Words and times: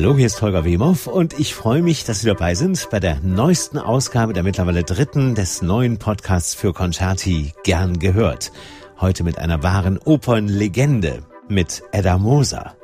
Hallo, 0.00 0.16
hier 0.16 0.26
ist 0.26 0.40
Holger 0.42 0.64
Wemhoff 0.64 1.08
und 1.08 1.40
ich 1.40 1.56
freue 1.56 1.82
mich, 1.82 2.04
dass 2.04 2.20
Sie 2.20 2.28
dabei 2.28 2.54
sind 2.54 2.88
bei 2.88 3.00
der 3.00 3.18
neuesten 3.18 3.78
Ausgabe 3.78 4.32
der 4.32 4.44
mittlerweile 4.44 4.84
dritten 4.84 5.34
des 5.34 5.60
neuen 5.60 5.98
Podcasts 5.98 6.54
für 6.54 6.72
Concerti 6.72 7.52
Gern 7.64 7.98
gehört. 7.98 8.52
Heute 9.00 9.24
mit 9.24 9.38
einer 9.38 9.64
wahren 9.64 9.98
Opernlegende, 9.98 11.26
mit 11.48 11.82
Edda 11.90 12.16
Moser. 12.16 12.76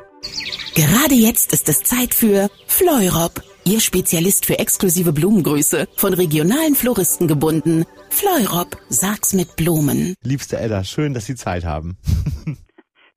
Gerade 0.74 1.14
jetzt 1.14 1.52
ist 1.52 1.68
es 1.68 1.84
Zeit 1.84 2.14
für 2.14 2.50
Fleurop, 2.66 3.44
Ihr 3.64 3.78
Spezialist 3.78 4.44
für 4.44 4.58
exklusive 4.58 5.12
Blumengrüße, 5.12 5.86
von 5.96 6.14
regionalen 6.14 6.74
Floristen 6.74 7.28
gebunden. 7.28 7.84
Fleurop, 8.10 8.76
sag's 8.88 9.34
mit 9.34 9.54
Blumen. 9.54 10.16
Liebste 10.24 10.58
Edda, 10.58 10.82
schön, 10.82 11.14
dass 11.14 11.26
Sie 11.26 11.36
Zeit 11.36 11.64
haben. 11.64 11.96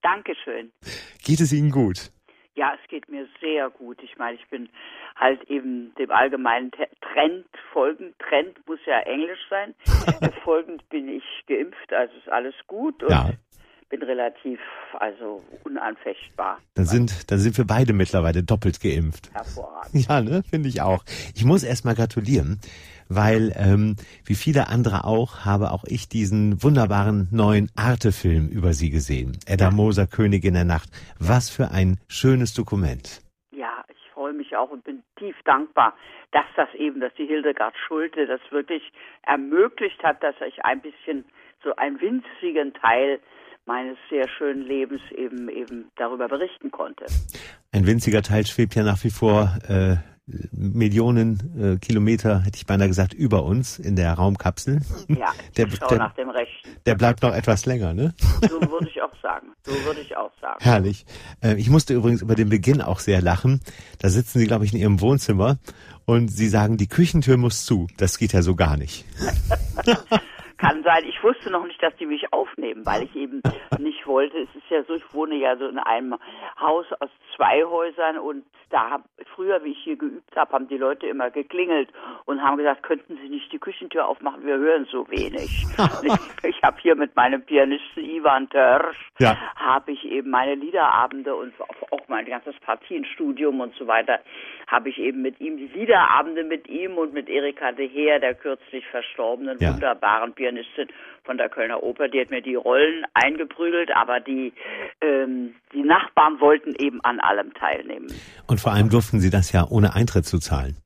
Dankeschön. 0.04 0.70
Geht 1.24 1.40
es 1.40 1.52
Ihnen 1.52 1.72
gut? 1.72 2.12
Ja, 2.58 2.74
es 2.82 2.90
geht 2.90 3.08
mir 3.08 3.28
sehr 3.40 3.70
gut. 3.70 4.02
Ich 4.02 4.18
meine, 4.18 4.36
ich 4.36 4.48
bin 4.48 4.68
halt 5.16 5.44
eben 5.44 5.94
dem 6.00 6.10
allgemeinen 6.10 6.72
Trend 6.72 7.46
folgend. 7.72 8.18
Trend 8.18 8.68
muss 8.68 8.80
ja 8.88 9.00
Englisch 9.02 9.46
sein. 9.48 9.76
folgend 10.44 10.90
bin 10.90 11.08
ich 11.08 11.24
geimpft, 11.48 11.94
also 11.94 12.18
ist 12.18 12.30
alles 12.30 12.56
gut. 12.66 13.04
Und 13.04 13.12
ja 13.12 13.30
bin 13.90 14.04
relativ 14.04 14.60
also 14.94 15.44
unanfechtbar. 15.64 16.60
Dann 16.76 16.86
sind, 16.86 17.32
dann 17.32 17.40
sind 17.40 17.58
wir 17.58 17.66
beide 17.66 17.94
mittlerweile 17.94 18.44
doppelt 18.44 18.82
geimpft. 18.82 19.32
Hervorragend. 19.34 20.08
Ja, 20.08 20.22
ne, 20.22 20.44
finde 20.50 20.70
ich 20.70 20.82
auch. 20.82 21.04
Ich 21.36 21.46
muss 21.46 21.64
erst 21.64 21.86
mal 21.86 21.96
gratulieren, 21.96 22.60
weil 23.10 23.54
ähm, 23.56 23.96
wie 24.26 24.36
viele 24.36 24.68
andere 24.68 25.06
auch 25.06 25.46
habe 25.46 25.72
auch 25.72 25.84
ich 25.86 26.10
diesen 26.10 26.62
wunderbaren 26.62 27.28
neuen 27.32 27.70
Arte-Film 27.76 28.50
über 28.50 28.74
Sie 28.74 28.90
gesehen. 28.90 29.38
Edda. 29.46 29.72
Moser, 29.72 30.08
Königin 30.08 30.54
der 30.54 30.66
Nacht. 30.66 30.90
Was 31.20 31.50
für 31.50 31.72
ein 31.72 32.00
schönes 32.08 32.54
Dokument. 32.54 33.22
Ja, 33.52 33.84
ich 33.90 34.12
freue 34.14 34.34
mich 34.34 34.56
auch 34.56 34.70
und 34.70 34.84
bin 34.84 35.04
tief 35.18 35.36
dankbar, 35.46 35.96
dass 36.32 36.46
das 36.56 36.68
eben, 36.76 37.00
dass 37.00 37.14
die 37.16 37.26
Hildegard 37.26 37.76
Schulte 37.88 38.28
das 38.28 38.42
wirklich 38.52 38.84
ermöglicht 39.24 40.04
hat, 40.04 40.22
dass 40.22 40.36
ich 40.46 40.64
ein 40.66 40.82
bisschen 40.82 41.26
so 41.64 41.76
einen 41.76 42.00
winzigen 42.02 42.74
Teil 42.74 43.20
meines 43.68 43.98
sehr 44.10 44.28
schönen 44.30 44.64
Lebens 44.64 45.02
eben 45.16 45.50
eben 45.50 45.92
darüber 45.98 46.28
berichten 46.28 46.72
konnte. 46.72 47.06
Ein 47.72 47.86
winziger 47.86 48.22
Teil 48.24 48.46
schwebt 48.48 48.76
ja 48.76 48.84
nach 48.84 49.04
wie 49.04 49.12
vor 49.12 49.58
äh, 49.68 49.98
Millionen 50.52 51.40
äh, 51.58 51.78
Kilometer, 51.78 52.42
hätte 52.44 52.58
ich 52.58 52.66
beinahe 52.66 52.88
gesagt, 52.90 53.14
über 53.14 53.44
uns 53.44 53.80
in 53.80 53.96
der 53.96 54.14
Raumkapsel. 54.14 54.82
Ja, 55.08 55.34
der, 55.56 55.68
der, 55.68 55.98
nach 55.98 56.14
dem 56.16 56.30
Rechten. 56.30 56.70
Der 56.86 56.96
bleibt 56.96 57.24
noch 57.24 57.34
etwas 57.34 57.66
länger, 57.66 57.94
ne? 57.94 58.14
So 58.42 58.60
würde 58.62 58.90
ich 58.90 59.02
auch 59.02 59.14
sagen. 59.22 59.48
So 59.64 59.72
würde 59.86 60.02
ich 60.02 60.18
auch 60.18 60.32
sagen. 60.42 60.58
Herrlich. 60.60 61.06
Äh, 61.42 61.56
ich 61.56 61.70
musste 61.70 61.94
übrigens 61.94 62.22
über 62.22 62.36
den 62.36 62.50
Beginn 62.50 62.82
auch 62.82 63.00
sehr 63.00 63.22
lachen. 63.22 63.62
Da 64.00 64.10
sitzen 64.10 64.40
Sie, 64.40 64.48
glaube 64.48 64.66
ich, 64.66 64.74
in 64.74 64.80
Ihrem 64.80 65.00
Wohnzimmer 65.00 65.58
und 66.06 66.28
Sie 66.28 66.50
sagen, 66.50 66.78
die 66.78 66.88
Küchentür 66.88 67.38
muss 67.38 67.66
zu. 67.66 67.88
Das 67.98 68.18
geht 68.18 68.34
ja 68.34 68.42
so 68.42 68.56
gar 68.56 68.76
nicht. 68.76 69.06
Kann 70.58 70.84
sein. 70.84 71.04
Ich 71.06 71.24
wusste 71.24 71.52
noch 71.52 71.66
nicht, 71.66 71.82
dass 71.82 71.96
die 71.98 72.06
mich 72.06 72.34
aufnehmen, 72.34 72.86
weil 72.86 73.04
ich 73.04 73.16
eben 73.16 73.42
nicht 73.80 74.08
wollte. 74.08 74.38
Es 74.40 74.56
ist 74.56 74.70
ja 74.70 74.84
so, 74.84 74.96
ich 74.96 75.14
wohne 75.14 75.36
ja 75.36 75.56
so 75.58 75.68
in 75.68 75.80
einem 75.80 76.16
Haus 76.60 76.86
aus 77.00 77.10
zwei 77.36 77.64
Häusern 77.64 78.18
und 78.18 78.44
da 78.70 78.90
hab, 78.90 79.04
früher, 79.36 79.64
wie 79.64 79.72
ich 79.72 79.80
hier 79.84 79.96
geübt 79.96 80.36
habe, 80.36 80.52
haben 80.52 80.68
die 80.68 80.78
Leute 80.78 81.08
immer 81.08 81.30
geklingelt 81.30 81.90
und 82.26 82.42
haben 82.42 82.58
gesagt, 82.58 82.84
könnten 82.84 83.18
Sie 83.22 83.30
nicht 83.30 83.52
die 83.54 83.60
Küchentür 83.60 84.08
aufmachen? 84.08 84.46
Wir 84.46 84.58
hören 84.58 84.86
so 84.92 85.08
wenig. 85.10 85.66
ich 86.04 86.58
ich 86.58 86.62
habe 86.64 86.78
hier 86.82 86.96
mit 86.96 87.16
meinem 87.16 87.44
Pianisten 87.44 88.04
Ivan 88.04 88.50
Törsch, 88.50 88.98
ja. 89.20 89.38
habe 89.56 89.92
ich 89.92 90.04
eben 90.06 90.32
meine 90.32 90.56
Liederabende 90.56 91.36
und 91.36 91.54
auch 91.92 92.08
mein 92.08 92.26
ganzes 92.26 92.56
Partienstudium 92.60 93.62
und 93.62 93.74
so 93.76 93.88
weiter, 93.88 94.20
habe 94.68 94.90
ich 94.90 94.98
eben 94.98 95.22
mit 95.22 95.40
ihm 95.40 95.58
die 95.58 95.68
Liederabende 95.68 96.44
mit 96.44 96.68
ihm 96.68 96.98
und 96.98 97.14
mit 97.14 97.30
Erika 97.30 97.72
de 97.72 97.88
Heer, 97.88 98.20
der 98.20 98.36
kürzlich 98.36 98.86
verstorbenen 98.88 99.58
ja. 99.60 99.74
wunderbaren 99.74 100.34
Pianistin, 100.34 100.47
Pianistin 100.48 100.88
von 101.24 101.38
der 101.38 101.50
Kölner 101.50 101.84
Oper, 101.84 102.08
die 102.08 102.22
hat 102.22 102.30
mir 102.30 102.42
die 102.42 102.56
Rollen 102.56 103.06
eingeprügelt, 103.14 103.90
aber 103.96 104.20
die, 104.20 104.54
ähm, 105.02 105.56
die 105.74 105.84
Nachbarn 105.84 106.40
wollten 106.40 106.74
eben 106.80 107.02
an 107.04 107.20
allem 107.20 107.54
teilnehmen. 107.54 108.08
Und 108.48 108.60
vor 108.60 108.72
allem 108.72 108.90
durften 108.90 109.20
sie 109.20 109.30
das 109.30 109.52
ja 109.52 109.66
ohne 109.70 109.96
Eintritt 109.96 110.26
zu 110.26 110.40
zahlen. 110.40 110.78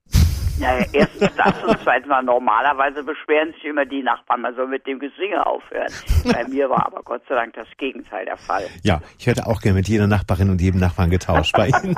Ja, 0.59 0.77
erstens 0.91 1.31
das 1.37 1.63
und 1.63 1.77
zweitens 1.83 2.07
mal 2.07 2.23
normalerweise 2.23 3.03
beschweren 3.03 3.53
sich 3.53 3.65
immer 3.65 3.85
die 3.85 4.03
Nachbarn, 4.03 4.41
man 4.41 4.55
soll 4.55 4.67
mit 4.67 4.85
dem 4.85 4.99
Gesinge 4.99 5.45
aufhören. 5.45 5.91
Bei 6.31 6.47
mir 6.47 6.69
war 6.69 6.85
aber 6.85 7.01
Gott 7.03 7.21
sei 7.27 7.35
Dank 7.35 7.53
das 7.53 7.67
Gegenteil 7.77 8.25
der 8.25 8.37
Fall. 8.37 8.63
Ja, 8.83 9.01
ich 9.17 9.27
hätte 9.27 9.47
auch 9.47 9.61
gerne 9.61 9.77
mit 9.77 9.87
jeder 9.87 10.07
Nachbarin 10.07 10.49
und 10.49 10.61
jedem 10.61 10.79
Nachbarn 10.79 11.09
getauscht 11.09 11.55
bei 11.55 11.69
Ihnen. 11.69 11.95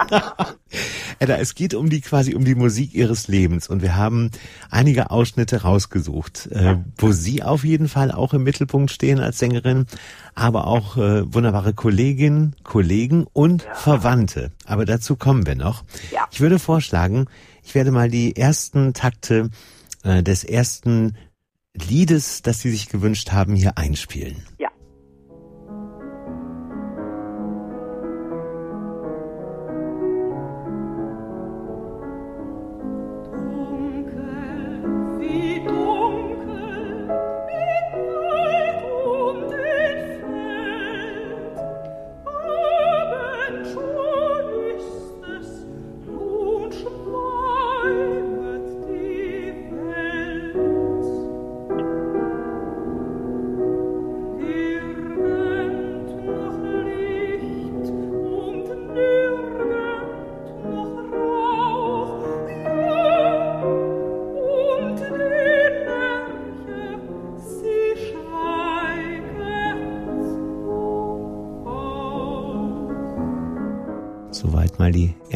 Edda, 1.20 1.38
es 1.38 1.56
geht 1.56 1.74
um 1.74 1.90
die 1.90 2.02
quasi 2.02 2.36
um 2.36 2.46
die 2.46 2.56
Musik 2.56 2.94
Ihres 2.94 3.28
Lebens 3.28 3.68
und 3.68 3.82
wir 3.82 3.96
haben 3.96 4.32
einige 4.70 5.12
Ausschnitte 5.12 5.64
rausgesucht, 5.64 6.48
äh, 6.52 6.78
wo 6.98 7.12
Sie 7.12 7.44
auf 7.44 7.64
jeden 7.64 7.88
Fall 7.88 8.12
auch 8.12 8.34
im 8.34 8.44
Mittelpunkt 8.44 8.92
stehen 8.92 9.20
als 9.20 9.40
Sängerin, 9.40 9.86
aber 10.36 10.68
auch 10.68 10.98
äh, 10.98 11.34
wunderbare 11.34 11.74
Kolleginnen, 11.74 12.56
Kollegen 12.64 13.28
und 13.34 13.64
ja. 13.64 13.74
Verwandte. 13.74 14.52
Aber 14.66 14.86
dazu 14.86 15.16
kommen 15.16 15.46
wir 15.46 15.56
noch. 15.56 15.84
Ja. 16.12 16.28
Ich 16.32 16.42
würde 16.42 16.60
vorschlagen, 16.60 17.28
ich 17.64 17.76
werde 17.76 17.92
mal 17.92 18.10
die 18.10 18.36
ersten 18.36 18.94
Takte 18.94 19.50
äh, 20.04 20.24
des 20.24 20.44
ersten 20.44 21.18
Liedes, 21.74 22.42
das 22.42 22.60
Sie 22.60 22.70
sich 22.70 22.90
gewünscht 22.90 23.32
haben, 23.32 23.56
hier 23.56 23.78
einspielen. 23.78 24.46
Ja. 24.60 24.70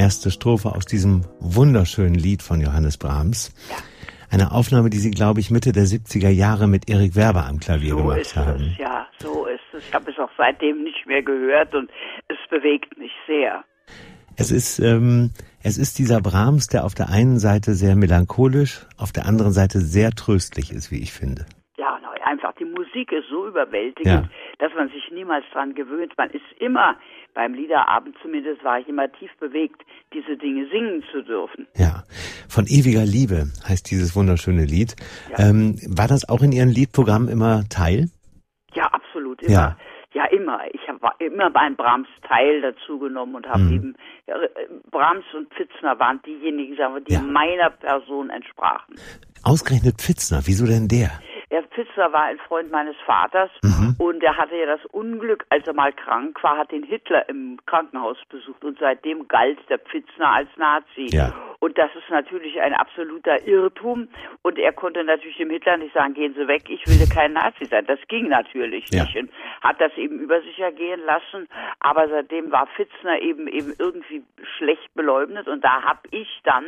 Erste 0.07 0.31
Strophe 0.31 0.69
aus 0.69 0.85
diesem 0.85 1.25
wunderschönen 1.41 2.15
Lied 2.15 2.41
von 2.41 2.61
Johannes 2.61 2.97
Brahms. 2.97 3.51
Ja. 3.69 3.75
Eine 4.31 4.53
Aufnahme, 4.53 4.89
die 4.89 4.99
Sie, 4.99 5.11
glaube 5.11 5.41
ich, 5.41 5.51
Mitte 5.51 5.73
der 5.73 5.83
70er 5.83 6.29
Jahre 6.29 6.65
mit 6.69 6.89
Erik 6.89 7.17
Werber 7.17 7.45
am 7.45 7.59
Klavier 7.59 7.89
so 7.89 7.97
gemacht 7.97 8.21
ist 8.21 8.37
haben. 8.37 8.71
Es, 8.71 8.77
ja, 8.77 9.05
so 9.19 9.45
ist 9.47 9.59
es. 9.73 9.85
Ich 9.85 9.93
habe 9.93 10.09
es 10.09 10.17
auch 10.17 10.29
seitdem 10.37 10.81
nicht 10.85 11.05
mehr 11.07 11.21
gehört 11.21 11.75
und 11.75 11.89
es 12.29 12.37
bewegt 12.49 12.97
mich 12.97 13.11
sehr. 13.27 13.65
Es 14.37 14.49
ist, 14.49 14.79
ähm, 14.79 15.31
es 15.61 15.77
ist 15.77 15.99
dieser 15.99 16.21
Brahms, 16.21 16.67
der 16.67 16.85
auf 16.85 16.95
der 16.95 17.09
einen 17.09 17.37
Seite 17.37 17.73
sehr 17.73 17.97
melancholisch, 17.97 18.85
auf 18.97 19.11
der 19.11 19.25
anderen 19.25 19.51
Seite 19.51 19.81
sehr 19.81 20.11
tröstlich 20.11 20.71
ist, 20.71 20.89
wie 20.89 21.01
ich 21.01 21.11
finde. 21.11 21.45
Ja, 21.77 21.99
einfach 22.27 22.53
die 22.53 22.65
Musik 22.65 23.11
ist 23.11 23.27
so 23.29 23.45
überwältigend, 23.45 24.05
ja. 24.25 24.29
dass 24.59 24.73
man 24.73 24.87
sich 24.87 25.03
niemals 25.11 25.43
dran 25.51 25.73
gewöhnt. 25.73 26.13
Man 26.17 26.29
ist 26.29 26.45
immer 26.59 26.95
beim 27.37 27.53
Liederabend 27.53 28.15
zumindest 28.23 28.63
war 28.63 28.79
ich 28.79 28.87
immer 28.87 29.11
tief 29.11 29.29
bewegt, 29.39 29.83
diese 30.11 30.37
Dinge 30.37 30.67
singen 30.71 31.03
zu 31.11 31.21
dürfen. 31.21 31.67
Ja, 31.75 32.03
von 32.49 32.65
ewiger 32.65 33.05
Liebe 33.05 33.51
heißt 33.69 33.91
dieses 33.91 34.15
wunderschöne 34.15 34.65
Lied. 34.65 34.95
Ja. 35.29 35.47
Ähm, 35.47 35.75
war 35.87 36.07
das 36.07 36.27
auch 36.27 36.41
in 36.41 36.51
Ihrem 36.51 36.69
Liedprogramm 36.69 37.29
immer 37.29 37.61
Teil? 37.69 38.09
Ja, 38.73 38.85
absolut 38.87 39.43
immer. 39.43 39.53
Ja. 39.53 39.77
Ja, 40.13 40.25
immer. 40.31 40.61
Ich 40.73 40.81
habe 40.87 40.99
immer 41.23 41.51
beim 41.51 41.75
Brahms 41.75 42.07
Teil 42.27 42.61
dazu 42.61 42.97
genommen 42.97 43.35
und 43.35 43.45
habe 43.45 43.59
mhm. 43.59 43.73
eben 43.73 43.95
ja, 44.25 44.33
Brahms 44.89 45.25
und 45.35 45.53
Pfitzner 45.53 45.99
waren 45.99 46.19
diejenigen, 46.25 46.75
die 47.07 47.13
ja. 47.13 47.21
meiner 47.21 47.69
Person 47.69 48.31
entsprachen. 48.31 48.95
Ausgerechnet 49.43 50.01
Pfitzner, 50.01 50.41
wieso 50.45 50.65
denn 50.65 50.87
der? 50.87 51.11
Der 51.49 51.63
Pfitzner 51.63 52.11
war 52.11 52.23
ein 52.23 52.39
Freund 52.39 52.71
meines 52.71 52.95
Vaters 53.05 53.49
mhm. 53.63 53.95
und 53.99 54.21
er 54.21 54.35
hatte 54.35 54.55
ja 54.55 54.65
das 54.65 54.85
Unglück, 54.87 55.45
als 55.49 55.65
er 55.65 55.73
mal 55.73 55.93
krank 55.93 56.43
war, 56.43 56.57
hat 56.57 56.71
den 56.71 56.83
Hitler 56.83 57.27
im 57.29 57.57
Krankenhaus 57.65 58.17
besucht 58.29 58.65
und 58.65 58.77
seitdem 58.79 59.27
galt 59.29 59.57
der 59.69 59.79
Pfitzner 59.79 60.29
als 60.29 60.49
Nazi. 60.57 61.07
Ja. 61.09 61.33
Und 61.67 61.77
das 61.77 61.93
ist 61.95 62.09
natürlich 62.09 62.61
ein 62.61 62.73
absoluter 62.73 63.45
Irrtum. 63.45 64.07
Und 64.41 64.57
er 64.57 64.71
konnte 64.71 65.03
natürlich 65.03 65.35
dem 65.35 65.49
Hitler 65.49 65.75
nicht 65.75 65.93
sagen, 65.93 66.13
gehen 66.13 66.33
Sie 66.33 66.47
weg, 66.47 66.63
ich 66.69 66.87
will 66.87 67.05
kein 67.13 67.33
Nazi 67.33 67.65
sein. 67.65 67.85
Das 67.85 67.99
ging 68.07 68.29
natürlich 68.29 68.85
ja. 68.89 69.03
nicht 69.03 69.17
und 69.17 69.29
hat 69.61 69.81
das 69.81 69.91
eben 69.97 70.17
über 70.21 70.39
sich 70.43 70.57
ergehen 70.59 71.01
lassen. 71.05 71.49
Aber 71.81 72.07
seitdem 72.07 72.53
war 72.53 72.67
Fitzner 72.67 73.21
eben 73.21 73.49
eben 73.49 73.73
irgendwie 73.77 74.23
schlecht 74.57 74.93
beleumdet 74.93 75.49
und 75.49 75.61
da 75.61 75.81
habe 75.83 75.99
ich 76.11 76.39
dann 76.45 76.63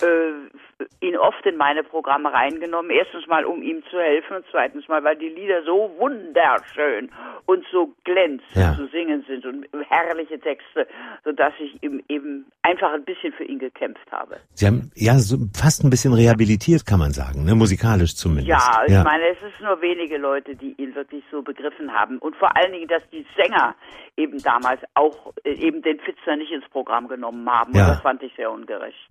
äh, 0.00 1.06
ihn 1.06 1.16
oft 1.16 1.46
in 1.46 1.56
meine 1.56 1.84
Programme 1.84 2.32
reingenommen. 2.32 2.90
Erstens 2.90 3.28
mal, 3.28 3.44
um 3.44 3.62
ihm 3.62 3.84
zu 3.92 4.00
helfen 4.00 4.38
und 4.38 4.44
zweitens 4.50 4.88
mal, 4.88 5.04
weil 5.04 5.14
die 5.14 5.28
Lieder 5.28 5.62
so 5.62 5.94
wunderschön 5.98 7.12
und 7.46 7.64
so 7.70 7.92
glänzend 8.02 8.56
ja. 8.56 8.74
zu 8.74 8.88
singen 8.88 9.24
sind 9.28 9.46
und 9.46 9.68
herrliche 9.88 10.40
Texte, 10.40 10.88
sodass 11.22 11.52
ich 11.60 11.80
eben, 11.84 12.02
eben 12.08 12.50
einfach 12.62 12.92
ein 12.92 13.04
bisschen 13.04 13.32
für 13.34 13.44
ihn 13.44 13.60
gekämpft 13.60 14.10
habe. 14.10 14.31
Sie 14.54 14.66
haben 14.66 14.90
ja 14.94 15.18
so 15.18 15.36
fast 15.54 15.84
ein 15.84 15.90
bisschen 15.90 16.12
rehabilitiert, 16.12 16.86
kann 16.86 16.98
man 16.98 17.12
sagen, 17.12 17.44
ne? 17.44 17.54
musikalisch 17.54 18.14
zumindest. 18.14 18.48
Ja, 18.48 18.82
ich 18.86 18.92
ja. 18.92 19.02
meine, 19.02 19.24
es 19.28 19.38
ist 19.38 19.60
nur 19.60 19.80
wenige 19.80 20.18
Leute, 20.18 20.54
die 20.54 20.74
ihn 20.78 20.94
wirklich 20.94 21.24
so 21.30 21.42
begriffen 21.42 21.92
haben 21.92 22.18
und 22.18 22.36
vor 22.36 22.56
allen 22.56 22.72
Dingen, 22.72 22.88
dass 22.88 23.02
die 23.10 23.26
Sänger 23.36 23.74
eben 24.16 24.38
damals 24.42 24.80
auch 24.94 25.32
äh, 25.44 25.52
eben 25.52 25.82
den 25.82 25.98
Fitzner 26.00 26.36
nicht 26.36 26.52
ins 26.52 26.68
Programm 26.70 27.08
genommen 27.08 27.48
haben. 27.48 27.74
Ja. 27.74 27.82
Und 27.84 27.88
das 27.94 28.00
fand 28.02 28.22
ich 28.22 28.32
sehr 28.36 28.50
ungerecht. 28.50 29.08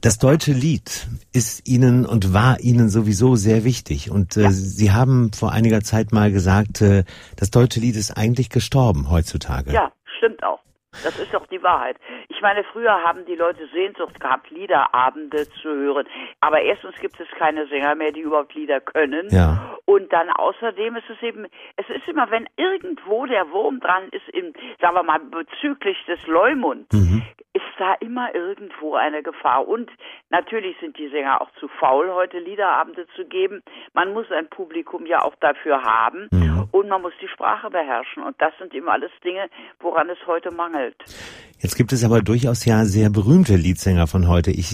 Das 0.00 0.18
deutsche 0.18 0.52
Lied 0.52 1.08
ist 1.32 1.68
Ihnen 1.68 2.06
und 2.06 2.32
war 2.32 2.60
Ihnen 2.60 2.88
sowieso 2.88 3.34
sehr 3.34 3.64
wichtig. 3.64 4.10
Und 4.12 4.36
äh, 4.36 4.42
ja. 4.42 4.50
Sie 4.52 4.92
haben 4.92 5.32
vor 5.32 5.50
einiger 5.52 5.80
Zeit 5.80 6.12
mal 6.12 6.30
gesagt, 6.30 6.80
äh, 6.80 7.02
das 7.36 7.50
deutsche 7.50 7.80
Lied 7.80 7.96
ist 7.96 8.16
eigentlich 8.16 8.48
gestorben 8.48 9.10
heutzutage. 9.10 9.72
Ja, 9.72 9.90
stimmt 10.18 10.42
auch. 10.44 10.60
Das 10.90 11.18
ist 11.18 11.34
doch 11.34 11.46
die 11.46 11.62
Wahrheit. 11.62 11.96
Ich 12.28 12.40
meine, 12.40 12.64
früher 12.64 13.04
haben 13.04 13.26
die 13.26 13.34
Leute 13.34 13.66
Sehnsucht 13.68 14.18
gehabt, 14.20 14.50
Liederabende 14.50 15.48
zu 15.60 15.68
hören. 15.68 16.06
Aber 16.40 16.62
erstens 16.62 16.98
gibt 16.98 17.20
es 17.20 17.28
keine 17.38 17.66
Sänger 17.66 17.94
mehr, 17.94 18.10
die 18.10 18.20
überhaupt 18.20 18.54
Lieder 18.54 18.80
können. 18.80 19.28
Ja. 19.30 19.76
Und 19.84 20.12
dann 20.12 20.30
außerdem 20.30 20.96
ist 20.96 21.10
es 21.10 21.22
eben, 21.22 21.46
es 21.76 21.88
ist 21.90 22.08
immer, 22.08 22.30
wenn 22.30 22.48
irgendwo 22.56 23.26
der 23.26 23.50
Wurm 23.50 23.80
dran 23.80 24.08
ist, 24.12 24.28
in, 24.30 24.54
sagen 24.80 24.94
wir 24.94 25.02
mal, 25.02 25.20
bezüglich 25.20 25.96
des 26.06 26.26
Leumund, 26.26 26.92
mhm. 26.92 27.22
ist 27.52 27.64
da 27.78 27.94
immer 28.00 28.34
irgendwo 28.34 28.94
eine 28.94 29.22
Gefahr. 29.22 29.68
Und 29.68 29.90
natürlich 30.30 30.76
sind 30.80 30.98
die 30.98 31.08
Sänger 31.08 31.42
auch 31.42 31.50
zu 31.60 31.68
faul, 31.68 32.10
heute 32.12 32.38
Liederabende 32.38 33.06
zu 33.14 33.26
geben. 33.26 33.62
Man 33.92 34.12
muss 34.14 34.30
ein 34.30 34.48
Publikum 34.48 35.06
ja 35.06 35.22
auch 35.22 35.34
dafür 35.36 35.82
haben. 35.82 36.28
Mhm. 36.32 36.47
Und 36.88 36.92
man 36.92 37.02
muss 37.02 37.12
die 37.20 37.28
Sprache 37.28 37.68
beherrschen. 37.68 38.22
Und 38.22 38.40
das 38.40 38.52
sind 38.58 38.72
eben 38.72 38.88
alles 38.88 39.10
Dinge, 39.22 39.50
woran 39.78 40.08
es 40.08 40.16
heute 40.26 40.50
mangelt. 40.50 40.96
Jetzt 41.60 41.76
gibt 41.76 41.92
es 41.92 42.02
aber 42.02 42.22
durchaus 42.22 42.64
ja 42.64 42.84
sehr 42.86 43.10
berühmte 43.10 43.56
Liedsänger 43.56 44.06
von 44.06 44.26
heute. 44.26 44.50
Ich 44.50 44.72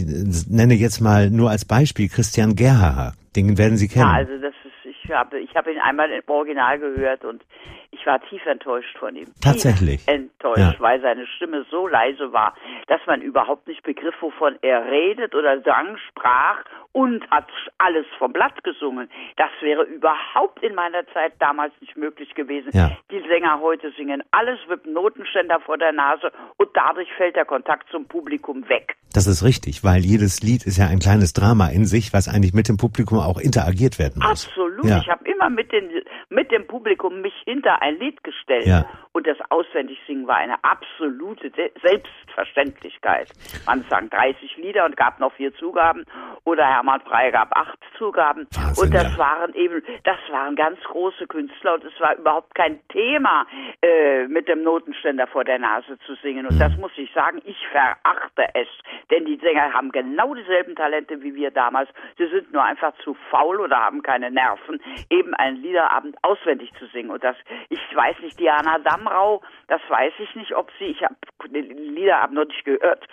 nenne 0.48 0.74
jetzt 0.74 1.00
mal 1.00 1.28
nur 1.28 1.50
als 1.50 1.64
Beispiel 1.64 2.08
Christian 2.08 2.54
Gerhaher. 2.54 3.14
Den 3.34 3.58
werden 3.58 3.76
Sie 3.76 3.88
kennen. 3.88 4.06
Ja, 4.06 4.12
also 4.14 4.38
das 4.38 4.54
ist, 4.64 4.94
ich 5.02 5.10
habe, 5.10 5.40
ich 5.40 5.56
habe 5.56 5.72
ihn 5.72 5.80
einmal 5.80 6.08
im 6.08 6.22
Original 6.28 6.78
gehört 6.78 7.24
und 7.24 7.42
ich 7.90 8.06
war 8.06 8.20
tief 8.28 8.46
enttäuscht 8.46 8.96
von 8.98 9.16
ihm. 9.16 9.26
Tatsächlich. 9.42 10.04
Tief 10.04 10.14
enttäuscht, 10.14 10.58
ja. 10.58 10.74
weil 10.78 11.00
seine 11.00 11.26
Stimme 11.26 11.66
so 11.68 11.88
leise 11.88 12.32
war, 12.32 12.54
dass 12.86 13.00
man 13.08 13.22
überhaupt 13.22 13.66
nicht 13.66 13.82
begriff, 13.82 14.14
wovon 14.20 14.56
er 14.62 14.84
redet 14.84 15.34
oder 15.34 15.60
sang, 15.62 15.96
sprach 16.08 16.62
und 16.94 17.28
hat 17.28 17.48
alles 17.78 18.06
vom 18.18 18.32
Blatt 18.32 18.62
gesungen. 18.62 19.10
Das 19.36 19.50
wäre 19.60 19.82
überhaupt 19.82 20.62
in 20.62 20.74
meiner 20.76 21.04
Zeit 21.08 21.32
damals 21.40 21.72
nicht 21.80 21.96
möglich 21.96 22.34
gewesen. 22.34 22.70
Ja. 22.72 22.96
Die 23.10 23.20
Sänger 23.28 23.60
heute 23.60 23.90
singen 23.96 24.22
alles 24.30 24.60
mit 24.68 24.86
Notenständer 24.86 25.58
vor 25.60 25.76
der 25.76 25.92
Nase 25.92 26.30
und 26.56 26.68
dadurch 26.72 27.12
fällt 27.16 27.34
der 27.34 27.44
Kontakt 27.44 27.90
zum 27.90 28.06
Publikum 28.06 28.68
weg. 28.68 28.96
Das 29.12 29.26
ist 29.26 29.44
richtig, 29.44 29.82
weil 29.82 30.00
jedes 30.00 30.42
Lied 30.42 30.66
ist 30.66 30.78
ja 30.78 30.86
ein 30.86 31.00
kleines 31.00 31.32
Drama 31.32 31.68
in 31.68 31.84
sich, 31.84 32.12
was 32.12 32.28
eigentlich 32.28 32.54
mit 32.54 32.68
dem 32.68 32.76
Publikum 32.76 33.18
auch 33.18 33.40
interagiert 33.40 33.98
werden 33.98 34.22
muss. 34.22 34.46
Absolut. 34.46 34.84
Ja. 34.84 34.98
Ich 34.98 35.08
habe 35.08 35.24
immer 35.28 35.50
mit, 35.50 35.72
den, 35.72 35.90
mit 36.28 36.52
dem 36.52 36.66
Publikum 36.66 37.20
mich 37.20 37.34
hinter 37.44 37.82
ein 37.82 37.98
Lied 37.98 38.22
gestellt. 38.22 38.66
Ja. 38.66 38.86
Und 39.12 39.26
das 39.26 39.38
Auswendigsingen 39.50 40.26
war 40.26 40.36
eine 40.36 40.62
absolute 40.62 41.50
Selbstverständlichkeit. 41.82 43.30
Man 43.66 43.84
sang 43.88 44.10
30 44.10 44.56
Lieder 44.56 44.84
und 44.84 44.96
gab 44.96 45.20
noch 45.20 45.32
vier 45.34 45.54
Zugaben. 45.54 46.04
Oder 46.44 46.66
Hermann 46.66 46.83
Frey 47.06 47.30
gab 47.32 47.56
acht 47.56 47.78
Zugaben. 47.98 48.46
Wahnsinn, 48.52 48.84
und 48.84 48.94
das 48.94 49.12
ja. 49.12 49.18
waren 49.18 49.54
eben, 49.54 49.82
das 50.04 50.18
waren 50.30 50.56
ganz 50.56 50.78
große 50.84 51.26
Künstler. 51.26 51.74
Und 51.74 51.84
es 51.84 52.00
war 52.00 52.16
überhaupt 52.16 52.54
kein 52.54 52.80
Thema, 52.88 53.46
äh, 53.82 54.26
mit 54.28 54.48
dem 54.48 54.62
Notenständer 54.62 55.26
vor 55.26 55.44
der 55.44 55.58
Nase 55.58 55.98
zu 56.06 56.14
singen. 56.16 56.46
Und 56.46 56.56
mhm. 56.56 56.60
das 56.60 56.76
muss 56.76 56.92
ich 56.96 57.12
sagen, 57.12 57.40
ich 57.44 57.58
verachte 57.68 58.44
es. 58.54 58.68
Denn 59.10 59.24
die 59.24 59.36
Sänger 59.36 59.72
haben 59.72 59.92
genau 59.92 60.34
dieselben 60.34 60.74
Talente 60.74 61.22
wie 61.22 61.34
wir 61.34 61.50
damals. 61.50 61.88
Sie 62.18 62.26
sind 62.28 62.52
nur 62.52 62.64
einfach 62.64 62.92
zu 63.02 63.16
faul 63.30 63.60
oder 63.60 63.76
haben 63.76 64.02
keine 64.02 64.30
Nerven, 64.30 64.80
eben 65.10 65.34
einen 65.34 65.56
Liederabend 65.56 66.16
auswendig 66.22 66.72
zu 66.78 66.86
singen. 66.86 67.10
Und 67.10 67.24
das, 67.24 67.36
ich 67.68 67.80
weiß 67.94 68.16
nicht, 68.20 68.38
Diana 68.38 68.78
Damrau, 68.78 69.42
das 69.68 69.80
weiß 69.88 70.12
ich 70.18 70.34
nicht, 70.34 70.54
ob 70.54 70.70
sie, 70.78 70.86
ich 70.86 71.02
habe 71.02 71.14
den 71.48 71.94
Liederabend 71.94 72.36
noch 72.36 72.46
nicht 72.46 72.64
gehört. 72.64 73.06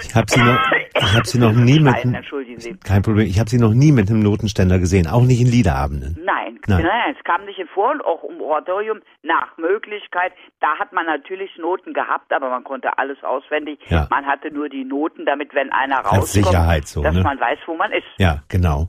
Ich 0.00 0.14
habe 0.14 0.26
sie 0.28 0.40
noch, 0.40 0.72
ich 0.72 1.14
habe 1.14 1.24
sie 1.24 1.38
noch 1.38 1.52
nie 1.52 1.78
mit, 1.78 1.94
kein 2.84 3.02
Problem, 3.02 3.26
ich 3.26 3.38
habe 3.38 3.50
sie 3.50 3.58
noch 3.58 3.74
nie 3.74 3.92
mit 3.92 4.10
einem 4.10 4.20
Notenständer 4.20 4.78
gesehen, 4.78 5.06
auch 5.06 5.22
nicht 5.22 5.40
in 5.40 5.48
Liederabenden. 5.48 6.18
Nein, 6.24 6.58
nein, 6.66 6.82
nein, 6.82 7.14
es 7.16 7.24
kam 7.24 7.44
nicht 7.44 7.58
in 7.58 7.68
vor 7.68 7.90
und 7.92 8.04
auch 8.04 8.24
im 8.24 8.40
Oratorium 8.40 9.00
nach 9.22 9.56
Möglichkeit. 9.58 10.32
Da 10.60 10.78
hat 10.78 10.92
man 10.92 11.06
natürlich 11.06 11.50
Noten 11.58 11.92
gehabt, 11.92 12.32
aber 12.32 12.50
man 12.50 12.64
konnte 12.64 12.98
alles 12.98 13.22
auswendig. 13.22 13.78
Ja. 13.88 14.06
Man 14.10 14.26
hatte 14.26 14.52
nur 14.52 14.68
die 14.68 14.84
Noten, 14.84 15.26
damit 15.26 15.54
wenn 15.54 15.72
einer 15.72 15.96
rauskommt, 15.96 16.20
Als 16.20 16.32
Sicherheit 16.32 16.86
so, 16.86 17.02
dass 17.02 17.14
ne? 17.14 17.22
man 17.22 17.38
weiß, 17.38 17.58
wo 17.66 17.76
man 17.76 17.92
ist. 17.92 18.06
Ja, 18.18 18.42
genau. 18.48 18.88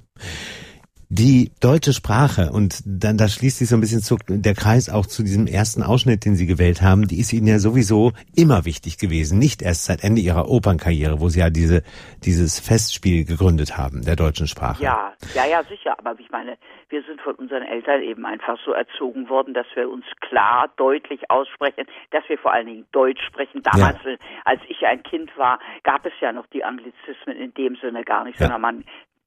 Die 1.09 1.51
deutsche 1.61 1.93
Sprache, 1.93 2.51
und 2.51 2.81
dann 2.85 3.17
da 3.17 3.27
schließt 3.27 3.59
sich 3.59 3.69
so 3.69 3.75
ein 3.75 3.81
bisschen 3.81 4.01
zu, 4.01 4.17
der 4.27 4.55
Kreis 4.55 4.89
auch 4.89 5.05
zu 5.05 5.21
diesem 5.21 5.45
ersten 5.45 5.83
Ausschnitt, 5.83 6.25
den 6.25 6.35
Sie 6.35 6.47
gewählt 6.47 6.81
haben, 6.81 7.07
die 7.07 7.19
ist 7.19 7.31
Ihnen 7.31 7.47
ja 7.47 7.59
sowieso 7.59 8.13
immer 8.35 8.65
wichtig 8.65 8.97
gewesen. 8.97 9.37
Nicht 9.37 9.61
erst 9.61 9.85
seit 9.85 10.03
Ende 10.03 10.21
Ihrer 10.21 10.49
Opernkarriere, 10.49 11.19
wo 11.19 11.29
Sie 11.29 11.39
ja 11.39 11.49
diese, 11.49 11.83
dieses 12.23 12.59
Festspiel 12.59 13.25
gegründet 13.25 13.77
haben, 13.77 14.03
der 14.03 14.15
deutschen 14.15 14.47
Sprache. 14.47 14.81
Ja, 14.81 15.13
ja, 15.35 15.45
ja, 15.45 15.63
sicher. 15.63 15.95
Aber 15.99 16.19
ich 16.19 16.29
meine, 16.31 16.57
wir 16.89 17.03
sind 17.03 17.21
von 17.21 17.35
unseren 17.35 17.63
Eltern 17.63 18.01
eben 18.01 18.25
einfach 18.25 18.57
so 18.65 18.71
erzogen 18.71 19.29
worden, 19.29 19.53
dass 19.53 19.67
wir 19.75 19.89
uns 19.89 20.05
klar, 20.21 20.71
deutlich 20.77 21.29
aussprechen, 21.29 21.85
dass 22.11 22.23
wir 22.27 22.37
vor 22.37 22.53
allen 22.53 22.67
Dingen 22.67 22.85
Deutsch 22.91 23.21
sprechen. 23.27 23.61
Damals, 23.63 23.97
ja. 24.03 24.15
als 24.45 24.61
ich 24.69 24.85
ein 24.85 25.03
Kind 25.03 25.35
war, 25.37 25.59
gab 25.83 26.05
es 26.05 26.13
ja 26.19 26.31
noch 26.31 26.47
die 26.47 26.63
Anglizismen 26.63 27.37
in 27.37 27.53
dem 27.53 27.75
Sinne 27.75 28.03
gar 28.03 28.23
nicht, 28.23 28.39
ja. 28.39 28.47
sondern 28.47 28.61
man 28.61 28.85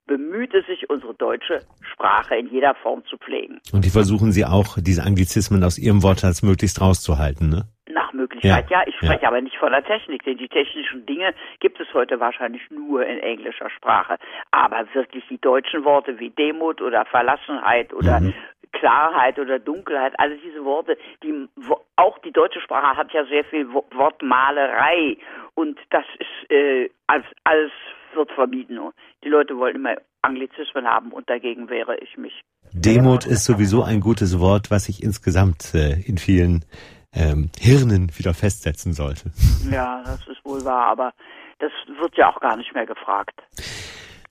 bemühte 0.09 0.63
sich, 0.63 0.89
unsere 0.89 1.13
deutsche 1.13 1.61
Sprache 1.93 2.35
in 2.35 2.49
jeder 2.49 2.73
Form 2.73 3.05
zu 3.05 3.17
pflegen. 3.17 3.61
Und 3.71 3.85
die 3.85 3.91
versuchen 3.91 4.31
Sie 4.31 4.43
auch, 4.43 4.77
diese 4.81 5.03
Anglizismen 5.03 5.63
aus 5.63 5.77
Ihrem 5.77 6.01
Wortschatz 6.01 6.41
möglichst 6.41 6.81
rauszuhalten, 6.81 7.49
ne? 7.49 7.61
Nach 7.91 8.11
Möglichkeit, 8.13 8.69
ja. 8.69 8.79
ja. 8.79 8.87
Ich 8.87 8.95
spreche 8.95 9.21
ja. 9.21 9.27
aber 9.27 9.41
nicht 9.41 9.57
von 9.57 9.71
der 9.71 9.83
Technik, 9.83 10.23
denn 10.23 10.37
die 10.37 10.47
technischen 10.47 11.05
Dinge 11.05 11.33
gibt 11.59 11.79
es 11.79 11.87
heute 11.93 12.19
wahrscheinlich 12.19 12.61
nur 12.71 13.05
in 13.05 13.19
englischer 13.19 13.69
Sprache. 13.69 14.17
Aber 14.51 14.83
wirklich 14.93 15.23
die 15.29 15.39
deutschen 15.39 15.85
Worte 15.85 16.19
wie 16.19 16.31
Demut 16.31 16.81
oder 16.81 17.05
Verlassenheit 17.05 17.93
oder 17.93 18.19
mhm. 18.19 18.33
Klarheit 18.71 19.37
oder 19.39 19.59
Dunkelheit, 19.59 20.13
alle 20.17 20.37
diese 20.37 20.63
Worte, 20.63 20.97
die 21.23 21.47
auch 21.95 22.17
die 22.19 22.31
deutsche 22.31 22.61
Sprache 22.61 22.97
hat 22.97 23.11
ja 23.13 23.25
sehr 23.25 23.43
viel 23.45 23.67
Wortmalerei 23.71 25.17
und 25.55 25.77
das 25.89 26.05
ist 26.19 26.51
äh, 26.51 26.89
als 27.07 27.25
alles 27.43 27.71
wird 28.15 28.31
vermieden. 28.31 28.79
Die 29.23 29.29
Leute 29.29 29.57
wollen 29.57 29.75
immer 29.75 29.95
Anglizismen 30.21 30.85
haben 30.85 31.11
und 31.11 31.29
dagegen 31.29 31.69
wehre 31.69 31.97
ich 31.97 32.17
mich. 32.17 32.33
Demut 32.73 33.25
ist 33.25 33.45
sowieso 33.45 33.83
ein 33.83 33.99
gutes 33.99 34.39
Wort, 34.39 34.69
was 34.69 34.85
sich 34.85 35.01
insgesamt 35.01 35.73
äh, 35.73 35.99
in 36.01 36.17
vielen 36.17 36.65
ähm, 37.13 37.49
Hirnen 37.59 38.11
wieder 38.17 38.33
festsetzen 38.33 38.93
sollte. 38.93 39.31
Ja, 39.71 40.01
das 40.03 40.27
ist 40.27 40.43
wohl 40.43 40.63
wahr, 40.65 40.87
aber 40.87 41.11
das 41.59 41.71
wird 41.99 42.15
ja 42.17 42.33
auch 42.33 42.39
gar 42.39 42.57
nicht 42.57 42.73
mehr 42.73 42.85
gefragt. 42.85 43.39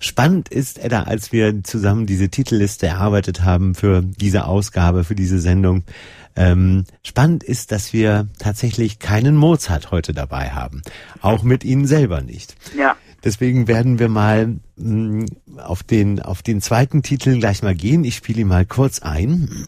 Spannend 0.00 0.48
ist, 0.48 0.82
Edda, 0.82 1.02
als 1.02 1.32
wir 1.32 1.64
zusammen 1.64 2.06
diese 2.06 2.28
Titelliste 2.28 2.86
erarbeitet 2.86 3.42
haben 3.42 3.74
für 3.74 4.02
diese 4.02 4.46
Ausgabe, 4.46 5.04
für 5.04 5.16
diese 5.16 5.38
Sendung, 5.38 5.84
ähm, 6.36 6.84
spannend 7.04 7.42
ist, 7.42 7.72
dass 7.72 7.92
wir 7.92 8.28
tatsächlich 8.38 9.00
keinen 9.00 9.34
Mozart 9.34 9.90
heute 9.90 10.12
dabei 10.12 10.50
haben. 10.50 10.82
Auch 11.20 11.42
mit 11.42 11.64
Ihnen 11.64 11.84
selber 11.86 12.20
nicht. 12.20 12.54
Ja. 12.76 12.96
Deswegen 13.24 13.66
werden 13.66 13.98
wir 13.98 14.08
mal 14.08 14.56
mh, 14.76 15.24
mm, 15.26 15.26
auf 15.58 15.82
den, 15.82 16.20
auf 16.20 16.42
den 16.42 16.60
zweiten 16.60 17.02
Titel 17.02 17.38
gleich 17.38 17.62
mal 17.62 17.74
gehen. 17.74 18.04
Ich 18.04 18.16
spiele 18.16 18.42
ihn 18.42 18.48
mal 18.48 18.66
kurz 18.66 19.00
ein. 19.00 19.66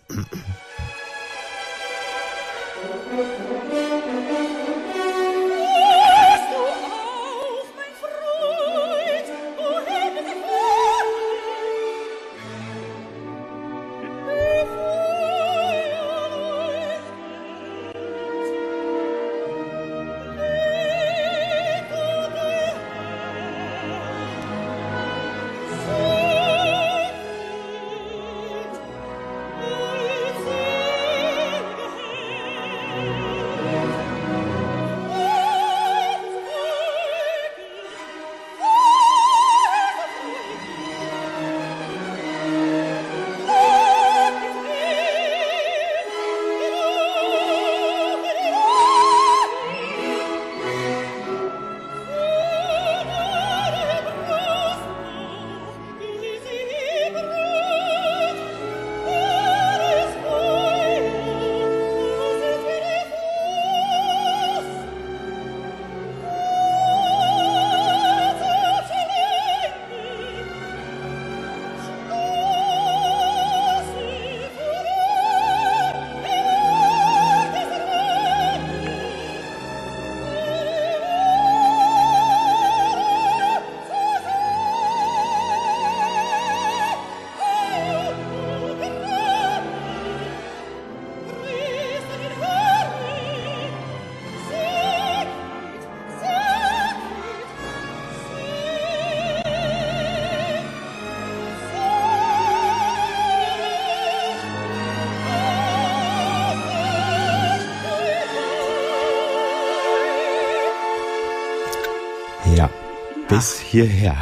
Bis 113.41 113.59
hierher. 113.59 114.17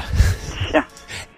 Ja. 0.72 0.84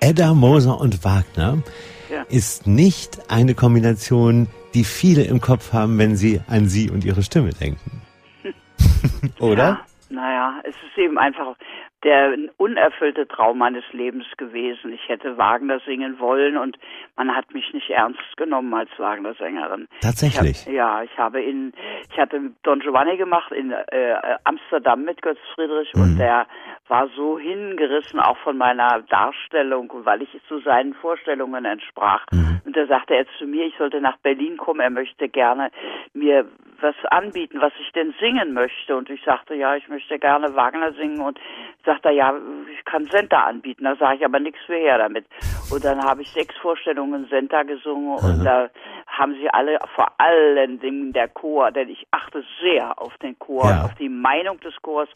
Edda, 0.00 0.34
Moser 0.34 0.78
und 0.78 1.02
Wagner 1.02 1.62
Ja. 2.10 2.24
ist 2.28 2.66
nicht 2.66 3.30
eine 3.30 3.54
Kombination, 3.54 4.48
die 4.74 4.84
viele 4.84 5.22
im 5.22 5.40
Kopf 5.40 5.72
haben, 5.72 5.96
wenn 5.96 6.14
sie 6.14 6.42
an 6.46 6.68
sie 6.68 6.90
und 6.90 7.06
ihre 7.06 7.22
Stimme 7.22 7.54
denken. 7.54 8.02
Oder? 9.40 9.64
Ja, 9.64 9.86
naja, 10.10 10.60
es 10.64 10.74
ist 10.74 10.98
eben 10.98 11.16
einfach 11.16 11.56
der 12.04 12.34
unerfüllte 12.60 13.26
Traum 13.26 13.58
meines 13.58 13.84
Lebens 13.92 14.26
gewesen. 14.36 14.92
Ich 14.92 15.08
hätte 15.08 15.38
Wagner 15.38 15.80
singen 15.86 16.18
wollen 16.18 16.58
und 16.58 16.78
man 17.16 17.34
hat 17.34 17.52
mich 17.54 17.72
nicht 17.72 17.88
ernst 17.88 18.36
genommen 18.36 18.72
als 18.74 18.90
Wagner-Sängerin. 18.98 19.88
Tatsächlich? 20.02 20.60
Ich 20.62 20.66
hab, 20.66 20.72
ja, 20.74 21.02
ich 21.02 21.16
habe 21.16 21.40
in, 21.40 21.72
ich 22.10 22.18
hatte 22.18 22.38
Don 22.62 22.80
Giovanni 22.80 23.16
gemacht 23.16 23.50
in 23.52 23.72
äh, 23.72 24.14
Amsterdam 24.44 25.04
mit 25.04 25.22
Götz 25.22 25.38
Friedrich 25.54 25.90
Mhm. 25.94 26.02
und 26.02 26.18
der 26.18 26.46
war 26.88 27.08
so 27.16 27.38
hingerissen 27.38 28.20
auch 28.20 28.36
von 28.38 28.58
meiner 28.58 29.02
Darstellung, 29.08 29.90
weil 30.04 30.22
ich 30.22 30.28
zu 30.46 30.58
seinen 30.60 30.92
Vorstellungen 30.94 31.64
entsprach. 31.64 32.24
Mhm. 32.30 32.60
Und 32.64 32.76
da 32.76 32.86
sagte 32.86 33.14
er 33.14 33.26
zu 33.38 33.46
mir, 33.46 33.66
ich 33.66 33.76
sollte 33.78 34.00
nach 34.00 34.18
Berlin 34.18 34.56
kommen, 34.58 34.80
er 34.80 34.90
möchte 34.90 35.28
gerne 35.28 35.70
mir 36.12 36.46
was 36.80 36.94
anbieten, 37.10 37.60
was 37.60 37.72
ich 37.80 37.92
denn 37.92 38.14
singen 38.20 38.52
möchte. 38.52 38.96
Und 38.96 39.10
ich 39.10 39.22
sagte, 39.24 39.54
ja, 39.54 39.76
ich 39.76 39.88
möchte 39.88 40.18
gerne 40.18 40.54
Wagner 40.56 40.92
singen. 40.92 41.20
Und 41.20 41.38
sagt 41.84 42.04
er, 42.04 42.12
ja, 42.12 42.34
ich 42.72 42.84
kann 42.84 43.06
Senta 43.06 43.44
anbieten. 43.44 43.84
Da 43.84 43.96
sage 43.96 44.16
ich 44.18 44.24
aber 44.24 44.40
nichts 44.40 44.60
für 44.66 44.76
her 44.76 44.98
damit. 44.98 45.26
Und 45.70 45.84
dann 45.84 46.02
habe 46.02 46.22
ich 46.22 46.30
sechs 46.30 46.56
Vorstellungen 46.58 47.26
Senta 47.28 47.62
gesungen 47.62 48.18
und 48.18 48.44
da 48.44 48.68
haben 49.06 49.34
sie 49.34 49.48
alle, 49.50 49.78
vor 49.94 50.08
allen 50.18 50.80
Dingen 50.80 51.12
der 51.12 51.28
Chor, 51.28 51.70
denn 51.72 51.88
ich 51.88 52.06
achte 52.10 52.42
sehr 52.62 53.00
auf 53.00 53.16
den 53.18 53.38
Chor, 53.38 53.68
Ja. 53.68 53.84
auf 53.84 53.94
die 53.94 54.08
Meinung 54.08 54.58
des 54.60 54.74
Chors. 54.82 55.08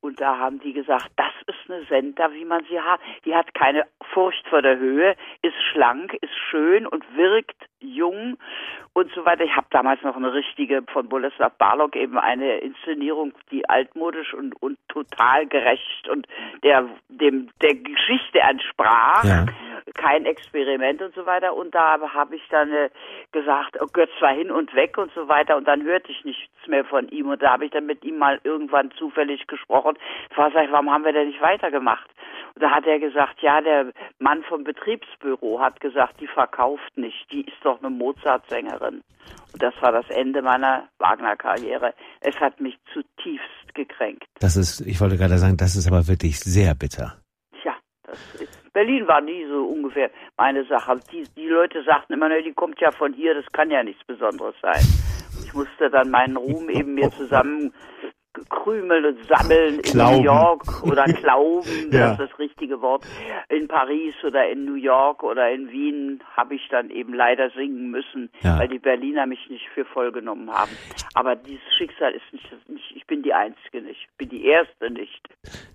Und 0.00 0.20
da 0.20 0.38
haben 0.38 0.60
die 0.60 0.72
gesagt, 0.72 1.08
das 1.16 1.32
ist 1.46 1.68
eine 1.70 1.84
Senta, 1.86 2.32
wie 2.32 2.44
man 2.44 2.64
sie 2.70 2.80
hat. 2.80 3.00
Die 3.24 3.34
hat 3.34 3.52
keine 3.54 3.84
Furcht 4.12 4.46
vor 4.48 4.62
der 4.62 4.78
Höhe, 4.78 5.16
ist 5.42 5.56
schlank, 5.72 6.14
ist 6.20 6.36
schön 6.50 6.86
und 6.86 7.04
wirkt 7.16 7.67
jung 7.80 8.36
und 8.92 9.10
so 9.12 9.24
weiter. 9.24 9.44
Ich 9.44 9.56
habe 9.56 9.66
damals 9.70 10.02
noch 10.02 10.16
eine 10.16 10.32
richtige 10.32 10.82
von 10.92 11.08
Boleslav 11.08 11.52
Barlog 11.58 11.96
eben 11.96 12.18
eine 12.18 12.58
Inszenierung, 12.58 13.32
die 13.50 13.68
altmodisch 13.68 14.34
und, 14.34 14.60
und 14.62 14.78
total 14.88 15.46
gerecht 15.46 16.08
und 16.08 16.26
der 16.62 16.88
dem 17.08 17.50
der 17.62 17.74
Geschichte 17.74 18.40
entsprach. 18.40 19.24
Ja. 19.24 19.46
Kein 19.94 20.26
Experiment 20.26 21.00
und 21.00 21.14
so 21.14 21.24
weiter. 21.24 21.54
Und 21.54 21.74
da 21.74 21.98
habe 22.12 22.36
ich 22.36 22.42
dann 22.50 22.70
äh, 22.70 22.90
gesagt, 23.32 23.78
oh, 23.80 23.86
Götz 23.90 24.10
war 24.20 24.32
hin 24.32 24.50
und 24.50 24.74
weg 24.74 24.98
und 24.98 25.10
so 25.14 25.28
weiter. 25.28 25.56
Und 25.56 25.66
dann 25.66 25.82
hörte 25.82 26.12
ich 26.12 26.24
nichts 26.24 26.66
mehr 26.66 26.84
von 26.84 27.08
ihm. 27.08 27.28
Und 27.28 27.42
da 27.42 27.52
habe 27.52 27.64
ich 27.64 27.70
dann 27.70 27.86
mit 27.86 28.04
ihm 28.04 28.18
mal 28.18 28.38
irgendwann 28.44 28.90
zufällig 28.92 29.46
gesprochen. 29.46 29.96
Da 30.30 30.36
war 30.36 30.50
sag 30.50 30.64
ich, 30.64 30.72
warum 30.72 30.92
haben 30.92 31.04
wir 31.04 31.12
denn 31.12 31.28
nicht 31.28 31.40
weitergemacht? 31.40 32.08
Da 32.60 32.70
hat 32.70 32.86
er 32.86 32.98
gesagt, 32.98 33.40
ja, 33.40 33.60
der 33.60 33.92
Mann 34.18 34.42
vom 34.48 34.64
Betriebsbüro 34.64 35.60
hat 35.60 35.80
gesagt, 35.80 36.20
die 36.20 36.26
verkauft 36.26 36.96
nicht. 36.96 37.30
Die 37.30 37.42
ist 37.42 37.56
doch 37.62 37.78
eine 37.80 37.90
Mozart-Sängerin. 37.90 39.02
Und 39.52 39.62
das 39.62 39.74
war 39.80 39.92
das 39.92 40.08
Ende 40.10 40.42
meiner 40.42 40.88
Wagner-Karriere. 40.98 41.94
Es 42.20 42.34
hat 42.40 42.60
mich 42.60 42.76
zutiefst 42.92 43.74
gekränkt. 43.74 44.26
Das 44.40 44.56
ist, 44.56 44.80
ich 44.80 45.00
wollte 45.00 45.16
gerade 45.16 45.38
sagen, 45.38 45.56
das 45.56 45.76
ist 45.76 45.86
aber 45.86 46.08
wirklich 46.08 46.40
sehr 46.40 46.74
bitter. 46.74 47.18
Tja, 47.60 47.74
das 48.04 48.18
ist, 48.40 48.72
Berlin 48.72 49.06
war 49.06 49.20
nie 49.20 49.44
so 49.46 49.66
ungefähr 49.66 50.10
meine 50.36 50.64
Sache. 50.66 51.00
Die, 51.12 51.24
die 51.36 51.48
Leute 51.48 51.82
sagten 51.84 52.12
immer, 52.12 52.28
ne, 52.28 52.42
die 52.42 52.52
kommt 52.52 52.80
ja 52.80 52.90
von 52.92 53.12
hier, 53.12 53.34
das 53.34 53.46
kann 53.52 53.70
ja 53.70 53.82
nichts 53.82 54.04
Besonderes 54.04 54.54
sein. 54.62 54.82
Ich 55.44 55.54
musste 55.54 55.90
dann 55.90 56.10
meinen 56.10 56.36
Ruhm 56.36 56.68
eben 56.68 56.94
mir 56.94 57.10
zusammen 57.10 57.72
krümeln 58.48 59.04
und 59.04 59.18
sammeln 59.26 59.82
Klauben. 59.82 60.16
in 60.16 60.18
New 60.18 60.24
York 60.24 60.82
oder 60.82 61.04
klauben, 61.12 61.68
Ja. 61.90 62.10
das 62.16 62.20
ist 62.20 62.30
das 62.32 62.38
richtige 62.38 62.80
Wort. 62.80 63.04
In 63.48 63.68
Paris 63.68 64.14
oder 64.24 64.48
in 64.48 64.64
New 64.64 64.74
York 64.74 65.22
oder 65.22 65.50
in 65.50 65.70
Wien 65.70 66.20
habe 66.36 66.54
ich 66.54 66.62
dann 66.70 66.90
eben 66.90 67.14
leider 67.14 67.50
singen 67.50 67.90
müssen, 67.90 68.30
Ja. 68.42 68.58
weil 68.58 68.68
die 68.68 68.78
Berliner 68.78 69.26
mich 69.26 69.40
nicht 69.50 69.66
für 69.74 69.84
voll 69.84 70.12
genommen 70.12 70.50
haben. 70.50 70.70
Aber 71.14 71.36
dieses 71.36 71.62
Schicksal 71.76 72.12
ist 72.12 72.22
nicht, 72.32 72.68
nicht 72.68 72.92
ich 72.96 73.06
bin 73.06 73.22
die 73.22 73.32
Einzige 73.34 73.82
nicht, 73.82 74.00
ich 74.10 74.16
bin 74.18 74.28
die 74.28 74.44
Erste 74.46 74.90
nicht. 74.90 75.28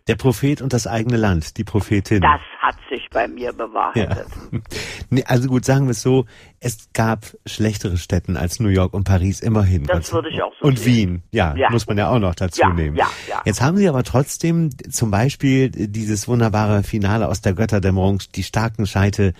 Der 0.07 0.15
Prophet 0.15 0.61
und 0.61 0.73
das 0.73 0.85
eigene 0.87 1.17
Land, 1.17 1.57
die 1.57 1.63
Prophetin. 1.63 2.21
Das 2.21 2.41
hat 2.59 2.75
sich 2.89 3.09
bei 3.11 3.27
mir 3.27 3.45
ja. 3.45 3.51
bewahrheitet. 3.51 4.27
Nee, 5.09 5.23
also 5.27 5.47
gut, 5.47 5.63
sagen 5.63 5.85
wir 5.85 5.91
es 5.91 6.01
so, 6.01 6.25
es 6.59 6.89
gab 6.93 7.19
schlechtere 7.45 7.97
Städten 7.97 8.35
als 8.35 8.59
New 8.59 8.69
York 8.69 8.93
und 8.95 9.03
Paris 9.03 9.41
immerhin. 9.41 9.83
Das 9.83 10.11
würde 10.11 10.29
ich 10.29 10.41
auch 10.41 10.53
so 10.59 10.67
Und 10.67 10.79
sehen. 10.79 10.93
Wien, 10.95 11.23
ja, 11.31 11.53
Ja. 11.55 11.69
muss 11.69 11.85
man 11.85 11.97
ja 11.99 12.09
auch 12.09 12.17
noch 12.17 12.33
dazu 12.33 12.52
Ja, 12.57 12.69
nehmen. 12.69 12.95
ja, 12.95 13.07
ja. 13.27 13.41
Jetzt 13.45 13.61
haben 13.61 13.77
Sie 13.77 13.87
aber 13.87 14.03
trotzdem 14.03 14.69
zum 14.89 15.11
Beispiel 15.11 15.69
dieses 15.69 16.27
wunderbare 16.27 16.83
Finale 16.83 17.27
aus 17.27 17.41
der 17.41 17.53
Götterdämmerung, 17.53 18.19
die 18.35 18.43
starken 18.43 18.85
Scheite, 18.85 19.33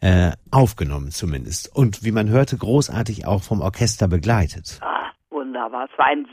äh, 0.00 0.32
aufgenommen 0.50 1.10
zumindest. 1.10 1.74
Und 1.74 2.04
wie 2.04 2.12
man 2.12 2.28
hörte, 2.28 2.56
großartig 2.56 3.26
auch 3.26 3.42
vom 3.42 3.60
Orchester 3.60 4.08
begleitet. 4.08 4.78
Ah, 4.82 5.10
wunderbar. 5.30 5.88
Es 5.90 5.98
war, 5.98 6.06
ein, 6.06 6.26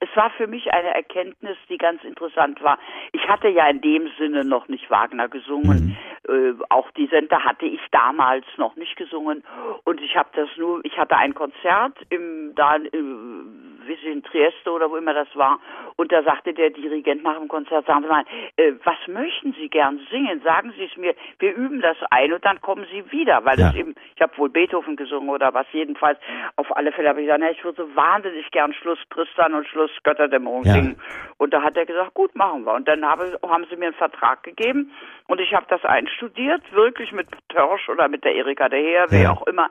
es 0.00 0.08
war 0.14 0.30
für 0.36 0.46
mich 0.46 0.72
eine 0.72 0.94
Erkenntnis, 0.94 1.56
die 1.68 1.78
ganz 1.78 2.02
interessant 2.04 2.62
war. 2.62 2.78
Ich 3.12 3.26
hatte 3.28 3.48
ja 3.48 3.68
in 3.68 3.80
dem 3.80 4.08
Sinne 4.18 4.44
noch 4.44 4.68
nicht 4.68 4.90
Wagner 4.90 5.28
gesungen. 5.28 5.96
Äh, 6.28 6.52
auch 6.68 6.90
die 6.92 7.06
Senta 7.08 7.44
hatte 7.44 7.66
ich 7.66 7.80
damals 7.90 8.46
noch 8.56 8.76
nicht 8.76 8.96
gesungen. 8.96 9.42
Und 9.84 10.00
ich 10.00 10.16
habe 10.16 10.30
das 10.34 10.48
nur, 10.56 10.80
ich 10.84 10.96
hatte 10.96 11.16
ein 11.16 11.34
Konzert 11.34 11.98
im, 12.10 12.52
da, 12.54 12.76
im, 12.76 13.61
wie 13.86 13.96
sie 13.96 14.08
in 14.10 14.22
Trieste 14.22 14.70
oder 14.70 14.90
wo 14.90 14.96
immer 14.96 15.14
das 15.14 15.28
war. 15.34 15.58
Und 15.96 16.12
da 16.12 16.22
sagte 16.22 16.52
der 16.54 16.70
Dirigent 16.70 17.22
nach 17.22 17.38
dem 17.38 17.48
Konzert, 17.48 17.86
sagen 17.86 18.02
Sie 18.02 18.08
mal, 18.08 18.24
äh, 18.56 18.72
was 18.84 18.96
möchten 19.08 19.52
Sie 19.54 19.68
gern 19.68 20.00
singen? 20.10 20.40
Sagen 20.42 20.72
Sie 20.76 20.84
es 20.84 20.96
mir, 20.96 21.14
wir 21.38 21.54
üben 21.54 21.80
das 21.80 21.96
ein 22.10 22.32
und 22.32 22.44
dann 22.44 22.60
kommen 22.60 22.86
Sie 22.90 23.10
wieder, 23.12 23.44
weil 23.44 23.58
Ja. 23.58 23.66
das 23.68 23.76
eben, 23.76 23.94
ich 24.16 24.22
habe 24.22 24.36
wohl 24.38 24.48
Beethoven 24.48 24.96
gesungen 24.96 25.28
oder 25.30 25.52
was 25.54 25.66
jedenfalls. 25.72 26.18
Auf 26.56 26.74
alle 26.76 26.92
Fälle 26.92 27.08
habe 27.10 27.20
ich 27.20 27.26
gesagt, 27.26 27.40
na, 27.42 27.50
ich 27.50 27.64
würde 27.64 27.82
so 27.86 27.96
wahnsinnig 27.96 28.50
gern 28.50 28.72
Schluss 28.74 28.98
Tristan 29.10 29.54
und 29.54 29.66
Schluss 29.68 29.90
Götterdämmerung 30.02 30.64
Ja. 30.64 30.74
singen. 30.74 30.96
Und 31.38 31.52
da 31.52 31.62
hat 31.62 31.76
er 31.76 31.86
gesagt, 31.86 32.14
gut, 32.14 32.34
machen 32.34 32.64
wir. 32.64 32.74
Und 32.74 32.86
dann 32.88 33.04
habe, 33.04 33.38
haben 33.48 33.66
sie 33.70 33.76
mir 33.76 33.86
einen 33.86 33.94
Vertrag 33.94 34.42
gegeben 34.42 34.92
und 35.28 35.40
ich 35.40 35.54
habe 35.54 35.66
das 35.68 35.84
einstudiert, 35.84 36.62
wirklich 36.72 37.12
mit 37.12 37.26
Törsch 37.48 37.88
oder 37.88 38.08
mit 38.08 38.24
der 38.24 38.34
Erika 38.34 38.68
de 38.68 38.82
Heer, 38.82 39.06
wer 39.10 39.22
Ja. 39.22 39.30
auch 39.32 39.46
immer. 39.46 39.70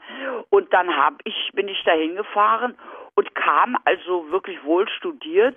Und 0.50 0.74
dann 0.74 0.96
hab 0.96 1.14
ich, 1.24 1.52
bin 1.54 1.68
ich 1.68 1.82
dahin 1.84 2.16
gefahren 2.16 2.76
und 3.22 3.36
kam 3.36 3.78
also 3.86 4.32
wirklich 4.32 4.64
wohl 4.64 4.90
studiert 4.90 5.56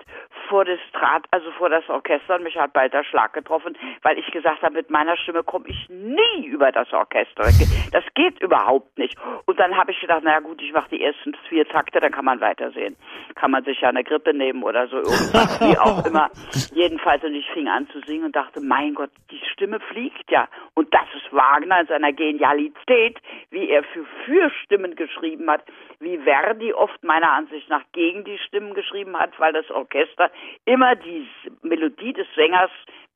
vor 0.50 0.66
das 0.66 0.78
Draht, 0.92 1.24
also 1.30 1.50
vor 1.52 1.70
das 1.70 1.88
Orchester 1.88 2.34
und 2.34 2.42
mich 2.42 2.58
hat 2.58 2.74
bald 2.74 2.92
der 2.92 3.04
Schlag 3.04 3.32
getroffen, 3.32 3.74
weil 4.02 4.18
ich 4.18 4.30
gesagt 4.32 4.60
habe, 4.60 4.74
mit 4.74 4.90
meiner 4.90 5.16
Stimme 5.16 5.42
komme 5.42 5.68
ich 5.68 5.88
nie 5.88 6.44
über 6.44 6.70
das 6.72 6.92
Orchester. 6.92 7.44
Das 7.90 8.04
geht 8.14 8.38
überhaupt 8.42 8.98
nicht. 8.98 9.16
Und 9.46 9.58
dann 9.58 9.74
habe 9.78 9.92
ich 9.92 10.00
gedacht, 10.00 10.24
naja 10.24 10.40
gut, 10.40 10.60
ich 10.60 10.74
mache 10.74 10.90
die 10.90 11.02
ersten 11.02 11.34
vier 11.48 11.66
Takte, 11.66 12.00
dann 12.00 12.12
kann 12.12 12.26
man 12.26 12.42
weitersehen. 12.42 12.96
Kann 13.34 13.50
man 13.50 13.64
sich 13.64 13.80
ja 13.80 13.88
eine 13.88 14.04
Grippe 14.04 14.34
nehmen 14.34 14.62
oder 14.62 14.86
so 14.88 14.96
irgendwas, 14.96 15.58
wie 15.62 15.78
auch 15.78 16.04
immer. 16.04 16.28
Jedenfalls, 16.74 17.24
und 17.24 17.34
ich 17.34 17.48
fing 17.52 17.68
an 17.68 17.88
zu 17.88 18.00
singen 18.00 18.26
und 18.26 18.36
dachte, 18.36 18.60
mein 18.60 18.94
Gott, 18.94 19.10
die 19.30 19.40
Stimme 19.54 19.80
fliegt 19.80 20.30
ja. 20.30 20.48
Und 20.74 20.92
das 20.92 21.06
ist 21.16 21.32
Wagner 21.32 21.80
in 21.80 21.86
seiner 21.86 22.12
Genialität, 22.12 23.18
wie 23.48 23.70
er 23.70 23.84
für 23.84 24.04
Fürstimmen 24.26 24.96
geschrieben 24.96 25.50
hat, 25.50 25.64
wie 26.00 26.18
Verdi 26.18 26.74
oft 26.74 27.02
meiner 27.02 27.32
Ansicht 27.32 27.53
nach 27.68 27.82
gegen 27.92 28.24
die 28.24 28.38
Stimmen 28.38 28.74
geschrieben 28.74 29.18
hat, 29.18 29.38
weil 29.38 29.52
das 29.52 29.70
Orchester 29.70 30.30
immer 30.64 30.96
die 30.96 31.28
Melodie 31.62 32.12
des 32.12 32.26
Sängers 32.34 32.70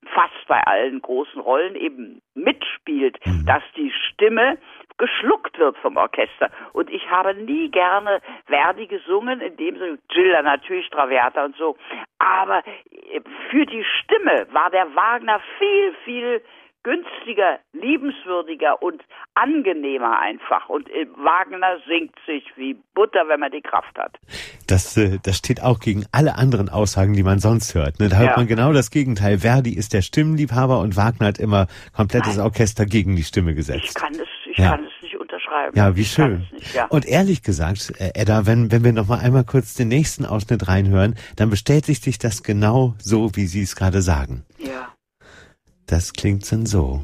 fast 0.06 0.46
bei 0.46 0.60
allen 0.62 1.02
großen 1.02 1.40
Rollen 1.40 1.74
eben 1.74 2.22
mitspielt, 2.34 3.18
dass 3.46 3.62
die 3.76 3.92
Stimme 3.92 4.58
geschluckt 4.96 5.58
wird 5.58 5.76
vom 5.78 5.96
Orchester. 5.96 6.50
Und 6.72 6.90
ich 6.90 7.08
habe 7.08 7.34
nie 7.34 7.70
gerne 7.70 8.20
Verdi 8.46 8.86
gesungen, 8.86 9.40
in 9.40 9.56
dem 9.56 9.78
Sinne, 9.78 9.98
Gilda 10.08 10.42
natürlich, 10.42 10.88
Traviata 10.90 11.44
und 11.44 11.56
so. 11.56 11.76
Aber 12.18 12.62
äh, 12.90 13.20
für 13.50 13.64
die 13.64 13.84
Stimme 13.84 14.46
war 14.52 14.70
der 14.70 14.94
Wagner 14.94 15.40
viel, 15.58 15.94
viel 16.04 16.42
günstiger, 16.84 17.58
liebenswürdiger 17.72 18.82
und 18.82 19.02
angenehmer 19.34 20.18
einfach. 20.20 20.68
Und 20.68 20.88
Wagner 21.16 21.76
singt 21.86 22.14
sich 22.26 22.44
wie 22.56 22.76
Butter, 22.94 23.28
wenn 23.28 23.40
man 23.40 23.50
die 23.50 23.60
Kraft 23.60 23.96
hat. 23.98 24.16
Das, 24.66 24.96
äh, 24.96 25.18
das 25.22 25.36
steht 25.38 25.62
auch 25.62 25.80
gegen 25.80 26.04
alle 26.12 26.36
anderen 26.36 26.68
Aussagen, 26.68 27.12
die 27.14 27.22
man 27.22 27.38
sonst 27.38 27.74
hört. 27.74 27.98
Ne? 28.00 28.08
Da 28.08 28.16
hört 28.16 28.30
Ja. 28.30 28.36
man 28.36 28.46
genau 28.46 28.72
das 28.72 28.90
Gegenteil. 28.90 29.38
Verdi 29.38 29.74
ist 29.76 29.92
der 29.92 30.02
Stimmliebhaber 30.02 30.78
und 30.80 30.96
Wagner 30.96 31.26
hat 31.28 31.38
immer 31.38 31.66
komplettes 31.94 32.36
Nein. 32.36 32.46
Orchester 32.46 32.86
gegen 32.86 33.16
die 33.16 33.24
Stimme 33.24 33.50
Ich 33.50 33.56
gesetzt. 33.56 33.94
kann 33.94 34.12
es, 34.14 34.28
ich 34.50 34.56
Ja. 34.58 34.70
kann 34.70 34.84
es 34.84 35.02
nicht 35.02 35.16
unterschreiben. 35.18 35.76
Ja, 35.76 35.94
wie 35.96 36.00
ich 36.02 36.10
schön. 36.10 36.46
nicht, 36.52 36.74
ja. 36.74 36.86
Und 36.86 37.06
ehrlich 37.06 37.42
gesagt, 37.42 37.92
äh, 37.98 38.10
Edda, 38.14 38.46
wenn, 38.46 38.70
wenn 38.72 38.84
wir 38.84 38.92
noch 38.92 39.08
mal 39.08 39.18
einmal 39.20 39.44
kurz 39.44 39.74
den 39.74 39.88
nächsten 39.88 40.24
Ausschnitt 40.24 40.68
reinhören, 40.68 41.14
dann 41.36 41.50
bestätigt 41.50 42.02
sich 42.02 42.18
das 42.18 42.42
genau 42.42 42.94
so, 42.98 43.30
wie 43.34 43.46
Sie 43.46 43.62
es 43.62 43.76
gerade 43.76 44.00
sagen. 44.02 44.44
ja. 44.58 44.88
Das 45.88 46.12
klingt 46.12 46.52
dann 46.52 46.66
so. 46.66 47.02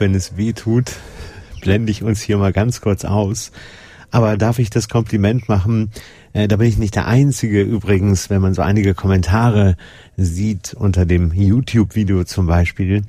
Wenn 0.00 0.14
es 0.14 0.36
weh 0.36 0.52
tut, 0.52 0.92
blende 1.60 1.90
ich 1.90 2.02
uns 2.02 2.20
hier 2.20 2.38
mal 2.38 2.52
ganz 2.52 2.80
kurz 2.80 3.04
aus. 3.04 3.52
Aber 4.10 4.36
darf 4.36 4.58
ich 4.58 4.70
das 4.70 4.88
Kompliment 4.88 5.48
machen? 5.48 5.90
Äh, 6.32 6.46
da 6.46 6.56
bin 6.56 6.68
ich 6.68 6.78
nicht 6.78 6.94
der 6.94 7.08
Einzige 7.08 7.62
übrigens, 7.62 8.30
wenn 8.30 8.40
man 8.40 8.54
so 8.54 8.62
einige 8.62 8.94
Kommentare 8.94 9.76
sieht 10.16 10.74
unter 10.74 11.04
dem 11.04 11.32
YouTube-Video 11.32 12.22
zum 12.24 12.46
Beispiel. 12.46 13.02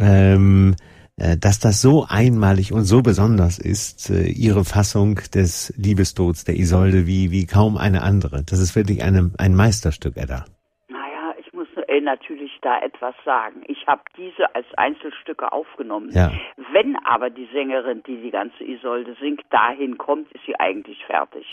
Ähm, 0.00 0.74
äh, 1.18 1.36
dass 1.36 1.58
das 1.58 1.80
so 1.80 2.06
einmalig 2.08 2.72
und 2.72 2.84
so 2.84 3.02
besonders 3.02 3.58
ist, 3.58 4.10
äh, 4.10 4.28
ihre 4.28 4.64
Fassung 4.64 5.20
des 5.34 5.74
Liebestods 5.76 6.44
der 6.44 6.56
Isolde 6.56 7.06
wie, 7.06 7.32
wie 7.32 7.46
kaum 7.46 7.76
eine 7.76 8.02
andere. 8.02 8.44
Das 8.44 8.60
ist 8.60 8.76
wirklich 8.76 9.02
eine, 9.02 9.32
ein 9.36 9.54
Meisterstück, 9.54 10.16
Edda. 10.16 10.44
Naja, 10.88 11.34
ich 11.40 11.52
muss 11.52 11.66
äh, 11.88 11.97
natürlich 12.08 12.58
da 12.62 12.80
etwas 12.80 13.14
sagen. 13.24 13.62
Ich 13.66 13.86
habe 13.86 14.00
diese 14.16 14.54
als 14.54 14.66
Einzelstücke 14.76 15.52
aufgenommen. 15.52 16.10
Ja. 16.12 16.32
Wenn 16.72 16.96
aber 17.04 17.28
die 17.30 17.48
Sängerin, 17.52 18.02
die 18.04 18.16
die 18.16 18.30
ganze 18.30 18.64
Isolde 18.64 19.14
singt, 19.20 19.42
dahin 19.50 19.98
kommt, 19.98 20.32
ist 20.32 20.44
sie 20.46 20.58
eigentlich 20.58 21.04
fertig. 21.04 21.46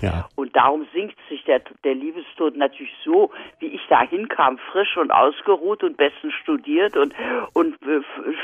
Ja. 0.00 0.28
Und 0.36 0.56
darum 0.56 0.86
singt 0.92 1.16
sich 1.28 1.44
der, 1.44 1.60
der 1.84 1.94
Liebestod 1.94 2.56
natürlich 2.56 2.94
so, 3.04 3.30
wie 3.58 3.66
ich 3.66 3.80
da 3.88 4.02
hinkam, 4.02 4.58
frisch 4.70 4.96
und 4.96 5.10
ausgeruht 5.10 5.82
und 5.84 5.96
bestens 5.96 6.34
studiert 6.34 6.96
und, 6.96 7.14
und 7.52 7.74
äh, 7.82 8.00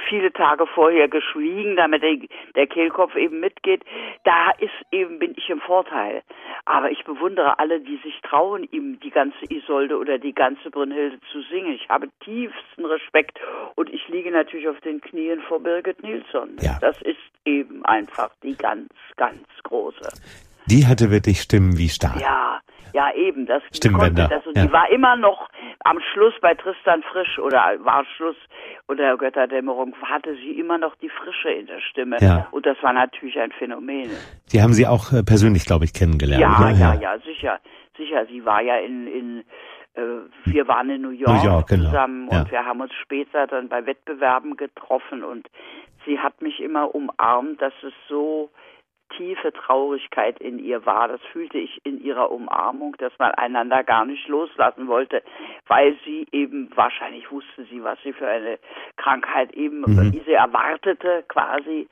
viele 0.09 0.33
Tage 0.33 0.67
vorher 0.67 1.09
geschwiegen, 1.09 1.77
damit 1.77 2.03
der, 2.03 2.17
der 2.55 2.67
Kehlkopf 2.67 3.17
eben 3.17 3.41
mitgeht. 3.41 3.85
Da 4.25 4.51
ist 4.59 4.75
eben, 4.91 5.19
bin 5.19 5.35
ich 5.37 5.49
im 5.49 5.61
Vorteil. 5.61 6.23
Aber 6.65 6.91
ich 6.91 7.05
bewundere 7.05 7.59
alle, 7.59 7.81
die 7.81 7.97
sich 7.99 8.21
trauen, 8.23 8.65
ihm 8.71 8.99
die 9.01 9.11
ganze 9.11 9.45
Isolde 9.49 9.97
oder 9.99 10.19
die 10.19 10.35
ganze 10.35 10.71
Brünnhilde 10.71 11.19
zu 11.33 11.41
singen. 11.43 11.73
Ich 11.75 11.89
habe 11.89 12.09
tiefsten 12.21 12.85
Respekt 12.85 13.39
und 13.77 13.89
ich 13.91 14.07
liege 14.09 14.31
natürlich 14.31 14.69
auf 14.69 14.81
den 14.81 15.01
Knien 15.01 15.41
vor 15.43 15.61
Birgit 15.61 16.03
Nilsson. 16.03 16.57
Ja. 16.61 16.79
Das 16.81 17.01
ist 17.03 17.17
eben 17.45 17.85
einfach 17.85 18.31
die 18.43 18.57
ganz, 18.57 18.91
ganz 19.17 19.47
große. 19.63 20.09
Die 20.67 20.87
hatte 20.87 21.11
wirklich 21.11 21.41
Stimmen 21.41 21.79
wie 21.79 21.89
Stahl. 21.89 22.21
Ja, 22.21 22.61
ja 22.93 23.13
eben. 23.15 23.47
Das 23.47 23.63
Stimmbänder. 23.73 24.29
Das, 24.29 24.47
und 24.47 24.57
Ja. 24.57 24.67
Die 24.67 24.73
war 24.73 24.91
immer 24.91 25.17
noch 25.17 25.49
am 25.85 25.99
Schluss 26.13 26.35
bei 26.41 26.55
Tristan 26.55 27.03
Frisch 27.03 27.39
oder 27.39 27.77
war 27.81 28.05
Schluss 28.17 28.37
oder 28.89 29.17
Götterdämmerung 29.17 29.95
hatte 30.03 30.35
sie 30.37 30.59
immer 30.59 30.79
noch 30.79 30.95
die 30.97 31.09
Frische 31.09 31.51
in 31.51 31.67
der 31.67 31.81
Stimme. 31.81 32.17
Ja. 32.21 32.49
Und 32.51 32.67
das 32.67 32.77
war 32.83 32.93
natürlich 32.93 33.39
ein 33.39 33.53
Phänomen. 33.53 34.11
Die 34.53 34.63
haben 34.63 34.73
Sie 34.73 34.87
auch 34.87 35.13
äh, 35.13 35.23
persönlich, 35.23 35.65
glaube 35.67 35.85
ich, 35.85 35.93
kennengelernt. 35.93 36.41
Ja, 36.41 36.71
ne? 36.73 36.79
ja, 36.79 36.95
ja, 36.95 37.19
sicher, 37.21 37.61
sicher. 37.97 38.27
Sie 38.27 38.45
war 38.45 38.63
ja 38.63 38.77
in, 38.79 39.07
in 39.07 39.45
äh, 39.95 40.03
wir 40.45 40.69
waren 40.69 40.91
in 40.91 41.03
New 41.03 41.11
York, 41.11 41.43
New 41.43 41.51
York, 41.51 41.69
genau. 41.69 41.85
zusammen 41.87 42.29
Ja. 42.31 42.41
und 42.41 42.51
wir 42.51 42.65
haben 42.65 42.81
uns 42.81 42.93
später 43.03 43.47
dann 43.47 43.69
bei 43.69 43.85
Wettbewerben 43.87 44.57
getroffen 44.57 45.25
und 45.25 45.49
sie 46.05 46.19
hat 46.19 46.41
mich 46.43 46.61
immer 46.61 46.95
umarmt, 46.95 47.61
dass 47.61 47.73
es 47.83 47.93
so 48.09 48.51
tiefe 49.17 49.53
Traurigkeit 49.53 50.39
in 50.41 50.59
ihr 50.59 50.85
war. 50.87 51.09
Das 51.09 51.21
fühlte 51.33 51.59
ich 51.59 51.81
in 51.85 52.03
ihrer 52.03 52.31
Umarmung, 52.31 52.97
dass 52.99 53.13
man 53.19 53.33
einander 53.33 53.85
gar 53.85 54.05
nicht 54.05 54.27
loslassen 54.29 54.89
wollte, 54.89 55.23
weil 55.67 55.97
sie 56.05 56.27
eben, 56.33 56.71
wahrscheinlich 56.75 57.31
wusste 57.31 57.65
sie, 57.71 57.83
was 57.83 57.99
sie 58.03 58.13
für 58.13 58.29
eine 58.29 58.59
Krankheit 58.97 59.53
eben, 59.55 59.81
Mhm. 59.81 60.21
sie 60.25 60.33
erwartete 60.33 61.25
quasi. 61.29 61.89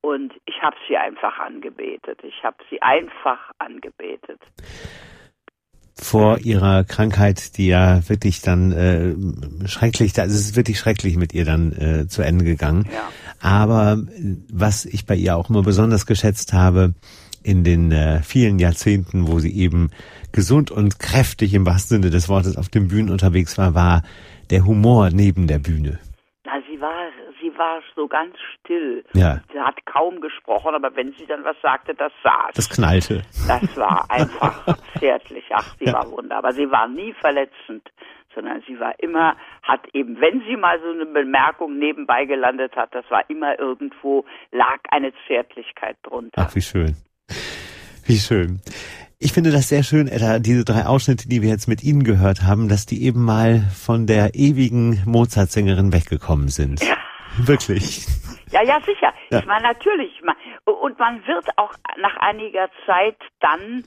Und 0.00 0.34
ich 0.44 0.60
habe 0.60 0.76
sie 0.86 0.96
einfach 0.98 1.38
angebetet. 1.38 2.18
Ich 2.22 2.44
habe 2.44 2.56
sie 2.68 2.82
einfach 2.82 3.50
angebetet. 3.58 4.38
Vor 5.96 6.38
ihrer 6.38 6.84
Krankheit, 6.84 7.56
die 7.56 7.68
ja 7.68 8.00
wirklich 8.08 8.42
dann 8.42 8.72
äh, 8.72 9.14
schrecklich, 9.68 10.12
also 10.18 10.34
es 10.34 10.50
ist 10.50 10.56
wirklich 10.56 10.78
schrecklich 10.78 11.16
mit 11.16 11.32
ihr 11.32 11.44
dann 11.44 11.72
äh, 11.72 12.08
zu 12.08 12.20
Ende 12.22 12.44
gegangen. 12.44 12.86
Ja. 12.92 13.08
Aber 13.44 13.98
äh, 14.16 14.36
was 14.52 14.86
ich 14.86 15.04
bei 15.04 15.14
ihr 15.14 15.36
auch 15.36 15.50
immer 15.50 15.62
besonders 15.62 16.06
geschätzt 16.06 16.52
habe, 16.54 16.94
in 17.42 17.62
den 17.62 17.92
äh, 17.92 18.22
vielen 18.22 18.58
Jahrzehnten, 18.58 19.28
wo 19.28 19.38
sie 19.38 19.54
eben 19.54 19.90
gesund 20.32 20.70
und 20.70 20.98
kräftig 20.98 21.52
im 21.52 21.66
wahrsten 21.66 21.98
Sinne 22.00 22.10
des 22.10 22.30
Wortes 22.30 22.56
auf 22.56 22.70
den 22.70 22.88
Bühnen 22.88 23.10
unterwegs 23.10 23.58
war, 23.58 23.74
war 23.74 24.02
der 24.48 24.64
Humor 24.64 25.10
neben 25.10 25.46
der 25.46 25.58
Bühne. 25.58 25.98
Na, 26.46 26.52
sie 26.70 26.80
war, 26.80 27.10
sie 27.42 27.52
war 27.58 27.80
so 27.94 28.08
ganz 28.08 28.34
still. 28.60 29.04
Ja. 29.12 29.42
Sie 29.52 29.60
hat 29.60 29.76
kaum 29.84 30.22
gesprochen, 30.22 30.74
aber 30.74 30.96
wenn 30.96 31.12
sie 31.18 31.26
dann 31.26 31.44
was 31.44 31.56
sagte, 31.62 31.94
das 31.94 32.12
saß. 32.22 32.54
Das 32.54 32.70
knallte. 32.70 33.22
Das 33.46 33.76
war 33.76 34.10
einfach 34.10 34.64
zärtlich. 34.98 35.44
Ach, 35.52 35.74
sie 35.78 35.84
Ja. 35.84 35.92
war 35.92 36.10
wunderbar. 36.10 36.54
Sie 36.54 36.70
war 36.70 36.88
nie 36.88 37.12
verletzend, 37.20 37.82
sondern 38.34 38.62
sie 38.66 38.78
war 38.80 38.94
immer, 38.98 39.36
hat 39.62 39.86
eben, 39.92 40.20
wenn 40.20 40.42
sie 40.48 40.56
mal 40.56 40.78
so 40.80 40.90
eine 40.90 41.06
Bemerkung 41.06 41.78
nebenbei 41.78 42.24
gelandet 42.24 42.74
hat, 42.76 42.94
das 42.94 43.04
war 43.10 43.28
immer 43.28 43.58
irgendwo, 43.58 44.24
lag 44.50 44.78
eine 44.90 45.12
Zärtlichkeit 45.26 45.96
drunter. 46.02 46.46
Ach, 46.48 46.54
wie 46.54 46.62
schön. 46.62 46.96
Wie 48.06 48.16
schön. 48.18 48.60
Ich 49.18 49.32
finde 49.32 49.50
das 49.50 49.68
sehr 49.68 49.82
schön, 49.82 50.08
Edda, 50.08 50.38
diese 50.38 50.64
drei 50.64 50.84
Ausschnitte, 50.84 51.28
die 51.28 51.40
wir 51.40 51.48
jetzt 51.48 51.68
mit 51.68 51.82
Ihnen 51.82 52.04
gehört 52.04 52.42
haben, 52.42 52.68
dass 52.68 52.84
die 52.84 53.04
eben 53.04 53.24
mal 53.24 53.60
von 53.74 54.06
der 54.06 54.34
ewigen 54.34 55.02
Mozart-Sängerin 55.06 55.92
weggekommen 55.92 56.48
sind. 56.48 56.82
Ja. 56.82 56.96
Wirklich. 57.38 58.06
Ja, 58.50 58.62
ja, 58.62 58.78
sicher. 58.80 59.12
Ja. 59.30 59.40
Ich 59.40 59.46
meine, 59.46 59.62
natürlich. 59.62 60.20
Und 60.64 60.98
man 60.98 61.26
wird 61.26 61.46
auch 61.56 61.72
nach 62.00 62.16
einiger 62.18 62.68
Zeit 62.86 63.16
dann, 63.40 63.84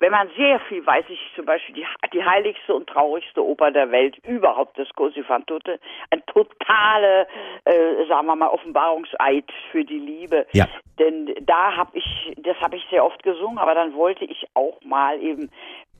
wenn 0.00 0.12
man 0.12 0.28
sehr 0.36 0.60
viel 0.68 0.86
weiß, 0.86 1.04
ich 1.08 1.20
zum 1.34 1.44
Beispiel 1.44 1.74
die, 1.74 1.86
die 2.12 2.24
heiligste 2.24 2.74
und 2.74 2.88
traurigste 2.88 3.44
Oper 3.44 3.70
der 3.72 3.90
Welt 3.90 4.16
überhaupt, 4.26 4.78
das 4.78 4.88
Così 4.94 5.22
fan 5.24 5.44
tutte, 5.46 5.80
ein 6.10 6.22
totale, 6.26 7.26
äh, 7.64 8.06
sagen 8.08 8.26
wir 8.26 8.36
mal, 8.36 8.48
Offenbarungseid 8.48 9.44
für 9.72 9.84
die 9.84 9.98
Liebe. 9.98 10.46
Ja. 10.52 10.66
Denn 10.98 11.34
da 11.42 11.76
habe 11.76 11.90
ich, 11.96 12.32
das 12.36 12.56
habe 12.60 12.76
ich 12.76 12.84
sehr 12.90 13.04
oft 13.04 13.22
gesungen, 13.22 13.58
aber 13.58 13.74
dann 13.74 13.94
wollte 13.94 14.24
ich 14.24 14.46
auch 14.54 14.80
mal 14.84 15.20
eben 15.20 15.50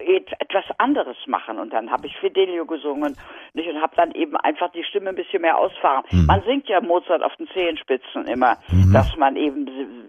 et- 0.01 0.33
etwas 0.41 0.65
anderes 0.79 1.17
machen 1.27 1.59
und 1.59 1.73
dann 1.73 1.91
habe 1.91 2.07
ich 2.07 2.17
Fidelio 2.19 2.67
gesungen 2.67 3.17
nicht 3.55 3.69
und 3.69 3.81
habe 3.81 3.97
dann 3.97 4.13
eben 4.13 4.37
einfach 4.37 4.71
die 4.73 4.85
Stimme 4.85 5.11
ein 5.11 5.17
bisschen 5.17 5.43
mehr 5.43 5.59
ausfahren. 5.59 6.05
Man 6.27 6.43
singt 6.43 6.69
ja 6.69 6.81
Mozart 6.81 7.23
auf 7.23 7.35
den 7.37 7.49
Zehenspitzen 7.49 8.27
immer, 8.27 8.57
dass 8.93 9.17
man 9.17 9.35
eben 9.37 9.67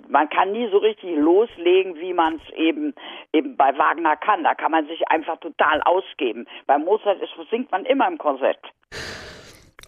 man 0.10 0.28
kann 0.30 0.52
nie 0.52 0.68
so 0.72 0.78
richtig 0.78 1.16
loslegen, 1.16 1.96
wie 1.96 2.14
man 2.14 2.36
es 2.36 2.54
eben 2.56 2.94
eben 3.32 3.56
bei 3.56 3.78
Wagner 3.78 4.16
kann. 4.18 4.44
Da 4.44 4.56
kann 4.56 4.72
man 4.72 4.88
sich 4.88 5.08
einfach 5.08 5.40
total 5.40 5.82
ausgeben. 5.84 6.46
Bei 6.66 6.78
Mozart 6.78 7.22
ist, 7.22 7.32
singt 7.50 7.72
man 7.72 7.86
immer 7.86 8.08
im 8.08 8.18
Korsett. 8.18 8.60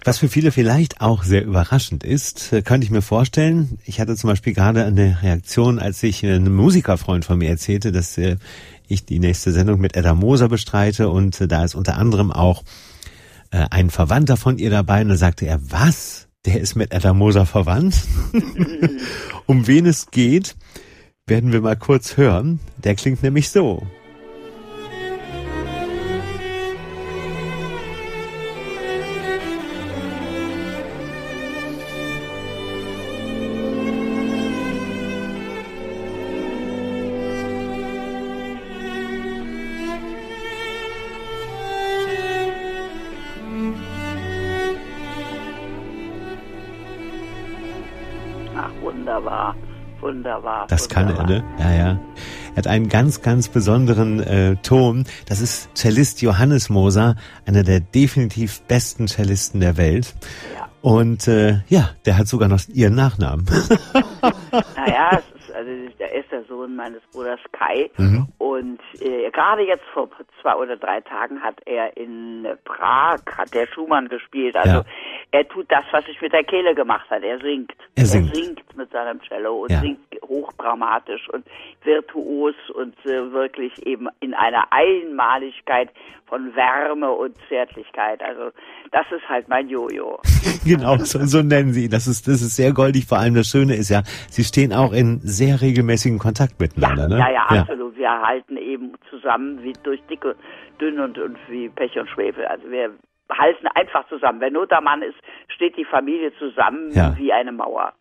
Was 0.04 0.18
für 0.18 0.30
viele 0.30 0.52
vielleicht 0.52 1.00
auch 1.00 1.22
sehr 1.22 1.44
überraschend 1.44 2.04
ist, 2.04 2.54
äh, 2.54 2.64
könnte 2.64 2.86
ich 2.86 2.92
mir 2.92 3.04
vorstellen. 3.04 3.78
Ich 3.86 4.00
hatte 4.00 4.16
zum 4.16 4.32
Beispiel 4.32 4.54
gerade 4.54 4.84
eine 4.84 5.20
Reaktion, 5.22 5.78
als 5.78 6.02
ich 6.02 6.26
einem 6.26 6.56
Musikerfreund 6.56 7.24
von 7.24 7.38
mir 7.38 7.50
erzählte, 7.50 7.92
dass 7.92 8.18
äh, 8.18 8.38
ich 8.88 9.06
die 9.06 9.20
nächste 9.20 9.52
Sendung 9.52 9.80
mit 9.80 9.96
Edda 9.96 10.16
Moser 10.16 10.50
bestreite 10.50 11.10
und 11.10 11.40
äh, 11.40 11.48
da 11.48 11.64
ist 11.64 11.76
unter 11.76 11.98
anderem 11.98 12.32
auch 12.32 12.64
ein 13.70 13.90
Verwandter 13.90 14.38
von 14.38 14.58
ihr 14.60 14.70
dabei 14.70 15.02
und 15.02 15.10
da 15.10 15.18
sagte 15.18 15.46
er, 15.46 15.60
was? 15.62 16.31
Der 16.46 16.60
ist 16.60 16.76
mit 16.76 16.92
Edda 16.92 17.14
Moser 17.14 17.46
verwandt? 17.46 17.96
um 19.46 19.68
wen 19.68 19.86
es 19.86 20.10
geht, 20.10 20.56
werden 21.28 21.52
wir 21.52 21.62
mal 21.62 21.76
kurz 21.76 22.18
hören. 22.18 22.60
Der 22.78 22.96
klingt 22.96 23.22
nämlich 23.22 23.50
so. 23.50 23.86
Wunderbar. 50.26 50.68
Das 50.70 50.88
kann 50.88 51.08
er, 51.10 51.18
wunderbar. 51.18 51.42
ne? 51.42 51.44
Ja, 51.60 51.72
ja. 51.74 52.00
Er 52.52 52.58
hat 52.58 52.68
einen 52.68 52.90
ganz, 52.90 53.22
ganz 53.24 53.50
besonderen 53.50 54.20
äh, 54.20 54.56
Ton. 54.58 55.06
Das 55.28 55.42
ist 55.42 55.76
Cellist 55.76 56.22
Johannes 56.22 56.70
Moser, 56.70 57.16
einer 57.48 57.64
der 57.64 57.80
definitiv 57.80 58.62
besten 58.68 59.08
Cellisten 59.08 59.62
der 59.62 59.78
Welt. 59.78 60.14
Ja. 60.56 60.70
Und 60.84 61.28
äh, 61.28 61.60
ja, 61.70 61.90
der 62.06 62.18
hat 62.20 62.28
sogar 62.28 62.48
noch 62.50 62.60
ihren 62.72 62.94
Nachnamen. 62.96 63.46
Naja, 64.76 65.12
es 65.14 65.42
ist, 65.42 65.56
also 65.56 65.70
der 66.00 66.14
ist 66.14 66.32
der 66.32 66.44
Sohn 66.46 66.76
meines 66.76 67.02
Bruders 67.14 67.40
Kai 67.54 67.90
Mhm. 67.98 68.28
und 68.38 68.80
äh, 69.00 69.30
gerade 69.32 69.62
jetzt 69.66 69.84
vor 69.94 70.10
zwei 70.42 70.56
oder 70.56 70.76
drei 70.76 71.00
Tagen 71.02 71.40
hat 71.42 71.56
er 71.66 71.96
in 71.96 72.46
Prag 72.66 73.20
hat 73.38 73.54
der 73.54 73.68
Schumann 73.68 74.08
gespielt. 74.10 74.56
Also 74.58 74.80
Ja. 74.80 74.84
er 75.32 75.48
tut 75.48 75.72
das, 75.72 75.84
was 75.92 76.04
ich 76.10 76.22
mit 76.22 76.34
der 76.34 76.44
Kehle 76.44 76.76
gemacht 76.76 77.10
hat. 77.10 77.24
Er 77.24 77.40
singt. 77.40 77.72
Er 77.96 78.06
singt. 78.06 78.76
mit 78.76 78.92
seinem 78.92 79.22
Cello 79.22 79.62
und 79.64 79.72
Ja. 79.72 79.80
singt 79.82 80.00
hochdramatisch 80.32 81.30
und 81.30 81.46
virtuos 81.84 82.56
und 82.74 82.96
äh, 83.06 83.32
wirklich 83.32 83.86
eben 83.86 84.08
in 84.22 84.34
einer 84.34 84.72
Einmaligkeit 84.72 85.90
von 86.26 86.56
Wärme 86.56 87.12
und 87.12 87.36
Zärtlichkeit. 87.50 88.22
Also 88.24 88.52
das 88.92 89.06
ist 89.12 89.28
halt 89.28 89.50
mein 89.50 89.68
Jojo. 89.68 90.20
genau, 90.66 90.96
so, 90.98 91.20
so 91.26 91.42
nennen 91.42 91.74
Sie. 91.74 91.90
Das 91.90 92.08
ist, 92.08 92.28
das 92.28 92.42
ist 92.42 92.56
sehr 92.56 92.72
goldig. 92.72 93.06
Vor 93.06 93.20
allem 93.20 93.36
das 93.36 93.48
Schöne 93.48 93.76
ist 93.76 93.90
ja, 93.90 94.02
Sie 94.30 94.44
stehen 94.44 94.74
auch 94.74 94.94
in 94.94 95.20
sehr 95.20 95.62
regelmäßigen 95.62 96.20
Kontakt 96.20 96.60
miteinander. 96.60 97.04
Ja, 97.04 97.08
ne? 97.10 97.20
ja, 97.20 97.32
ja, 97.32 97.62
absolut. 97.62 97.98
Wir 97.98 98.10
halten 98.22 98.58
eben 98.58 98.94
zusammen 99.10 99.62
wie 99.64 99.74
durch 99.84 100.02
dick 100.10 100.24
und 100.24 100.36
dünn 100.80 101.00
und, 101.00 101.18
und 101.20 101.38
wie 101.50 101.70
Pech 101.70 101.98
und 102.00 102.10
Schwefel. 102.10 102.46
Also 102.46 102.70
wir 102.72 102.92
halten 103.38 103.68
einfach 103.76 104.08
zusammen. 104.08 104.40
Wenn 104.40 104.54
Not 104.54 104.72
am 104.72 104.86
Mann 104.86 105.02
ist, 105.02 105.16
steht 105.50 105.78
die 105.78 105.86
Familie 105.86 106.32
zusammen 106.38 106.92
Ja. 106.92 107.16
wie 107.18 107.32
eine 107.32 107.52
Mauer. 107.52 107.94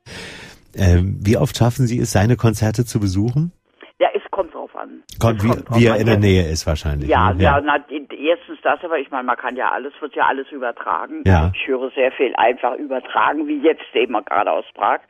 Ähm, 0.76 1.18
wie 1.22 1.36
oft 1.36 1.56
schaffen 1.56 1.86
Sie 1.86 1.98
es, 1.98 2.12
seine 2.12 2.36
Konzerte 2.36 2.84
zu 2.84 3.00
besuchen? 3.00 3.52
Ja, 3.98 4.08
es 4.14 4.22
kommt 4.30 4.54
drauf 4.54 4.74
an. 4.76 5.02
Kommt, 5.20 5.42
wie, 5.42 5.48
kommt 5.48 5.78
wie 5.78 5.86
er 5.86 5.96
in 5.96 6.06
der 6.06 6.16
Nähe 6.18 6.48
ist 6.48 6.66
wahrscheinlich. 6.66 7.08
Ja, 7.08 7.34
ne? 7.34 7.42
ja, 7.42 7.60
na, 7.60 7.78
die- 7.78 8.06
erstens 8.26 8.58
das, 8.62 8.82
aber 8.82 8.98
ich 8.98 9.10
meine, 9.10 9.24
man 9.24 9.36
kann 9.36 9.56
ja 9.56 9.70
alles, 9.72 9.92
wird 10.00 10.14
ja 10.14 10.24
alles 10.26 10.46
übertragen. 10.50 11.22
Ja. 11.26 11.52
Ich 11.54 11.66
höre 11.66 11.90
sehr 11.90 12.10
viel 12.12 12.32
einfach 12.36 12.76
übertragen, 12.76 13.46
wie 13.46 13.58
jetzt 13.60 13.82
eben 13.94 14.14
gerade 14.24 14.50
aus 14.50 14.64
Prag. 14.74 15.00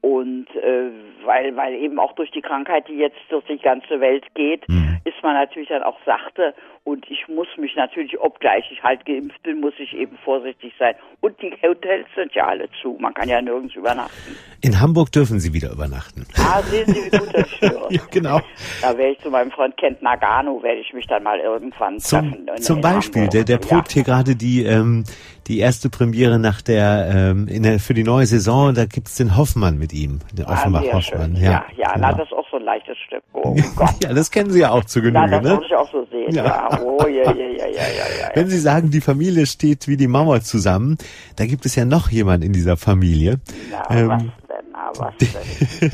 Und 0.00 0.46
äh, 0.56 0.90
weil, 1.24 1.54
weil 1.56 1.74
eben 1.74 2.00
auch 2.00 2.12
durch 2.14 2.32
die 2.32 2.40
Krankheit, 2.42 2.88
die 2.88 2.94
jetzt 2.94 3.18
durch 3.30 3.44
die 3.46 3.58
ganze 3.58 4.00
Welt 4.00 4.24
geht, 4.34 4.68
Mhm. 4.68 4.98
ist 5.04 5.22
man 5.22 5.34
natürlich 5.34 5.68
dann 5.68 5.84
auch 5.84 5.98
sachte. 6.04 6.52
Und 6.84 7.06
ich 7.08 7.28
muss 7.28 7.46
mich 7.58 7.76
natürlich, 7.76 8.18
obgleich 8.18 8.64
ich 8.72 8.82
halt 8.82 9.06
geimpft 9.06 9.40
bin, 9.44 9.60
muss 9.60 9.72
ich 9.78 9.92
eben 9.94 10.18
vorsichtig 10.24 10.72
sein. 10.80 10.94
Und 11.20 11.40
die 11.40 11.52
Hotels 11.62 12.06
sind 12.16 12.34
ja 12.34 12.48
alle 12.48 12.68
zu. 12.82 12.96
Man 12.98 13.14
kann 13.14 13.28
ja 13.28 13.40
nirgends 13.40 13.76
übernachten. 13.76 14.36
In 14.62 14.80
Hamburg 14.80 15.12
dürfen 15.12 15.38
Sie 15.38 15.52
wieder 15.54 15.70
übernachten. 15.70 16.26
Ah, 16.38 16.60
sehen 16.62 16.86
Sie, 16.92 17.04
wie 17.12 17.16
gut 17.16 17.28
das 17.32 17.48
höre. 17.60 17.86
ja, 17.92 18.00
genau. 18.10 18.40
Da 18.80 18.98
werde 18.98 19.12
ich 19.12 19.20
zu 19.20 19.30
meinem 19.30 19.52
Freund 19.52 19.76
Kent 19.76 20.02
Nagano, 20.02 20.60
werde 20.64 20.80
ich 20.80 20.92
mich 20.92 21.06
dann 21.06 21.22
mal 21.22 21.38
irgendwann 21.38 22.00
Zum, 22.00 22.32
treffen. 22.46 22.62
zum 22.62 22.80
Beispiel, 22.80 23.22
Hamburg. 23.22 23.30
der, 23.32 23.44
der 23.44 23.60
Ja. 23.60 23.66
probt 23.76 23.92
hier 23.92 24.02
gerade 24.02 24.34
die, 24.34 24.64
ähm, 24.64 25.04
die 25.48 25.58
erste 25.58 25.90
Premiere 25.90 26.38
nach 26.38 26.62
der, 26.62 27.10
ähm, 27.12 27.48
in 27.48 27.62
der, 27.64 27.80
für 27.80 27.94
die 27.94 28.04
neue 28.04 28.26
Saison, 28.26 28.74
da 28.74 28.84
gibt's 28.86 29.16
den 29.16 29.36
Hoffmann 29.36 29.78
mit 29.78 29.92
ihm, 29.92 30.20
den 30.32 30.46
Ah, 30.46 30.52
Offenbach 30.52 30.82
sehr 30.82 30.92
Hoffmann. 30.94 31.34
schön. 31.36 31.42
Ja, 31.44 31.64
ja, 31.76 31.92
na, 31.98 32.10
genau. 32.10 32.18
das 32.18 32.26
ist 32.28 32.32
auch 32.32 32.46
so 32.50 32.56
ein 32.58 32.64
leichtes 32.64 32.96
Stück. 33.06 33.22
Oh 33.32 33.54
Gott. 33.76 33.94
ja, 34.04 34.12
das 34.14 34.30
kennen 34.30 34.50
Sie 34.50 34.60
ja 34.60 34.70
auch 34.70 34.84
zu 34.84 35.00
Ja, 35.00 35.04
Genüge, 35.10 35.30
das 35.30 35.42
ne? 35.42 35.50
würde 35.50 35.66
ich 35.66 35.74
auch 35.74 35.90
so 35.90 36.06
sehen. 36.10 36.34
Ja. 36.34 36.44
Ja. 36.44 36.80
Oh, 36.82 37.06
ja, 37.06 37.08
ja, 37.08 37.32
ja, 37.32 37.66
ja, 37.66 37.66
ja, 37.66 38.20
ja. 38.20 38.30
Wenn 38.34 38.48
Sie 38.50 38.58
sagen, 38.58 38.90
die 38.90 39.00
Familie 39.00 39.46
steht 39.46 39.88
wie 39.88 39.96
die 39.96 40.06
Mauer 40.08 40.40
zusammen, 40.42 40.96
da 41.36 41.46
gibt 41.46 41.66
es 41.66 41.74
ja 41.74 41.84
noch 41.84 42.08
jemand 42.10 42.44
in 42.44 42.52
dieser 42.52 42.76
Familie. 42.76 43.40
Na, 43.70 43.96
Ähm, 43.96 44.08
was 44.08 44.22
denn, 44.22 44.66
na, 44.72 44.90
was 44.96 45.14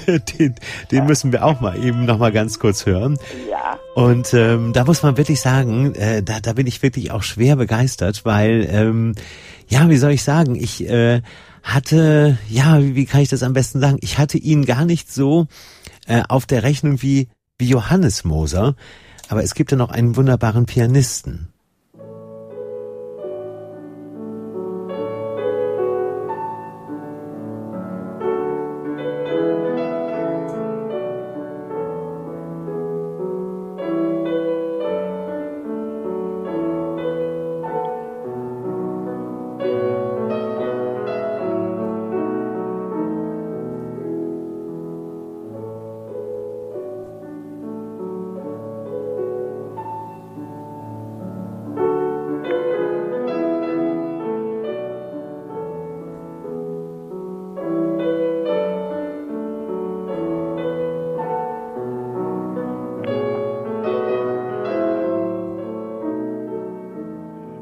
denn? 0.06 0.22
den, 0.38 0.54
den 0.90 1.06
müssen 1.06 1.32
wir 1.32 1.44
auch 1.44 1.60
mal 1.60 1.82
eben 1.82 2.04
noch 2.04 2.18
mal 2.18 2.32
ganz 2.32 2.58
kurz 2.58 2.84
hören. 2.86 3.18
Ja, 3.50 3.57
Und 3.98 4.32
ähm, 4.32 4.72
da 4.72 4.84
muss 4.84 5.02
man 5.02 5.16
wirklich 5.16 5.40
sagen, 5.40 5.92
äh, 5.96 6.22
da, 6.22 6.38
da 6.38 6.52
bin 6.52 6.68
ich 6.68 6.84
wirklich 6.84 7.10
auch 7.10 7.24
schwer 7.24 7.56
begeistert, 7.56 8.24
weil, 8.24 8.68
ähm, 8.70 9.16
ja, 9.66 9.88
wie 9.88 9.96
soll 9.96 10.12
ich 10.12 10.22
sagen, 10.22 10.54
ich 10.54 10.88
äh, 10.88 11.20
hatte, 11.64 12.38
ja, 12.48 12.80
wie, 12.80 12.94
wie 12.94 13.06
kann 13.06 13.22
ich 13.22 13.28
das 13.28 13.42
am 13.42 13.54
besten 13.54 13.80
sagen? 13.80 13.98
Ich 14.00 14.16
hatte 14.16 14.38
ihn 14.38 14.66
gar 14.66 14.84
nicht 14.84 15.12
so 15.12 15.48
äh, 16.06 16.22
auf 16.28 16.46
der 16.46 16.62
Rechnung 16.62 17.02
wie, 17.02 17.26
wie 17.58 17.66
Johannes 17.66 18.22
Moser, 18.22 18.76
aber 19.30 19.42
es 19.42 19.56
gibt 19.56 19.72
ja 19.72 19.76
noch 19.76 19.90
einen 19.90 20.14
wunderbaren 20.14 20.66
Pianisten. 20.66 21.48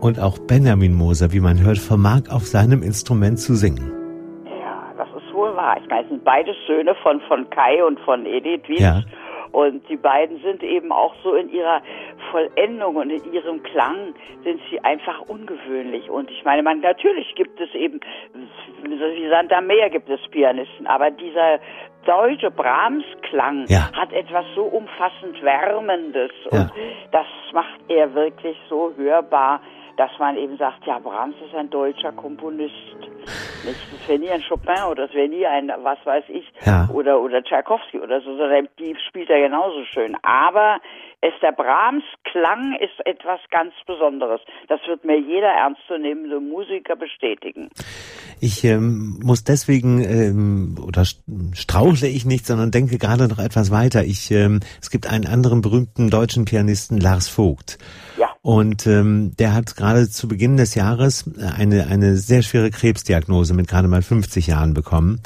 Und 0.06 0.20
auch 0.20 0.38
Benjamin 0.38 0.94
Moser, 0.94 1.32
wie 1.32 1.40
man 1.40 1.58
hört, 1.66 1.78
vermag 1.78 2.30
auf 2.30 2.42
seinem 2.46 2.80
Instrument 2.84 3.40
zu 3.40 3.54
singen. 3.56 3.90
ja, 4.46 4.94
das 4.96 5.08
ist 5.20 5.34
wohl 5.34 5.52
wahr. 5.56 5.76
Ich 5.82 5.88
meine, 5.90 6.02
es 6.04 6.08
sind 6.10 6.22
beide 6.24 6.54
Söhne 6.68 6.94
von, 7.02 7.20
von 7.22 7.50
Kai 7.50 7.82
und 7.84 7.98
von 8.00 8.24
Edith 8.24 8.68
Wies. 8.68 8.80
Ja. 8.80 9.02
Und 9.50 9.88
die 9.88 9.96
beiden 9.96 10.40
sind 10.42 10.62
eben 10.62 10.92
auch 10.92 11.14
so 11.24 11.34
in 11.34 11.48
ihrer 11.50 11.80
Vollendung 12.30 12.96
und 12.96 13.10
in 13.10 13.32
ihrem 13.32 13.62
Klang 13.64 14.14
sind 14.44 14.60
sie 14.70 14.78
einfach 14.84 15.22
ungewöhnlich. 15.22 16.08
Und 16.08 16.30
ich 16.30 16.44
meine, 16.44 16.62
man, 16.62 16.80
natürlich 16.80 17.34
gibt 17.34 17.58
es 17.60 17.74
eben, 17.74 17.98
wie 18.84 19.28
Sand 19.28 19.52
am 19.52 19.66
Meer 19.66 19.90
gibt 19.90 20.08
es 20.08 20.20
Pianisten, 20.30 20.86
aber 20.86 21.10
dieser 21.10 21.58
deutsche 22.04 22.50
Brahms-Klang 22.52 23.64
Ja. 23.68 23.90
hat 23.92 24.12
etwas 24.12 24.44
so 24.54 24.62
umfassend 24.64 25.42
Wärmendes. 25.42 26.30
Ja. 26.52 26.60
Und 26.60 26.72
das 27.10 27.26
macht 27.52 27.80
er 27.88 28.14
wirklich 28.14 28.56
so 28.68 28.92
hörbar, 28.96 29.60
dass 29.96 30.10
man 30.18 30.36
eben 30.36 30.56
sagt, 30.58 30.86
ja, 30.86 30.98
Brahms 30.98 31.34
ist 31.46 31.54
ein 31.54 31.70
deutscher 31.70 32.12
Komponist. 32.12 32.72
Nicht, 33.64 33.80
das 33.92 34.08
wäre 34.08 34.18
nie 34.18 34.30
ein 34.30 34.42
Chopin 34.48 34.82
oder 34.90 35.06
das 35.06 35.14
wäre 35.14 35.28
nie 35.28 35.44
ein, 35.46 35.72
was 35.82 35.98
weiß 36.04 36.24
ich, 36.28 36.44
Ja. 36.64 36.88
oder, 36.92 37.20
oder 37.20 37.42
Tchaikovsky 37.42 37.98
oder 37.98 38.20
so, 38.20 38.36
sondern 38.36 38.68
die 38.78 38.94
spielt 39.08 39.28
er 39.30 39.40
genauso 39.40 39.84
schön. 39.84 40.16
Aber 40.22 40.78
es 41.22 41.32
der 41.42 41.52
Brahms 41.52 42.04
Klang 42.24 42.76
ist 42.80 43.04
etwas 43.04 43.40
ganz 43.50 43.72
Besonderes. 43.86 44.40
Das 44.68 44.80
wird 44.86 45.04
mir 45.04 45.18
jeder 45.18 45.48
ernstzunehmende 45.48 46.38
Musiker 46.40 46.94
bestätigen. 46.94 47.70
Ich 48.40 48.62
ähm, 48.64 49.18
muss 49.24 49.42
deswegen 49.44 50.04
ähm, 50.04 50.76
oder 50.86 51.02
st- 51.02 51.22
strauchle 51.56 52.06
ich 52.06 52.26
nicht, 52.26 52.46
sondern 52.46 52.70
denke 52.70 52.98
gerade 52.98 53.26
noch 53.28 53.38
etwas 53.38 53.70
weiter. 53.72 54.04
Ich 54.04 54.30
ähm, 54.30 54.60
es 54.80 54.90
gibt 54.90 55.10
einen 55.10 55.26
anderen 55.26 55.62
berühmten 55.62 56.10
deutschen 56.10 56.44
Pianisten 56.44 57.00
Lars 57.00 57.28
Vogt. 57.28 57.78
Ja. 58.18 58.25
Und 58.46 58.86
ähm, 58.86 59.32
der 59.40 59.54
hat 59.54 59.74
gerade 59.74 60.08
zu 60.08 60.28
Beginn 60.28 60.56
des 60.56 60.76
Jahres 60.76 61.28
eine 61.36 61.88
eine 61.88 62.16
sehr 62.16 62.42
schwere 62.42 62.70
Krebsdiagnose 62.70 63.54
mit 63.54 63.66
gerade 63.66 63.88
mal 63.88 64.02
50 64.02 64.46
Jahren 64.46 64.72
bekommen. 64.72 65.20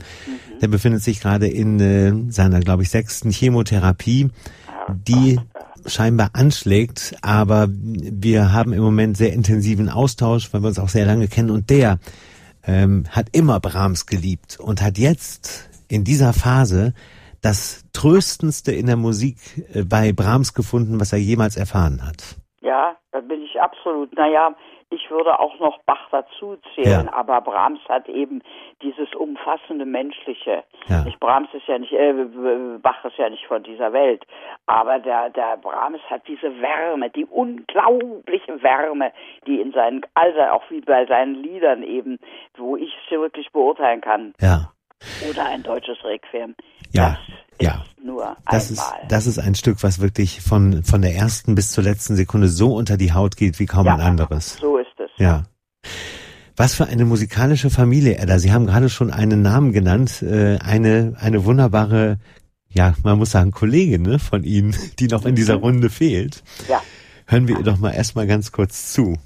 Der 0.63 0.69
befindet 0.69 1.03
sich 1.03 1.21
gerade 1.21 1.47
in 1.47 1.79
äh, 1.81 2.33
seiner, 2.33 2.61
glaube 2.61 2.83
ich, 2.83 2.89
sechsten 2.89 3.31
Chemotherapie, 3.31 4.31
die 5.07 5.39
scheinbar 5.85 6.31
anschlägt, 6.33 7.15
aber 7.21 7.69
wir 7.71 8.55
haben 8.55 8.73
im 8.73 8.83
Moment 8.83 9.19
sehr 9.19 9.35
intensiven 9.35 9.91
Austausch, 9.91 10.51
weil 10.55 10.63
wir 10.63 10.69
uns 10.69 10.79
auch 10.79 10.89
sehr 10.89 11.05
lange 11.05 11.29
kennen 11.29 11.51
und 11.51 11.69
der 11.69 11.99
ähm, 12.65 13.05
hat 13.11 13.27
immer 13.33 13.61
Brahms 13.61 14.07
geliebt 14.07 14.59
und 14.59 14.81
hat 14.81 14.97
jetzt 14.97 15.69
in 15.89 16.05
dieser 16.05 16.33
Phase 16.33 16.95
das 17.43 17.85
Tröstendste 17.93 18.73
in 18.73 18.87
der 18.87 18.97
Musik 18.97 19.37
äh, 19.75 19.85
bei 19.85 20.15
Brahms 20.15 20.55
gefunden, 20.55 20.99
was 20.99 21.13
er 21.13 21.19
jemals 21.19 21.59
erfahren 21.59 22.01
hat. 22.03 22.39
Ja, 22.63 22.97
da 23.13 23.21
bin 23.21 23.43
ich 23.43 23.61
absolut. 23.61 24.15
Naja, 24.17 24.55
ich 24.91 25.09
würde 25.11 25.39
auch 25.39 25.59
noch 25.61 25.79
Bach 25.85 26.09
dazu 26.11 26.57
zählen, 26.75 27.07
Ja. 27.07 27.13
aber 27.13 27.41
Brahms 27.41 27.81
hat 27.89 28.09
eben 28.09 28.43
dieses 28.83 29.13
umfassende 29.15 29.85
Menschliche. 29.85 30.65
Ja. 30.89 31.03
Nicht 31.05 31.21
Brahms 31.21 31.49
ist 31.53 31.67
ja 31.69 31.79
nicht, 31.79 31.93
äh, 31.93 32.13
Bach 32.83 33.05
ist 33.05 33.17
ja 33.17 33.29
nicht 33.31 33.47
von 33.47 33.63
dieser 33.63 33.93
Welt, 33.93 34.25
aber 34.67 34.99
der, 34.99 35.31
der 35.31 35.57
Brahms 35.59 36.01
hat 36.09 36.27
diese 36.27 36.61
Wärme, 36.61 37.11
die 37.11 37.25
unglaubliche 37.25 38.63
Wärme, 38.63 39.13
die 39.47 39.61
in 39.61 39.73
seinen, 39.73 40.03
also 40.15 40.41
auch 40.41 40.65
wie 40.71 40.81
bei 40.81 41.07
seinen 41.07 41.35
Liedern 41.37 41.83
eben, 41.83 42.19
wo 42.57 42.77
ich 42.77 42.93
es 43.05 43.11
wirklich 43.11 43.51
beurteilen 43.53 44.01
kann. 44.01 44.35
Ja, 44.41 44.73
Oder 45.31 45.47
ein 45.47 45.63
deutsches 45.63 46.03
Requiem. 46.05 46.55
Ja, 46.93 47.17
das 47.50 47.50
ja. 47.63 47.85
ist 47.87 48.05
nur 48.05 48.37
das 48.51 48.71
ist, 48.71 48.81
einmal. 48.81 49.09
das 49.09 49.27
ist 49.27 49.39
ein 49.39 49.55
Stück, 49.55 49.83
was 49.83 50.01
wirklich 50.01 50.41
von, 50.41 50.83
von 50.83 51.03
der 51.03 51.15
ersten 51.15 51.55
bis 51.55 51.73
zur 51.73 51.85
letzten 51.85 52.17
Sekunde 52.17 52.49
so 52.49 52.75
unter 52.75 52.97
die 52.97 53.13
Haut 53.13 53.37
geht 53.37 53.59
wie 53.59 53.67
kaum 53.67 53.87
ja, 53.87 53.95
ein 53.95 54.01
anderes. 54.01 54.57
So 54.61 54.79
ist 54.79 54.89
es. 54.99 55.11
Ja. 55.19 55.45
Was 56.57 56.75
für 56.75 56.87
eine 56.87 57.05
musikalische 57.05 57.71
Familie, 57.71 58.19
Edda. 58.19 58.39
Sie 58.39 58.53
haben 58.53 58.67
gerade 58.67 58.91
schon 58.91 59.11
einen 59.11 59.43
Namen 59.43 59.73
genannt, 59.73 60.23
äh, 60.23 60.59
eine, 60.59 61.15
eine 61.19 61.45
wunderbare, 61.45 62.19
ja, 62.69 62.95
man 63.03 63.19
muss 63.19 63.31
sagen, 63.31 63.51
Kollegin 63.51 64.03
ne, 64.03 64.19
von 64.19 64.45
Ihnen, 64.45 64.77
die 64.99 65.09
noch 65.09 65.25
in 65.25 65.35
dieser 65.35 65.57
Runde 65.57 65.89
fehlt. 65.89 66.43
Ja. 66.69 66.83
Hören 67.27 67.49
wir 67.49 67.59
ihr 67.59 67.65
doch 67.65 67.79
mal 67.79 67.93
erstmal 67.93 68.27
ganz 68.27 68.51
kurz 68.51 68.93
zu. 68.93 69.17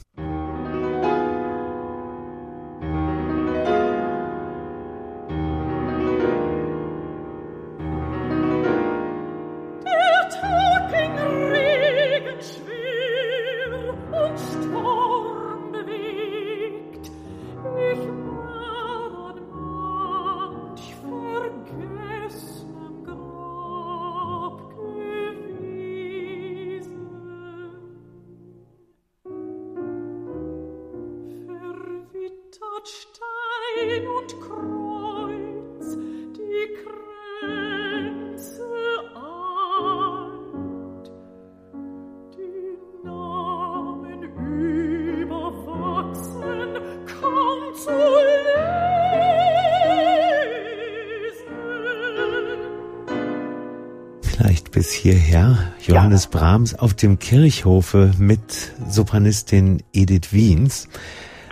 Johannes 55.87 56.29
ja. 56.33 56.38
Brahms 56.38 56.79
auf 56.79 56.94
dem 56.94 57.18
Kirchhofe 57.18 58.12
mit 58.18 58.73
Sopranistin 58.88 59.83
Edith 59.92 60.33
Wiens. 60.33 60.88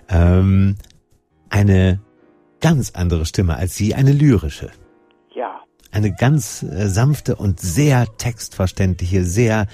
Ähm, 0.08 0.76
eine 1.50 2.00
ganz 2.60 2.92
andere 2.94 3.26
Stimme 3.26 3.56
als 3.56 3.76
sie, 3.76 3.94
eine 3.94 4.12
lyrische. 4.12 4.70
Ja. 5.34 5.60
Eine 5.90 6.14
ganz 6.14 6.62
äh, 6.62 6.88
sanfte 6.88 7.36
und 7.36 7.60
sehr 7.60 8.06
textverständliche, 8.16 9.24
sehr 9.24 9.66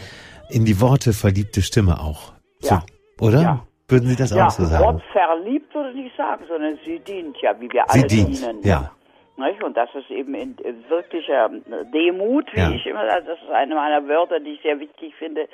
in 0.51 0.65
die 0.65 0.81
Worte 0.81 1.13
verliebte 1.13 1.63
Stimme 1.63 2.01
auch. 2.01 2.33
So, 2.61 2.75
ja. 2.75 2.83
Oder? 3.21 3.43
Ja. 3.43 3.65
Würden 3.91 4.09
Sie 4.11 4.17
das 4.17 4.31
ja, 4.31 4.47
auch 4.47 4.51
so 4.51 4.65
sagen? 4.67 4.85
Wort 4.85 5.03
verliebt 5.13 5.75
würde 5.75 5.91
ich 5.91 5.97
nicht 5.97 6.17
sagen, 6.17 6.45
sondern 6.47 6.79
sie 6.85 6.99
dient 6.99 7.37
ja, 7.41 7.59
wie 7.59 7.71
wir 7.73 7.89
alle 7.89 8.03
sie 8.03 8.07
dient, 8.07 8.39
dienen. 8.39 8.63
Ja. 8.63 8.91
Nicht? 9.39 9.63
Und 9.63 9.77
das 9.77 9.89
ist 9.95 10.11
eben 10.11 10.35
in, 10.35 10.57
in 10.59 10.89
wirklicher 10.91 11.49
Demut, 11.95 12.53
wie 12.53 12.61
ja. 12.61 12.71
ich 12.71 12.85
immer 12.87 13.07
sage, 13.07 13.27
das 13.27 13.39
ist 13.41 13.51
eine 13.51 13.75
meiner 13.75 14.07
Wörter, 14.09 14.41
die 14.41 14.55
ich 14.55 14.63
sehr 14.63 14.81
wichtig 14.81 15.15
finde. 15.15 15.49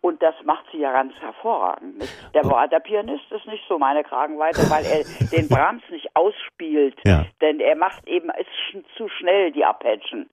Und 0.00 0.22
das 0.22 0.34
macht 0.44 0.64
sie 0.70 0.78
ja 0.78 0.92
ganz 0.92 1.14
hervorragend. 1.20 1.98
Nicht? 1.98 2.12
Der, 2.34 2.44
oh. 2.44 2.66
der 2.70 2.80
Pianist 2.80 3.30
ist 3.30 3.46
nicht 3.46 3.64
so 3.68 3.78
meine 3.78 4.04
Kragenweite, 4.04 4.60
weil 4.70 4.84
er 4.84 5.04
den 5.36 5.48
Brahms 5.48 5.82
nicht 5.90 6.08
ausspielt. 6.14 6.96
Ja. 7.04 7.26
Denn 7.40 7.58
er 7.58 7.76
macht 7.76 8.06
eben, 8.06 8.30
ist 8.30 8.86
zu 8.96 9.08
schnell, 9.08 9.50
die 9.50 9.64
Arpeggien. 9.64 10.30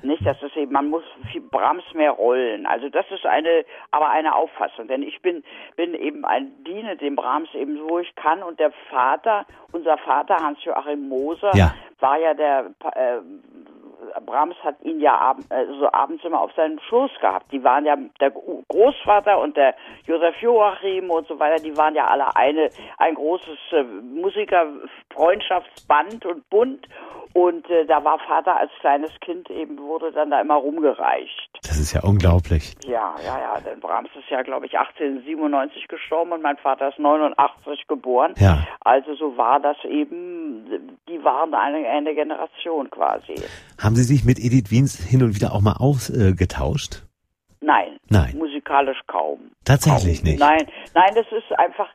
Nicht, 0.00 0.24
dass 0.24 0.40
es 0.42 0.54
eben, 0.54 0.70
man 0.70 0.90
muss 0.90 1.02
Brahms 1.50 1.82
mehr 1.92 2.12
rollen. 2.12 2.66
Also 2.66 2.88
das 2.88 3.04
ist 3.10 3.26
eine, 3.26 3.64
aber 3.90 4.10
eine 4.10 4.36
Auffassung. 4.36 4.86
Denn 4.86 5.02
ich 5.02 5.20
bin, 5.22 5.42
bin 5.74 5.92
eben 5.94 6.24
ein 6.24 6.52
Diene 6.62 6.96
dem 6.96 7.16
Brahms 7.16 7.52
eben 7.54 7.76
so, 7.78 7.98
ich 7.98 8.14
kann. 8.14 8.44
Und 8.44 8.60
der 8.60 8.70
Vater, 8.90 9.44
unser 9.72 9.98
Vater 9.98 10.36
Hans-Joachim 10.36 11.08
Moser, 11.08 11.50
ja. 11.54 11.74
war 11.98 12.16
ja 12.16 12.32
der, 12.34 12.74
äh, 12.94 13.18
Brahms 14.24 14.54
hat 14.62 14.76
ihn 14.82 15.00
ja 15.00 15.14
ab, 15.14 15.38
äh, 15.50 15.66
so 15.80 15.90
abends 15.92 16.24
immer 16.24 16.40
auf 16.40 16.52
seinem 16.54 16.78
Schoß 16.88 17.10
gehabt. 17.20 17.50
Die 17.52 17.62
waren 17.64 17.84
ja, 17.84 17.96
der 18.20 18.30
Großvater 18.30 19.40
und 19.40 19.56
der 19.56 19.74
Josef 20.06 20.36
Joachim 20.40 21.10
und 21.10 21.26
so 21.26 21.36
weiter, 21.38 21.62
die 21.62 21.76
waren 21.76 21.94
ja 21.94 22.06
alle 22.06 22.34
eine, 22.36 22.70
ein 22.98 23.14
großes 23.14 23.58
äh, 23.72 23.82
Musikerfreundschaftsband 23.82 26.24
und 26.26 26.48
Bund. 26.50 26.86
Und 27.34 27.68
äh, 27.70 27.84
da 27.86 28.02
war 28.04 28.18
Vater 28.18 28.56
als 28.56 28.70
kleines 28.80 29.10
Kind 29.20 29.48
eben, 29.50 29.78
wurde 29.78 30.10
dann 30.12 30.30
da 30.30 30.40
immer 30.40 30.56
rumgereicht. 30.56 31.58
Das 31.62 31.78
ist 31.78 31.92
ja 31.92 32.02
unglaublich. 32.02 32.74
Ja, 32.84 33.14
ja, 33.24 33.38
ja. 33.38 33.60
Denn 33.60 33.78
Brahms 33.80 34.08
ist 34.18 34.28
ja, 34.30 34.42
glaube 34.42 34.66
ich, 34.66 34.76
1897 34.78 35.86
gestorben 35.88 36.32
und 36.32 36.42
mein 36.42 36.56
Vater 36.56 36.88
ist 36.88 36.98
89 36.98 37.86
geboren. 37.86 38.34
Ja. 38.38 38.66
Also 38.80 39.14
so 39.14 39.36
war 39.36 39.60
das 39.60 39.76
eben, 39.84 40.98
die 41.08 41.22
waren 41.22 41.54
eine, 41.54 41.86
eine 41.86 42.14
Generation 42.14 42.90
quasi. 42.90 43.34
Haben 43.88 43.96
Sie 43.96 44.02
sich 44.02 44.22
mit 44.22 44.38
Edith 44.38 44.70
Wiens 44.70 45.02
hin 45.02 45.22
und 45.22 45.34
wieder 45.34 45.54
auch 45.54 45.62
mal 45.62 45.72
ausgetauscht? 45.72 47.04
Nein. 47.62 47.96
Nein. 48.10 48.36
Musikalisch 48.36 48.98
kaum. 49.06 49.38
Tatsächlich 49.64 50.18
kaum. 50.18 50.28
nicht. 50.28 50.40
Nein, 50.40 50.66
nein, 50.94 51.14
das 51.14 51.24
ist 51.28 51.58
einfach, 51.58 51.88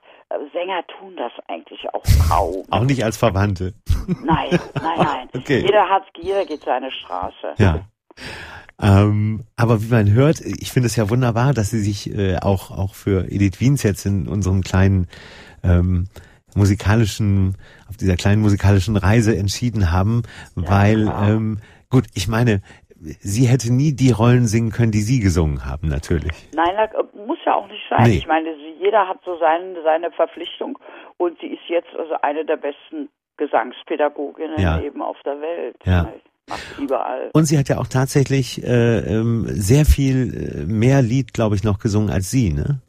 Sänger 0.54 0.84
tun 0.88 1.16
das 1.16 1.32
eigentlich 1.48 1.82
auch 1.94 2.04
kaum. 2.28 2.64
Auch 2.72 2.84
nicht 2.86 3.06
als 3.06 3.18
Verwandte. 3.18 3.76
Nein, 4.08 4.50
nein, 4.50 4.60
nein. 4.98 5.30
okay. 5.36 5.60
Jeder 5.60 5.88
hat, 5.88 6.02
jeder 6.20 6.48
geht 6.48 6.64
seine 6.64 6.90
Straße. 6.92 7.54
Ja. 7.60 7.82
Ähm, 8.82 9.44
aber 9.56 9.84
wie 9.84 9.92
man 9.92 10.12
hört, 10.12 10.42
ich 10.42 10.72
finde 10.72 10.88
es 10.88 10.96
ja 10.96 11.12
wunderbar, 11.12 11.54
dass 11.54 11.70
Sie 11.70 11.80
sich 11.80 12.10
äh, 12.10 12.38
auch 12.38 12.72
auch 12.72 12.96
für 12.96 13.32
Edith 13.32 13.60
Wiens 13.60 13.84
jetzt 13.84 14.08
in 14.08 14.28
unserem 14.28 14.64
kleinen 14.64 15.08
ähm, 15.62 16.08
musikalischen, 16.56 17.56
auf 17.88 17.98
dieser 17.98 18.16
kleinen 18.16 18.42
musikalischen 18.42 18.98
Reise 18.98 19.36
entschieden 19.36 19.92
haben, 19.92 20.24
ja, 20.56 20.70
weil 20.70 21.08
ähm, 21.22 21.60
gut, 21.94 22.06
ich 22.16 22.28
meine, 22.28 22.62
sie 23.22 23.46
hätte 23.46 23.72
nie 23.72 23.94
die 23.96 24.12
Rollen 24.12 24.48
singen 24.48 24.72
können, 24.72 24.92
die 24.92 25.02
Sie 25.02 25.20
gesungen 25.20 25.66
haben, 25.66 25.88
natürlich. 25.88 26.34
Nein, 26.54 26.76
das 26.76 27.06
muss 27.28 27.38
ja 27.46 27.56
auch 27.56 27.68
nicht 27.68 27.84
sein. 27.90 28.10
Nee. 28.10 28.18
Ich 28.18 28.28
meine, 28.28 28.50
jeder 28.80 29.08
hat 29.08 29.20
so 29.24 29.38
seine, 29.38 29.82
seine 29.84 30.12
Verpflichtung 30.12 30.78
und 31.18 31.40
sie 31.40 31.48
ist 31.48 31.62
jetzt 31.68 31.94
also 31.98 32.16
eine 32.22 32.44
der 32.46 32.58
besten 32.58 33.10
Gesangspädagoginnen 33.38 34.60
ja. 34.60 34.82
eben 34.82 35.02
auf 35.02 35.18
der 35.24 35.40
Welt. 35.40 35.76
Ja. 35.86 36.12
Macht 36.50 36.78
überall. 36.78 37.30
Und 37.34 37.46
sie 37.46 37.58
hat 37.58 37.70
ja 37.70 37.78
auch 37.78 37.88
tatsächlich 37.88 38.62
äh, 38.64 39.00
ähm, 39.00 39.46
sehr 39.48 39.86
viel 39.86 40.18
äh, 40.34 40.66
mehr 40.66 41.02
Lied, 41.02 41.34
glaube 41.34 41.56
ich, 41.56 41.64
noch 41.64 41.80
gesungen 41.80 42.10
als 42.10 42.32
Sie, 42.32 42.52
ne? 42.52 42.82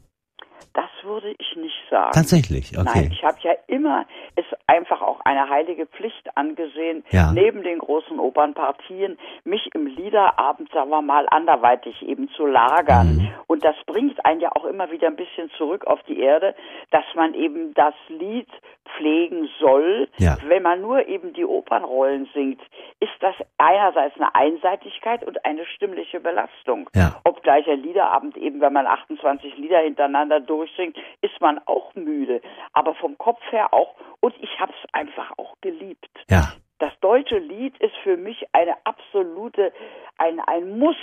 Das 0.73 0.89
würde 1.03 1.31
ich 1.37 1.55
nicht 1.55 1.84
sagen. 1.95 2.11
Tatsächlich, 2.13 2.77
okay. 2.77 2.89
Nein, 2.93 3.11
ich 3.13 3.23
habe 3.23 3.37
ja 3.41 3.53
immer 3.67 4.05
es 4.35 4.45
einfach 4.67 5.01
auch 5.01 5.21
eine 5.23 5.49
heilige 5.49 5.85
Pflicht 5.85 6.35
angesehen, 6.35 7.05
ja. 7.11 7.31
neben 7.31 7.63
den 7.63 7.79
großen 7.79 8.19
Opernpartien 8.19 9.17
mich 9.45 9.69
im 9.73 9.87
Liederabend, 9.87 10.69
sagen 10.73 10.89
wir 10.89 11.01
mal, 11.01 11.25
anderweitig 11.29 12.01
eben 12.01 12.27
zu 12.35 12.45
lagern. 12.45 13.15
Mhm. 13.15 13.27
Und 13.47 13.63
das 13.63 13.75
bringt 13.85 14.25
einen 14.25 14.41
ja 14.41 14.51
auch 14.53 14.65
immer 14.65 14.91
wieder 14.91 15.07
ein 15.07 15.15
bisschen 15.15 15.49
zurück 15.57 15.87
auf 15.87 16.01
die 16.03 16.19
Erde, 16.19 16.53
dass 16.91 17.05
man 17.15 17.33
eben 17.33 17.73
das 17.73 17.93
Lied 18.09 18.49
pflegen 18.95 19.49
soll. 19.59 20.07
Ja. 20.17 20.37
Wenn 20.47 20.63
man 20.63 20.81
nur 20.81 21.07
eben 21.07 21.33
die 21.33 21.45
Opernrollen 21.45 22.29
singt, 22.33 22.61
ist 22.99 23.11
das 23.19 23.35
einerseits 23.57 24.15
eine 24.15 24.33
Einseitigkeit 24.35 25.23
und 25.23 25.43
eine 25.45 25.65
stimmliche 25.65 26.19
Belastung. 26.19 26.89
Ja. 26.95 27.21
Obgleich 27.23 27.67
ein 27.67 27.81
Liederabend 27.81 28.37
eben, 28.37 28.61
wenn 28.61 28.73
man 28.73 28.87
28 28.87 29.57
Lieder 29.57 29.79
hintereinander 29.79 30.39
durchsingt, 30.39 30.97
ist 31.21 31.39
man 31.41 31.59
auch 31.65 31.93
müde. 31.95 32.41
Aber 32.73 32.95
vom 32.95 33.17
Kopf 33.17 33.41
her 33.51 33.73
auch. 33.73 33.95
Und 34.19 34.35
ich 34.41 34.59
habe 34.59 34.71
es 34.71 34.93
einfach 34.93 35.31
auch 35.37 35.55
geliebt. 35.61 36.09
Ja. 36.29 36.53
Das 36.79 36.91
deutsche 36.99 37.37
Lied 37.37 37.77
ist 37.77 37.95
für 38.03 38.17
mich 38.17 38.45
eine 38.51 38.75
absolute, 38.83 39.71
ein, 40.17 40.39
ein 40.41 40.77
Muss 40.77 40.97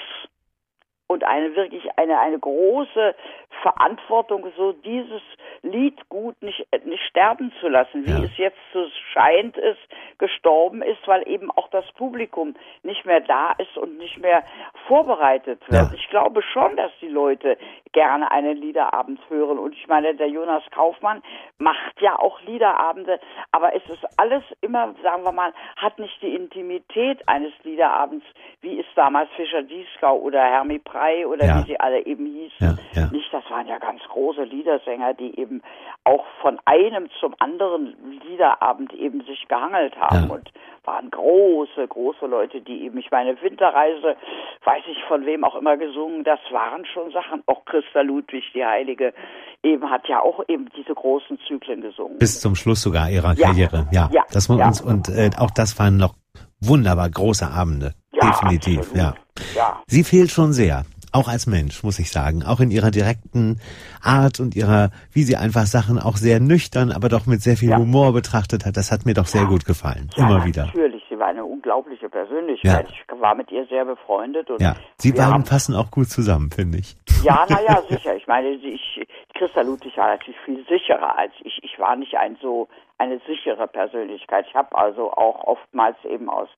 und 1.13 1.25
eine 1.25 1.55
wirklich 1.55 1.85
eine, 1.97 2.19
eine 2.19 2.39
große 2.39 3.15
Verantwortung, 3.63 4.47
so 4.57 4.73
dieses 4.73 5.23
Lied 5.63 6.09
gut 6.09 6.41
nicht, 6.43 6.67
nicht 6.85 7.03
sterben 7.05 7.53
zu 7.61 7.69
lassen, 7.69 8.07
wie 8.07 8.11
ja. 8.11 8.25
es 8.25 8.37
jetzt 8.37 8.59
so 8.73 8.87
scheint 9.13 9.57
es 9.57 9.77
gestorben 10.23 10.83
ist, 10.83 11.05
weil 11.07 11.27
eben 11.27 11.51
auch 11.51 11.69
das 11.71 11.85
Publikum 11.97 12.55
nicht 12.85 13.05
mehr 13.05 13.19
da 13.19 13.51
ist 13.59 13.77
und 13.77 13.99
nicht 13.99 14.19
mehr 14.19 14.45
vorbereitet 14.87 15.61
wird. 15.69 15.91
Ja. 15.91 15.91
Ich 15.97 16.09
glaube 16.11 16.43
schon, 16.43 16.77
dass 16.77 16.93
die 17.01 17.09
Leute 17.09 17.59
gerne 17.91 18.31
einen 18.31 18.57
Liederabend 18.57 19.19
hören. 19.29 19.59
Und 19.59 19.75
ich 19.75 19.89
meine, 19.89 20.15
der 20.15 20.29
Jonas 20.29 20.63
Kaufmann 20.71 21.25
macht 21.59 22.01
ja 22.01 22.17
auch 22.17 22.41
Liederabende, 22.43 23.19
aber 23.51 23.75
es 23.75 23.83
ist 23.89 24.07
alles 24.17 24.45
immer, 24.61 24.95
sagen 25.03 25.25
wir 25.25 25.33
mal, 25.33 25.53
hat 25.75 25.99
nicht 25.99 26.23
die 26.23 26.37
Intimität 26.37 27.29
eines 27.29 27.53
Liederabends, 27.65 28.25
wie 28.61 28.79
es 28.79 28.87
damals 28.95 29.29
Fischer 29.35 29.63
Dieskau 29.63 30.19
oder 30.19 30.41
Hermi 30.41 30.79
Prey 30.79 31.27
oder 31.27 31.47
ja. 31.47 31.59
wie 31.59 31.73
sie 31.73 31.81
alle 31.81 32.07
eben 32.07 32.27
hießen. 32.27 32.79
Ja, 32.93 33.09
nicht, 33.11 33.35
das 33.35 33.43
waren 33.51 33.67
ja 33.67 33.79
ganz 33.79 34.01
große 34.05 34.45
Liedersänger, 34.45 35.15
die 35.15 35.37
eben 35.41 35.63
auch 36.05 36.25
von 36.43 36.61
einem 36.65 37.11
zum 37.19 37.35
anderen 37.41 37.97
Liederabend 38.29 38.93
eben 38.93 39.23
sich 39.25 39.49
gehangelt 39.49 39.97
haben 39.99 40.12
und 40.31 40.51
waren 40.85 41.11
große, 41.11 41.87
große 41.89 42.27
Leute, 42.27 42.61
die 42.61 42.83
eben, 42.83 42.99
ich 42.99 43.11
meine, 43.11 43.41
Winterreise, 43.41 44.17
weiß 44.65 44.83
ich 44.91 44.99
von 45.07 45.25
wem 45.27 45.45
auch 45.45 45.55
immer 45.55 45.77
gesungen, 45.77 46.25
das 46.25 46.41
waren 46.51 46.85
schon 46.87 47.13
Sachen. 47.13 47.43
Auch 47.47 47.65
Christa 47.65 48.01
Ludwig, 48.01 48.45
die 48.55 48.65
Heilige, 48.65 49.15
eben 49.63 49.89
hat 49.91 50.09
ja 50.09 50.21
auch 50.21 50.43
eben 50.49 50.69
diese 50.77 50.95
großen 50.95 51.39
Zyklen 51.47 51.83
gesungen. 51.83 52.19
Bis 52.19 52.41
zum 52.41 52.55
Schluss 52.57 52.83
sogar 52.83 53.11
ihrer 53.11 53.35
ja. 53.35 53.49
Karriere, 53.49 53.87
ja. 53.93 54.09
ja. 54.13 54.25
Das 54.33 54.49
ja. 54.49 54.67
uns, 54.67 54.81
und 54.81 55.09
äh, 55.09 55.31
auch 55.39 55.51
das 55.51 55.79
waren 55.79 55.97
noch 55.97 56.15
wunderbar 56.61 57.09
große 57.09 57.47
Abende. 57.47 57.95
Definitiv, 58.13 58.95
ja. 58.95 59.15
ja. 59.55 59.83
Sie 59.87 60.05
fehlt 60.05 60.31
schon 60.31 60.53
sehr 60.53 60.85
auch 61.13 61.29
als 61.29 61.47
Mensch, 61.47 61.83
muss 61.83 61.99
ich 61.99 62.11
sagen, 62.11 62.43
auch 62.43 62.61
in 62.61 62.71
ihrer 62.71 62.91
direkten 62.91 63.61
Art 64.03 64.41
und 64.41 64.57
ihrer, 64.57 64.91
wie 65.13 65.23
sie 65.23 65.37
einfach 65.37 65.67
Sachen 65.67 65.99
auch 65.99 66.17
sehr 66.17 66.41
nüchtern, 66.41 66.91
aber 66.91 67.09
doch 67.09 67.27
mit 67.27 67.43
sehr 67.43 67.57
viel 67.57 67.71
ja. 67.71 67.79
Humor 67.79 68.13
betrachtet 68.13 68.65
hat, 68.67 68.77
das 68.77 68.91
hat 68.91 69.05
mir 69.05 69.15
doch 69.15 69.27
sehr 69.27 69.43
ja. 69.43 69.49
gut 69.49 69.65
gefallen. 69.65 70.11
Ja, 70.17 70.27
Immer 70.27 70.45
wieder. 70.45 70.67
Natürlich, 70.67 71.03
sie 71.09 71.19
war 71.19 71.29
eine 71.29 71.45
unglaubliche 71.45 72.09
Persönlichkeit. 72.09 72.89
Ich 72.91 73.21
war 73.21 73.35
mit 73.35 73.51
ihr 73.51 73.67
sehr 73.67 73.85
befreundet. 73.85 74.51
Und 74.51 74.61
ja, 74.61 74.75
sie 74.99 75.13
beiden 75.13 75.45
passen 75.45 75.75
auch 75.75 75.91
gut 75.91 76.09
zusammen, 76.09 76.51
finde 76.51 76.79
ich. 76.79 76.97
Ja, 77.23 77.47
naja, 77.49 77.83
sicher. 77.89 78.17
Ich 78.17 78.27
meine, 78.27 78.49
ich, 78.51 79.07
Christa 79.35 79.63
Ludwig 79.63 79.97
war 79.97 80.09
natürlich 80.09 80.41
viel 80.45 80.65
sicherer 80.69 81.19
als 81.19 81.33
ich. 81.45 81.61
Ich 81.63 81.79
war 81.79 81.97
nicht 81.97 82.17
ein 82.17 82.37
so 82.41 82.69
eine 82.99 83.21
sichere 83.27 83.67
Persönlichkeit. 83.69 84.47
Ich 84.49 84.55
habe 84.55 84.77
also 84.77 85.13
auch 85.13 85.45
oftmals 85.45 85.97
eben 86.05 86.29
aus 86.29 86.49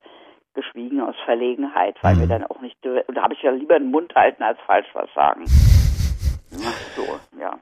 geschwiegen 0.54 1.00
aus 1.00 1.14
Verlegenheit, 1.24 1.96
weil 2.02 2.16
mhm. 2.16 2.20
wir 2.20 2.26
dann 2.28 2.44
auch 2.44 2.60
nicht, 2.60 2.76
und 2.84 3.14
da 3.14 3.22
habe 3.22 3.34
ich 3.34 3.42
ja 3.42 3.50
lieber 3.50 3.78
den 3.78 3.90
Mund 3.90 4.14
halten 4.14 4.42
als 4.42 4.58
falsch 4.66 4.86
was 4.94 5.08
sagen. 5.14 5.44
So, 6.96 7.02
ja. 7.40 7.58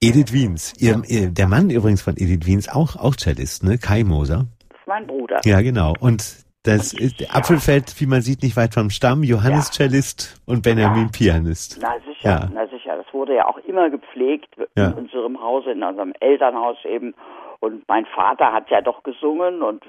Edith 0.00 0.32
Wiens. 0.32 0.74
Ihr, 0.80 1.02
ihr, 1.06 1.30
der 1.30 1.46
Mann 1.48 1.70
übrigens 1.70 2.02
von 2.02 2.14
Edith 2.16 2.46
Wiens, 2.46 2.68
auch, 2.68 2.96
auch 2.96 3.14
Cellist, 3.16 3.64
ne? 3.64 3.78
Kai 3.78 4.04
Moser. 4.04 4.46
Das 4.68 4.78
ist 4.80 4.86
mein 4.86 5.06
Bruder. 5.06 5.40
Ja, 5.44 5.60
genau. 5.62 5.94
Und 6.00 6.44
das 6.64 6.92
ist, 6.92 7.20
der 7.20 7.34
Apfel 7.34 7.58
fällt, 7.58 8.00
wie 8.00 8.06
man 8.06 8.20
sieht, 8.22 8.42
nicht 8.42 8.56
weit 8.56 8.74
vom 8.74 8.90
Stamm. 8.90 9.22
Johannes 9.22 9.68
Ja. 9.68 9.86
Cellist 9.86 10.40
und 10.46 10.62
Benjamin 10.62 11.04
Ja. 11.04 11.10
Pianist. 11.12 11.78
Na 11.80 11.94
sicher, 12.06 12.28
Ja. 12.28 12.48
na 12.52 12.66
sicher. 12.68 12.96
Das 12.96 13.12
wurde 13.12 13.34
ja 13.34 13.46
auch 13.46 13.58
immer 13.58 13.90
gepflegt 13.90 14.54
Ja. 14.76 14.88
in 14.88 14.94
unserem 14.94 15.40
Hause, 15.40 15.72
in 15.72 15.82
unserem 15.82 16.12
Elternhaus 16.20 16.76
eben. 16.84 17.14
Und 17.60 17.86
mein 17.88 18.04
Vater 18.06 18.52
hat 18.52 18.68
ja 18.70 18.80
doch 18.82 19.02
gesungen 19.04 19.62
und 19.62 19.84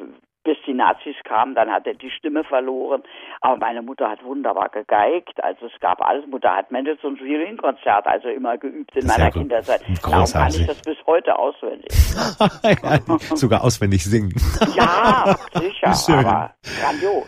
bis 0.46 0.58
die 0.66 0.74
Nazis 0.74 1.16
kamen, 1.26 1.56
dann 1.56 1.70
hat 1.70 1.86
er 1.86 1.96
die 1.96 2.10
Stimme 2.12 2.44
verloren. 2.46 3.04
Aber 3.42 3.58
meine 3.58 3.82
Mutter 3.82 4.10
hat 4.10 4.24
wunderbar 4.24 4.70
gegeigt. 4.70 5.44
Also 5.44 5.66
es 5.66 5.80
gab 5.82 6.02
alles. 6.02 6.26
Mutter 6.28 6.56
hat 6.56 6.72
Mendelssohns 6.72 7.20
Violinkonzert 7.20 8.08
also 8.08 8.30
immer 8.30 8.58
geübt 8.58 8.96
in 8.96 9.06
meiner 9.08 9.32
gut. 9.32 9.42
Kindheit. 9.42 9.68
Darum 9.68 9.96
kann 10.02 10.12
Großartig. 10.20 10.62
ich 10.62 10.68
das 10.68 10.82
bis 10.82 10.98
heute 11.06 11.38
auswendig. 11.38 11.92
ja, 12.64 13.00
sogar 13.36 13.64
auswendig 13.64 14.06
singen. 14.06 14.34
Ja, 14.76 15.36
sicher, 15.54 15.94
Schön. 16.06 16.26
aber 16.26 16.54
grandios. 16.80 17.26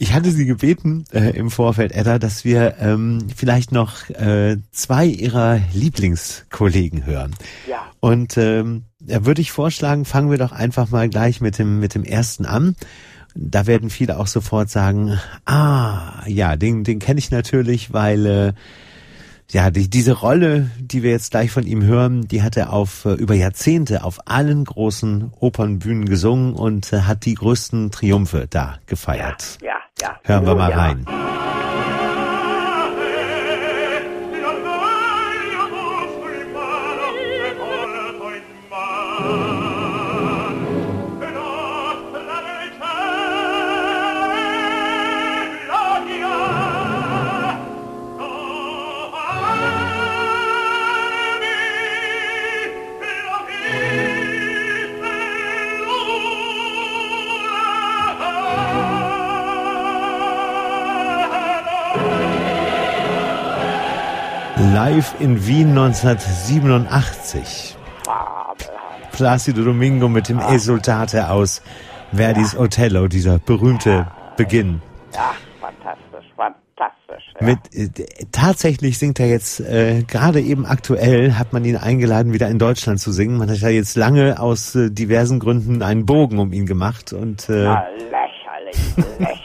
Ich 0.00 0.14
hatte 0.14 0.30
Sie 0.30 0.46
gebeten 0.46 1.04
äh, 1.12 1.36
im 1.36 1.50
Vorfeld, 1.50 1.92
Edda, 1.92 2.20
dass 2.20 2.44
wir 2.44 2.76
ähm, 2.80 3.26
vielleicht 3.36 3.72
noch 3.72 4.08
äh, 4.10 4.56
zwei 4.70 5.06
Ihrer 5.06 5.58
Lieblingskollegen 5.74 7.04
hören. 7.04 7.34
Ja. 7.66 7.84
Und 7.98 8.36
ähm, 8.36 8.84
da 9.08 9.24
würde 9.24 9.40
ich 9.40 9.52
vorschlagen, 9.52 10.04
fangen 10.04 10.30
wir 10.30 10.38
doch 10.38 10.52
einfach 10.52 10.90
mal 10.90 11.08
gleich 11.08 11.40
mit 11.40 11.58
dem 11.58 11.80
mit 11.80 11.94
dem 11.94 12.04
ersten 12.04 12.46
an. 12.46 12.76
Da 13.34 13.66
werden 13.66 13.90
viele 13.90 14.18
auch 14.18 14.26
sofort 14.26 14.70
sagen, 14.70 15.18
ah, 15.44 16.22
ja, 16.26 16.56
den 16.56 16.84
den 16.84 16.98
kenne 16.98 17.18
ich 17.18 17.30
natürlich, 17.30 17.92
weil 17.92 18.26
äh, 18.26 18.52
ja, 19.50 19.70
die, 19.70 19.88
diese 19.88 20.12
Rolle, 20.12 20.70
die 20.78 21.02
wir 21.02 21.10
jetzt 21.10 21.30
gleich 21.30 21.50
von 21.50 21.66
ihm 21.66 21.82
hören, 21.82 22.28
die 22.28 22.42
hat 22.42 22.56
er 22.56 22.72
auf 22.72 23.06
äh, 23.06 23.14
über 23.14 23.34
Jahrzehnte 23.34 24.04
auf 24.04 24.20
allen 24.26 24.64
großen 24.64 25.32
Opernbühnen 25.40 26.04
gesungen 26.04 26.52
und 26.52 26.92
äh, 26.92 27.02
hat 27.02 27.24
die 27.24 27.34
größten 27.34 27.90
Triumphe 27.90 28.46
da 28.48 28.78
gefeiert. 28.86 29.58
Ja, 29.62 29.76
ja. 30.00 30.20
Hören 30.24 30.46
wir 30.46 30.54
mal 30.54 30.70
ja. 30.70 30.76
rein. 30.76 31.57
Live 64.80 65.16
in 65.18 65.44
Wien 65.44 65.70
1987. 65.70 67.76
Fabelhaft. 68.04 69.10
Placido 69.10 69.64
Domingo 69.64 70.08
mit 70.08 70.28
dem 70.28 70.38
Esultate 70.38 71.30
aus 71.30 71.62
Verdis 72.12 72.56
Othello, 72.56 73.08
dieser 73.08 73.40
berühmte 73.40 74.06
Beginn. 74.36 74.80
Ja, 75.12 75.34
fantastisch, 75.60 76.32
fantastisch. 76.36 77.24
Ja. 77.40 77.44
Mit, 77.44 77.58
äh, 77.74 77.88
tatsächlich 78.30 79.00
singt 79.00 79.18
er 79.18 79.26
jetzt, 79.26 79.58
äh, 79.58 80.04
gerade 80.06 80.40
eben 80.40 80.64
aktuell 80.64 81.34
hat 81.34 81.52
man 81.52 81.64
ihn 81.64 81.76
eingeladen, 81.76 82.32
wieder 82.32 82.46
in 82.46 82.60
Deutschland 82.60 83.00
zu 83.00 83.10
singen. 83.10 83.36
Man 83.36 83.50
hat 83.50 83.58
ja 83.58 83.70
jetzt 83.70 83.96
lange 83.96 84.38
aus 84.38 84.76
äh, 84.76 84.92
diversen 84.92 85.40
Gründen 85.40 85.82
einen 85.82 86.06
Bogen 86.06 86.38
um 86.38 86.52
ihn 86.52 86.66
gemacht 86.66 87.12
und 87.12 87.48
äh, 87.48 87.64
Na, 87.64 87.84
lächerlich, 87.88 88.96
lächerlich. 89.18 89.37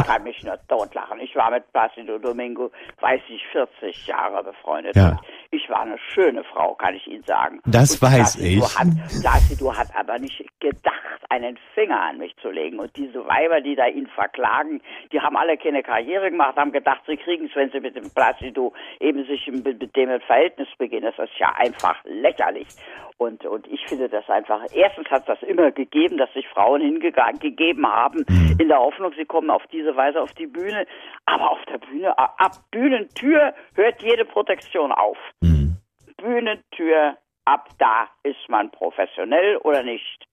Ich 0.00 0.06
kann 0.06 0.22
mich 0.22 0.42
nur 0.42 0.58
totlachen. 0.68 1.20
Ich 1.20 1.34
war 1.36 1.50
mit 1.50 1.70
Placido 1.72 2.18
Domingo, 2.18 2.70
weiß 3.00 3.20
ich, 3.28 3.42
40 3.52 4.06
Jahre 4.06 4.42
befreundet. 4.44 4.96
Ja. 4.96 5.18
Ich 5.50 5.68
war 5.68 5.82
eine 5.82 5.98
schöne 6.12 6.44
Frau, 6.44 6.74
kann 6.74 6.94
ich 6.94 7.06
Ihnen 7.06 7.24
sagen. 7.24 7.60
Das 7.66 7.92
Und 7.92 8.02
weiß 8.02 8.36
Placido 8.36 8.66
ich. 8.66 8.78
Hat, 8.78 8.88
Placido 9.20 9.76
hat 9.76 9.88
aber 9.96 10.18
nicht 10.18 10.44
gedacht, 10.70 11.20
einen 11.30 11.58
Finger 11.74 12.00
an 12.00 12.18
mich 12.18 12.36
zu 12.36 12.50
legen. 12.50 12.78
Und 12.78 12.96
diese 12.96 13.26
Weiber, 13.26 13.60
die 13.60 13.74
da 13.74 13.86
ihn 13.86 14.06
verklagen, 14.08 14.80
die 15.12 15.20
haben 15.20 15.36
alle 15.36 15.56
keine 15.56 15.82
Karriere 15.82 16.30
gemacht, 16.30 16.56
haben 16.56 16.72
gedacht, 16.72 17.02
sie 17.06 17.16
kriegen 17.16 17.46
es, 17.46 17.56
wenn 17.56 17.70
sie 17.70 17.80
mit 17.80 17.96
dem 17.96 18.10
Placido 18.14 18.72
eben 19.00 19.24
sich 19.26 19.46
mit 19.46 19.96
dem 19.96 20.20
Verhältnis 20.20 20.68
beginnen. 20.78 21.12
Das 21.16 21.28
ist 21.28 21.38
ja 21.38 21.52
einfach 21.56 22.02
lächerlich. 22.04 22.68
Und, 23.16 23.44
und 23.44 23.66
ich 23.66 23.84
finde 23.86 24.08
das 24.08 24.28
einfach, 24.28 24.62
erstens 24.72 25.10
hat 25.10 25.28
das 25.28 25.42
immer 25.42 25.72
gegeben, 25.72 26.18
dass 26.18 26.32
sich 26.34 26.46
Frauen 26.48 26.80
hingegeben 26.80 27.86
haben, 27.86 28.24
in 28.58 28.68
der 28.68 28.78
Hoffnung, 28.78 29.12
sie 29.16 29.24
kommen 29.24 29.50
auf 29.50 29.66
diese 29.72 29.96
Weise 29.96 30.20
auf 30.20 30.32
die 30.34 30.46
Bühne. 30.46 30.86
Aber 31.26 31.50
auf 31.50 31.64
der 31.64 31.78
Bühne, 31.78 32.16
ab 32.18 32.52
Bühnentür 32.70 33.54
hört 33.74 34.02
jede 34.02 34.24
Protektion 34.24 34.92
auf. 34.92 35.18
Bühnentür, 36.16 37.16
ab 37.44 37.68
da 37.78 38.08
ist 38.22 38.48
man 38.48 38.70
professionell 38.70 39.56
oder 39.58 39.82
nicht. 39.82 40.27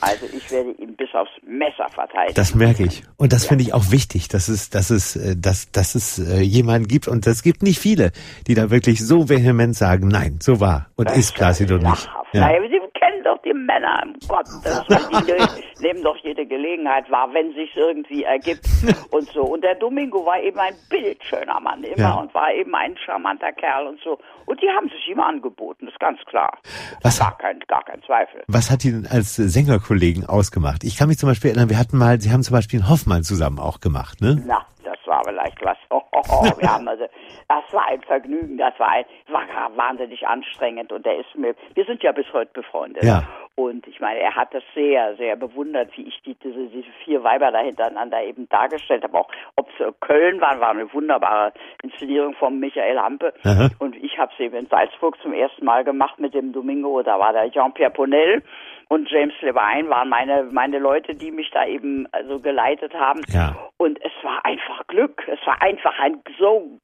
Also 0.00 0.26
ich 0.32 0.50
werde 0.50 0.70
ihn 0.72 0.94
bis 0.94 1.08
aufs 1.14 1.30
Messer 1.44 1.88
verteidigen. 1.92 2.34
das 2.34 2.54
merke 2.54 2.84
ich. 2.84 3.02
Und 3.16 3.32
das 3.32 3.46
finde 3.46 3.64
ich 3.64 3.74
auch 3.74 3.90
wichtig, 3.90 4.28
dass 4.28 4.48
es, 4.48 4.70
dass 4.70 4.90
es, 4.90 5.16
äh, 5.16 5.36
dass, 5.36 5.70
dass 5.72 5.94
es 5.94 6.18
äh, 6.18 6.40
jemanden 6.40 6.86
gibt 6.86 7.08
und 7.08 7.26
es 7.26 7.42
gibt 7.42 7.62
nicht 7.62 7.80
viele, 7.80 8.12
die 8.46 8.54
da 8.54 8.70
wirklich 8.70 9.04
so 9.04 9.28
vehement 9.28 9.74
sagen, 9.74 10.08
nein, 10.08 10.38
so 10.40 10.60
war 10.60 10.86
und 10.96 11.10
Das 11.10 11.16
ist 11.16 11.34
Placido 11.34 11.78
ja 11.78 11.90
nicht. 11.90 12.08
Ja. 12.32 12.40
Naja, 12.42 12.60
Sie 12.68 12.85
doch 13.26 13.42
die 13.42 13.52
Männer, 13.52 14.02
um 14.06 14.14
Gottes 14.28 14.62
Willen. 14.64 15.48
Die 15.78 15.82
nehmen 15.82 16.02
doch 16.02 16.16
jede 16.22 16.46
Gelegenheit 16.46 17.10
wahr, 17.10 17.28
wenn 17.34 17.52
sich 17.52 17.70
irgendwie 17.76 18.24
ergibt 18.24 18.66
und 19.10 19.28
so. 19.28 19.42
Und 19.42 19.62
der 19.62 19.74
Domingo 19.74 20.24
war 20.24 20.40
eben 20.40 20.58
ein 20.58 20.74
bildschöner 20.88 21.60
Mann 21.60 21.82
immer 21.84 21.98
Ja. 21.98 22.14
und 22.14 22.32
war 22.34 22.50
eben 22.52 22.74
ein 22.74 22.96
charmanter 23.04 23.52
Kerl 23.52 23.86
und 23.88 24.00
so. 24.02 24.18
Und 24.46 24.60
die 24.62 24.68
haben 24.68 24.88
sich 24.88 25.08
ihm 25.08 25.20
angeboten, 25.20 25.86
ist 25.88 26.00
ganz 26.00 26.18
klar. 26.26 26.58
Was- 27.02 27.18
Gar 27.18 27.36
kein, 27.38 27.58
gar 27.68 27.84
kein 27.84 28.02
Zweifel. 28.02 28.42
Was 28.48 28.70
hat 28.70 28.84
ihn 28.84 29.06
als 29.10 29.38
äh, 29.38 29.48
Sängerkollegen 29.48 30.24
ausgemacht? 30.26 30.82
Ich 30.84 30.96
kann 30.96 31.08
mich 31.08 31.18
zum 31.18 31.28
Beispiel 31.28 31.50
erinnern, 31.50 31.68
wir 31.70 31.78
hatten 31.78 31.98
mal, 31.98 32.20
Sie 32.20 32.30
haben 32.32 32.42
zum 32.42 32.54
Beispiel 32.54 32.80
einen 32.80 32.88
Hoffmann 32.88 33.22
zusammen 33.22 33.58
auch 33.58 33.80
gemacht, 33.80 34.20
ne? 34.20 34.42
Na, 34.46 34.64
das 34.84 34.95
war 35.06 35.22
vielleicht 35.24 35.64
was. 35.64 35.78
Oh, 35.90 36.02
oh, 36.12 36.22
oh, 36.30 36.58
wir 36.58 36.72
haben 36.72 36.88
also, 36.88 37.06
das 37.48 37.64
war 37.72 37.86
ein 37.88 38.02
Vergnügen, 38.02 38.58
das 38.58 38.78
war, 38.78 38.90
ein, 38.90 39.04
war 39.28 39.44
wahnsinnig 39.76 40.26
anstrengend 40.26 40.92
und 40.92 41.04
der 41.06 41.18
ist 41.18 41.34
mir, 41.34 41.54
wir 41.74 41.84
sind 41.84 42.02
ja 42.02 42.12
bis 42.12 42.26
heute 42.32 42.52
befreundet. 42.52 43.04
Ja. 43.04 43.24
Und 43.58 43.86
ich 43.86 44.00
meine, 44.00 44.20
er 44.20 44.36
hat 44.36 44.52
das 44.52 44.62
sehr, 44.74 45.16
sehr 45.16 45.34
bewundert, 45.34 45.96
wie 45.96 46.02
ich 46.02 46.20
die, 46.26 46.34
diese, 46.34 46.66
diese 46.66 46.90
vier 47.04 47.24
Weiber 47.24 47.50
da 47.50 47.60
hintereinander 47.60 48.22
eben 48.22 48.46
dargestellt 48.50 49.02
habe. 49.02 49.16
Auch 49.18 49.28
ob 49.56 49.70
es 49.70 50.00
Köln 50.00 50.42
waren, 50.42 50.60
war 50.60 50.70
eine 50.70 50.92
wunderbare 50.92 51.54
Inszenierung 51.82 52.34
von 52.34 52.60
Michael 52.60 52.98
Hampe. 52.98 53.32
Aha. 53.44 53.70
Und 53.78 53.96
ich 53.96 54.18
habe 54.18 54.30
es 54.34 54.40
eben 54.40 54.56
in 54.56 54.66
Salzburg 54.66 55.16
zum 55.22 55.32
ersten 55.32 55.64
Mal 55.64 55.84
gemacht 55.84 56.18
mit 56.18 56.34
dem 56.34 56.52
Domingo. 56.52 57.02
Da 57.02 57.18
war 57.18 57.32
der 57.32 57.50
Jean-Pierre 57.50 57.92
Ponel 57.92 58.42
und 58.88 59.10
James 59.10 59.34
Levine 59.40 59.88
waren 59.90 60.08
meine, 60.08 60.44
meine 60.44 60.78
Leute, 60.78 61.14
die 61.14 61.30
mich 61.32 61.50
da 61.50 61.66
eben 61.66 62.06
also 62.12 62.38
geleitet 62.38 62.94
haben. 62.94 63.22
Ja. 63.28 63.56
Und 63.78 64.00
es 64.04 64.12
war 64.22 64.44
einfach 64.44 64.86
Glück. 64.86 65.26
Es 65.26 65.44
war 65.46 65.60
einfach 65.60 65.98
ein 65.98 66.22
so 66.38 66.78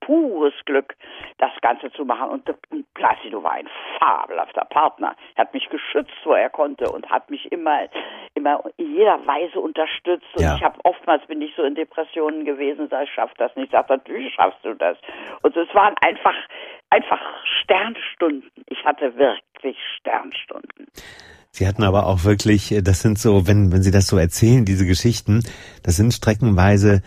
pures 0.00 0.52
Glück, 0.66 0.94
das 1.38 1.52
Ganze 1.62 1.90
zu 1.92 2.04
machen. 2.04 2.28
Und, 2.30 2.48
und 2.70 2.92
Placido 2.94 3.42
war 3.42 3.52
ein 3.52 3.68
fabelhafter 3.98 4.64
Partner. 4.66 5.14
Er 5.36 5.42
hat 5.42 5.54
mich 5.54 5.68
geschützt, 5.70 6.12
wo 6.24 6.32
er 6.32 6.50
konnte 6.50 6.90
und 6.90 7.08
hat 7.08 7.30
mich 7.30 7.50
immer, 7.52 7.84
immer 8.34 8.62
in 8.76 8.96
jeder 8.96 9.24
Weise 9.26 9.60
unterstützt. 9.60 10.26
Und 10.36 10.42
Ja. 10.42 10.56
ich 10.56 10.62
habe 10.62 10.78
oftmals 10.84 11.24
bin 11.26 11.40
ich 11.40 11.54
so 11.54 11.62
in 11.62 11.74
Depressionen 11.74 12.44
gewesen, 12.44 12.88
sag 12.90 13.04
ich 13.04 13.12
schaff 13.14 13.32
das 13.38 13.54
nicht. 13.56 13.72
Sagt 13.72 13.90
natürlich 13.90 14.34
schaffst 14.34 14.62
du 14.64 14.74
das. 14.74 14.98
Und 15.42 15.56
es 15.56 15.72
waren 15.74 15.94
einfach, 16.04 16.36
einfach 16.90 17.20
Sternstunden. 17.62 18.50
Ich 18.68 18.84
hatte 18.84 19.16
wirklich 19.16 19.78
Sternstunden. 19.98 20.86
Sie 21.56 21.68
hatten 21.68 21.84
aber 21.84 22.06
auch 22.06 22.24
wirklich, 22.24 22.72
äh, 22.72 22.82
das 22.82 22.98
sind 23.00 23.16
so, 23.16 23.46
wenn, 23.46 23.70
wenn 23.70 23.84
Sie 23.84 23.92
das 23.92 24.08
so 24.08 24.18
erzählen, 24.18 24.64
diese 24.64 24.86
Geschichten, 24.86 25.44
das 25.84 25.94
sind 25.94 26.12
streckenweise, 26.12 27.00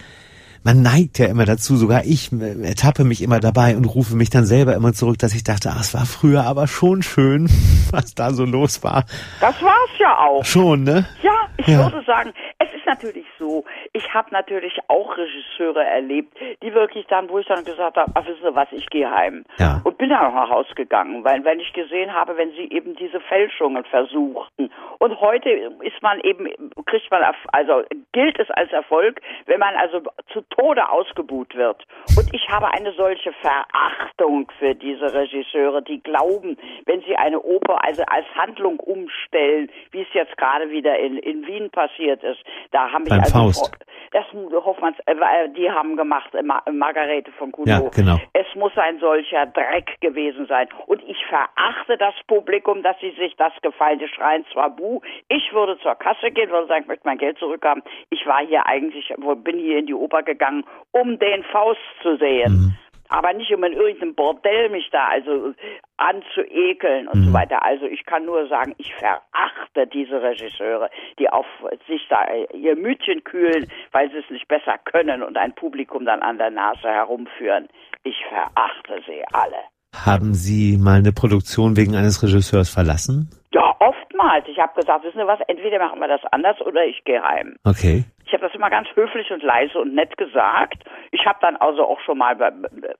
man 0.63 0.81
neigt 0.81 1.19
ja 1.19 1.25
immer 1.25 1.43
dazu, 1.43 1.75
sogar 1.75 2.05
ich 2.05 2.31
äh, 2.31 2.61
ertappe 2.61 3.03
mich 3.03 3.21
immer 3.21 3.41
dabei 3.41 3.75
und 3.75 3.83
rufe 3.83 4.15
mich 4.15 4.29
dann 4.29 4.45
selber 4.45 4.73
immer 4.75 4.93
zurück, 4.93 5.17
dass 5.17 5.33
ich 5.33 5.43
dachte, 5.43 5.71
ach, 5.71 5.81
es 5.81 5.93
war 5.93 6.05
früher 6.05 6.45
aber 6.45 6.67
schon 6.67 7.03
schön, 7.03 7.49
was 7.91 8.15
da 8.15 8.31
so 8.31 8.45
los 8.45 8.81
war. 8.83 9.03
Das 9.41 9.61
war's 9.61 9.99
ja 9.99 10.17
auch. 10.17 10.45
Schon, 10.45 10.83
ne? 10.83 11.05
Ja, 11.21 11.36
ich 11.67 11.73
Ja. 11.73 11.83
würde 11.91 12.03
sagen, 12.05 12.33
es 12.59 12.73
ist 12.73 12.85
natürlich 12.85 13.25
so, 13.37 13.65
ich 13.93 14.13
habe 14.13 14.29
natürlich 14.31 14.77
auch 14.87 15.17
Regisseure 15.17 15.83
erlebt, 15.83 16.37
die 16.63 16.73
wirklich 16.73 17.05
dann, 17.07 17.29
wo 17.29 17.39
ich 17.39 17.47
dann 17.47 17.65
gesagt 17.65 17.97
habe, 17.97 18.11
ach 18.15 18.25
wissen 18.25 18.41
Sie 18.41 18.55
was, 18.55 18.67
ich 18.71 18.89
gehe 18.89 19.09
heim. 19.09 19.43
Ja. 19.57 19.81
Und 19.83 19.97
bin 19.97 20.09
dann 20.09 20.25
auch 20.27 20.33
nach 20.33 20.49
Hause 20.49 20.73
gegangen, 20.75 21.23
weil 21.23 21.43
wenn 21.43 21.59
ich 21.59 21.73
gesehen 21.73 22.13
habe, 22.13 22.37
wenn 22.37 22.51
sie 22.51 22.69
eben 22.71 22.95
diese 22.95 23.19
Fälschungen 23.19 23.83
versuchten 23.85 24.71
Und 24.99 25.19
heute 25.21 25.49
ist 25.49 26.01
man 26.01 26.19
eben, 26.21 26.47
kriegt 26.85 27.11
man, 27.11 27.21
also 27.51 27.83
gilt 28.13 28.39
es 28.39 28.49
als 28.51 28.71
Erfolg, 28.71 29.21
wenn 29.45 29.59
man 29.59 29.75
also 29.75 30.01
zu 30.33 30.41
Tode 30.57 30.89
ausgebuht 30.89 31.55
wird. 31.55 31.85
Und 32.17 32.33
ich 32.33 32.47
habe 32.49 32.67
eine 32.73 32.91
solche 32.93 33.31
Verachtung 33.33 34.51
für 34.59 34.73
diese 34.75 35.13
Regisseure, 35.13 35.81
die 35.81 36.01
glauben, 36.01 36.57
wenn 36.85 37.01
sie 37.01 37.15
eine 37.15 37.39
Oper 37.41 37.83
also 37.83 38.03
als 38.07 38.25
Handlung 38.35 38.79
umstellen, 38.79 39.69
wie 39.91 40.01
es 40.01 40.13
jetzt 40.13 40.37
gerade 40.37 40.69
wieder 40.69 40.97
in, 40.97 41.17
in 41.17 41.45
Wien 41.45 41.56
passiert 41.69 42.23
ist, 42.23 42.39
da 42.71 42.91
haben 42.91 43.05
Beim 43.05 43.19
also 43.19 43.33
Faust. 43.33 43.75
das 44.11 44.25
Hoffmanns, 44.65 44.97
äh, 45.05 45.49
die 45.49 45.69
haben 45.69 45.97
gemacht, 45.97 46.33
äh, 46.33 46.43
Margarete 46.43 47.31
von 47.33 47.51
Gounod. 47.51 47.67
Ja, 47.67 47.89
genau. 47.89 48.17
Es 48.33 48.47
muss 48.55 48.71
ein 48.77 48.99
solcher 48.99 49.45
Dreck 49.47 49.99
gewesen 50.01 50.45
sein. 50.47 50.67
Und 50.85 51.03
ich 51.03 51.17
verachte 51.25 51.97
das 51.97 52.13
Publikum, 52.27 52.83
dass 52.83 52.99
sie 52.99 53.11
sich 53.11 53.35
das 53.37 53.53
gefallen. 53.61 53.99
Die 53.99 54.07
schreien 54.07 54.45
zwar 54.53 54.69
Bu, 54.69 55.01
ich 55.27 55.51
würde 55.53 55.77
zur 55.79 55.95
Kasse 55.95 56.31
gehen, 56.31 56.49
würde 56.49 56.67
sagen, 56.67 56.83
ich 56.83 56.87
möchte 56.87 57.07
mein 57.07 57.17
Geld 57.17 57.37
zurückhaben. 57.39 57.83
Ich 58.09 58.25
war 58.25 58.45
hier 58.45 58.65
eigentlich, 58.65 59.13
bin 59.43 59.57
hier 59.57 59.79
in 59.79 59.87
die 59.87 59.93
Oper 59.93 60.23
gegangen, 60.23 60.63
um 60.91 61.19
den 61.19 61.43
Faust 61.43 61.81
zu 62.01 62.17
sehen. 62.17 62.51
Mhm 62.51 62.86
aber 63.09 63.33
nicht 63.33 63.53
um 63.53 63.63
in 63.63 63.73
irgendeinem 63.73 64.15
Bordell 64.15 64.69
mich 64.69 64.89
da 64.91 65.07
also 65.07 65.53
anzuekeln 65.97 67.07
und 67.07 67.21
mhm. 67.21 67.25
so 67.25 67.33
weiter. 67.33 67.63
Also 67.63 67.85
ich 67.85 68.05
kann 68.05 68.25
nur 68.25 68.47
sagen, 68.47 68.73
ich 68.77 68.93
verachte 68.95 69.87
diese 69.91 70.21
Regisseure, 70.21 70.89
die 71.19 71.29
auf 71.29 71.45
sich 71.87 72.05
da 72.09 72.25
ihr 72.53 72.75
Mütchen 72.75 73.23
kühlen, 73.23 73.67
weil 73.91 74.09
sie 74.11 74.17
es 74.17 74.29
nicht 74.29 74.47
besser 74.47 74.77
können 74.85 75.23
und 75.23 75.37
ein 75.37 75.53
Publikum 75.53 76.05
dann 76.05 76.21
an 76.21 76.37
der 76.37 76.51
Nase 76.51 76.87
herumführen. 76.87 77.67
Ich 78.03 78.17
verachte 78.29 79.01
sie 79.05 79.23
alle. 79.33 79.57
Haben 80.05 80.33
Sie 80.33 80.77
mal 80.77 80.99
eine 80.99 81.11
Produktion 81.11 81.75
wegen 81.75 81.95
eines 81.95 82.21
Regisseurs 82.21 82.69
verlassen? 82.69 83.29
Ja, 83.51 83.75
oftmals. 84.17 84.47
Ich 84.47 84.59
habe 84.59 84.79
gesagt, 84.79 85.03
wissen 85.03 85.19
Sie 85.19 85.27
was, 85.27 85.39
entweder 85.47 85.79
machen 85.79 85.99
wir 85.99 86.07
das 86.07 86.21
anders 86.31 86.59
oder 86.61 86.85
ich 86.85 87.03
gehe 87.03 87.21
heim. 87.21 87.57
Okay. 87.63 88.03
Ich 88.25 88.33
habe 88.33 88.45
das 88.45 88.53
immer 88.55 88.69
ganz 88.69 88.87
höflich 88.93 89.31
und 89.31 89.41
leise 89.41 89.79
und 89.79 89.93
nett 89.93 90.17
gesagt. 90.17 90.83
Ich 91.11 91.25
habe 91.25 91.37
dann 91.41 91.55
also 91.55 91.83
auch 91.83 91.99
schon 92.01 92.17
mal, 92.17 92.35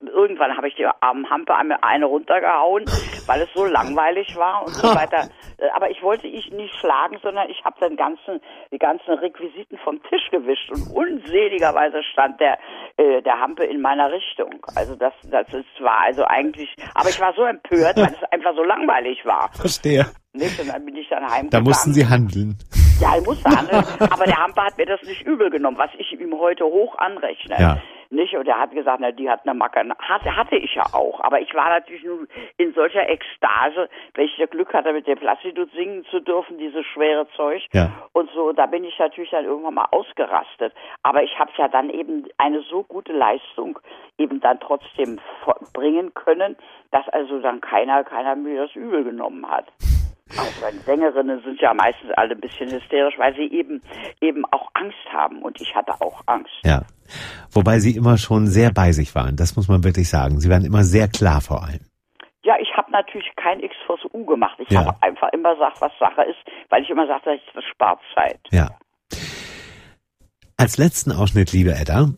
irgendwann 0.00 0.56
habe 0.56 0.68
ich 0.68 0.74
die 0.76 0.86
armen 0.86 1.28
Hampe 1.28 1.54
eine 1.54 2.06
runtergehauen, 2.06 2.84
weil 3.26 3.42
es 3.42 3.52
so 3.54 3.66
langweilig 3.66 4.36
war 4.36 4.62
und 4.64 4.74
so 4.74 4.88
weiter. 4.94 5.28
Äh, 5.58 5.68
aber 5.74 5.90
ich 5.90 6.02
wollte 6.02 6.26
ich 6.26 6.50
nicht 6.50 6.74
schlagen, 6.76 7.18
sondern 7.22 7.48
ich 7.50 7.64
habe 7.64 7.76
dann 7.80 7.96
ganzen, 7.96 8.40
die 8.72 8.78
ganzen 8.78 9.14
Requisiten 9.14 9.78
vom 9.78 10.02
Tisch 10.04 10.30
gewischt 10.30 10.70
und 10.70 10.90
unseligerweise 10.94 12.02
stand 12.12 12.40
der, 12.40 12.58
äh, 12.96 13.22
der 13.22 13.40
Hampe 13.40 13.64
in 13.64 13.80
meiner 13.80 14.10
Richtung. 14.10 14.64
Also 14.74 14.94
das, 14.94 15.12
das 15.30 15.52
ist 15.52 15.66
zwar 15.76 16.00
also 16.04 16.24
eigentlich, 16.24 16.74
aber 16.94 17.08
ich 17.08 17.20
war 17.20 17.32
so 17.34 17.44
empört, 17.44 17.96
weil 17.96 18.14
es 18.14 18.32
einfach 18.32 18.54
so 18.54 18.62
langweilig 18.62 19.24
war. 19.24 19.50
Verstehe. 19.54 20.06
Nicht? 20.32 20.60
Und 20.60 20.68
dann 20.68 20.84
bin 20.84 20.94
ich 20.96 21.08
dann 21.08 21.22
heimgegangen. 21.22 21.50
Da 21.50 21.60
mussten 21.60 21.92
Sie 21.92 22.06
handeln. 22.06 22.56
Ja, 23.00 23.16
ich 23.18 23.24
musste 23.24 23.48
handeln. 23.50 23.84
aber 24.10 24.24
der 24.24 24.36
Hamper 24.36 24.64
hat 24.66 24.78
mir 24.78 24.86
das 24.86 25.02
nicht 25.02 25.22
übel 25.22 25.50
genommen, 25.50 25.78
was 25.78 25.90
ich 25.98 26.12
ihm 26.12 26.38
heute 26.38 26.64
hoch 26.64 26.96
anrechne. 26.98 27.56
Ja. 27.58 27.82
Nicht? 28.10 28.34
Und 28.34 28.48
er 28.48 28.58
hat 28.58 28.70
gesagt, 28.70 29.00
na, 29.00 29.12
die 29.12 29.28
hat 29.28 29.42
eine 29.44 29.54
Macke. 29.54 29.80
Hatte, 29.98 30.34
hatte 30.34 30.56
ich 30.56 30.74
ja 30.74 30.84
auch. 30.92 31.20
Aber 31.20 31.40
ich 31.40 31.52
war 31.54 31.68
natürlich 31.68 32.04
nur 32.04 32.26
in 32.56 32.72
solcher 32.72 33.08
Ekstase, 33.08 33.88
das 34.14 34.50
Glück 34.50 34.72
hatte, 34.72 34.92
mit 34.92 35.06
dem 35.06 35.18
Placido 35.18 35.66
singen 35.74 36.04
zu 36.06 36.20
dürfen, 36.20 36.58
dieses 36.58 36.86
schwere 36.86 37.28
Zeug. 37.36 37.62
Ja. 37.72 37.90
Und 38.12 38.30
so, 38.30 38.52
da 38.52 38.66
bin 38.66 38.84
ich 38.84 38.98
natürlich 38.98 39.30
dann 39.30 39.44
irgendwann 39.44 39.74
mal 39.74 39.88
ausgerastet. 39.90 40.72
Aber 41.02 41.22
ich 41.22 41.38
habe 41.38 41.50
ja 41.56 41.68
dann 41.68 41.90
eben 41.90 42.26
eine 42.38 42.62
so 42.62 42.82
gute 42.82 43.12
Leistung 43.12 43.78
eben 44.16 44.40
dann 44.40 44.58
trotzdem 44.60 45.20
bringen 45.74 46.14
können, 46.14 46.56
dass 46.90 47.08
also 47.10 47.40
dann 47.40 47.60
keiner, 47.60 48.04
keiner 48.04 48.36
mir 48.36 48.66
das 48.66 48.74
übel 48.74 49.04
genommen 49.04 49.48
hat. 49.48 49.66
Also 50.36 50.50
die 50.72 50.84
Sängerinnen 50.84 51.42
sind 51.42 51.60
ja 51.60 51.72
meistens 51.74 52.10
alle 52.16 52.34
ein 52.34 52.40
bisschen 52.40 52.70
hysterisch, 52.70 53.14
weil 53.18 53.34
sie 53.34 53.50
eben 53.50 53.80
eben 54.20 54.44
auch 54.50 54.68
Angst 54.74 54.98
haben 55.12 55.42
und 55.42 55.60
ich 55.60 55.74
hatte 55.74 55.92
auch 56.00 56.22
Angst. 56.26 56.52
Ja. 56.64 56.82
Wobei 57.52 57.78
sie 57.78 57.96
immer 57.96 58.18
schon 58.18 58.46
sehr 58.46 58.70
bei 58.72 58.92
sich 58.92 59.14
waren, 59.14 59.36
das 59.36 59.56
muss 59.56 59.68
man 59.68 59.82
wirklich 59.84 60.08
sagen. 60.10 60.40
Sie 60.40 60.50
waren 60.50 60.64
immer 60.64 60.84
sehr 60.84 61.08
klar 61.08 61.40
vor 61.40 61.62
allem. 61.64 61.80
Ja, 62.44 62.54
ich 62.60 62.68
habe 62.76 62.90
natürlich 62.92 63.30
kein 63.36 63.60
X 63.60 63.74
vs 63.86 64.04
U 64.12 64.24
gemacht. 64.24 64.56
Ich 64.58 64.70
Ja. 64.70 64.84
habe 64.86 65.02
einfach 65.02 65.28
immer 65.32 65.54
gesagt, 65.54 65.80
was 65.80 65.92
Sache 65.98 66.22
ist, 66.22 66.38
weil 66.70 66.82
ich 66.82 66.90
immer 66.90 67.06
sagte, 67.06 67.38
das 67.54 67.64
spart 67.64 68.00
Zeit. 68.14 68.38
Ja. 68.50 68.68
Als 70.60 70.76
letzten 70.76 71.12
Ausschnitt, 71.12 71.52
liebe 71.52 71.72
Edda, 71.76 72.10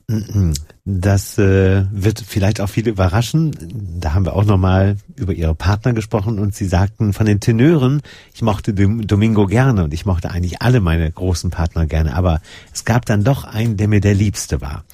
das 0.86 1.36
äh, 1.36 1.84
wird 1.92 2.24
vielleicht 2.26 2.62
auch 2.62 2.70
viele 2.70 2.90
überraschen. 2.90 3.54
Da 4.00 4.14
haben 4.14 4.24
wir 4.24 4.34
auch 4.34 4.46
nochmal 4.46 4.96
über 5.14 5.34
ihre 5.34 5.54
Partner 5.54 5.92
gesprochen 5.92 6.38
und 6.38 6.54
sie 6.54 6.64
sagten 6.64 7.12
von 7.12 7.26
den 7.26 7.40
Tenören, 7.40 8.00
ich 8.32 8.40
mochte 8.40 8.72
Dom- 8.72 9.06
Domingo 9.06 9.44
gerne 9.44 9.84
und 9.84 9.92
ich 9.92 10.06
mochte 10.06 10.30
eigentlich 10.30 10.62
alle 10.62 10.80
meine 10.80 11.12
großen 11.12 11.50
Partner 11.50 11.84
gerne, 11.84 12.14
aber 12.14 12.40
es 12.72 12.86
gab 12.86 13.04
dann 13.04 13.24
doch 13.24 13.44
einen, 13.44 13.76
der 13.76 13.88
mir 13.88 14.00
der 14.00 14.14
Liebste 14.14 14.62
war. 14.62 14.84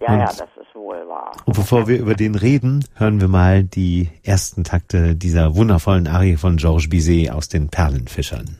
Ja, 0.00 0.14
Und- 0.14 0.18
ja, 0.20 0.24
das 0.28 0.36
ist 0.40 0.74
wohl 0.74 0.96
wahr. 1.06 1.32
Und 1.44 1.54
bevor 1.54 1.88
wir 1.88 1.98
über 1.98 2.14
den 2.14 2.34
reden, 2.34 2.82
hören 2.94 3.20
wir 3.20 3.28
mal 3.28 3.62
die 3.62 4.08
ersten 4.22 4.64
Takte 4.64 5.14
dieser 5.16 5.54
wundervollen 5.54 6.06
Arie 6.06 6.36
von 6.38 6.56
Georges 6.56 6.88
Bizet 6.88 7.30
aus 7.30 7.48
den 7.50 7.68
Perlenfischern. 7.68 8.56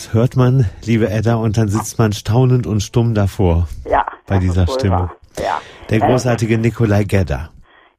Das 0.00 0.14
hört 0.14 0.34
man, 0.34 0.64
liebe 0.86 1.10
Edda, 1.10 1.34
und 1.34 1.58
dann 1.58 1.68
sitzt 1.68 1.98
man 1.98 2.12
staunend 2.12 2.66
und 2.66 2.80
stumm 2.80 3.12
davor 3.14 3.68
Ja. 3.84 4.06
bei 4.26 4.38
dieser 4.38 4.66
Stimme. 4.66 5.10
Ja. 5.38 5.60
Der 5.90 5.98
Äh, 5.98 6.00
großartige 6.00 6.56
Nikolai 6.56 7.04
Gedda. 7.04 7.50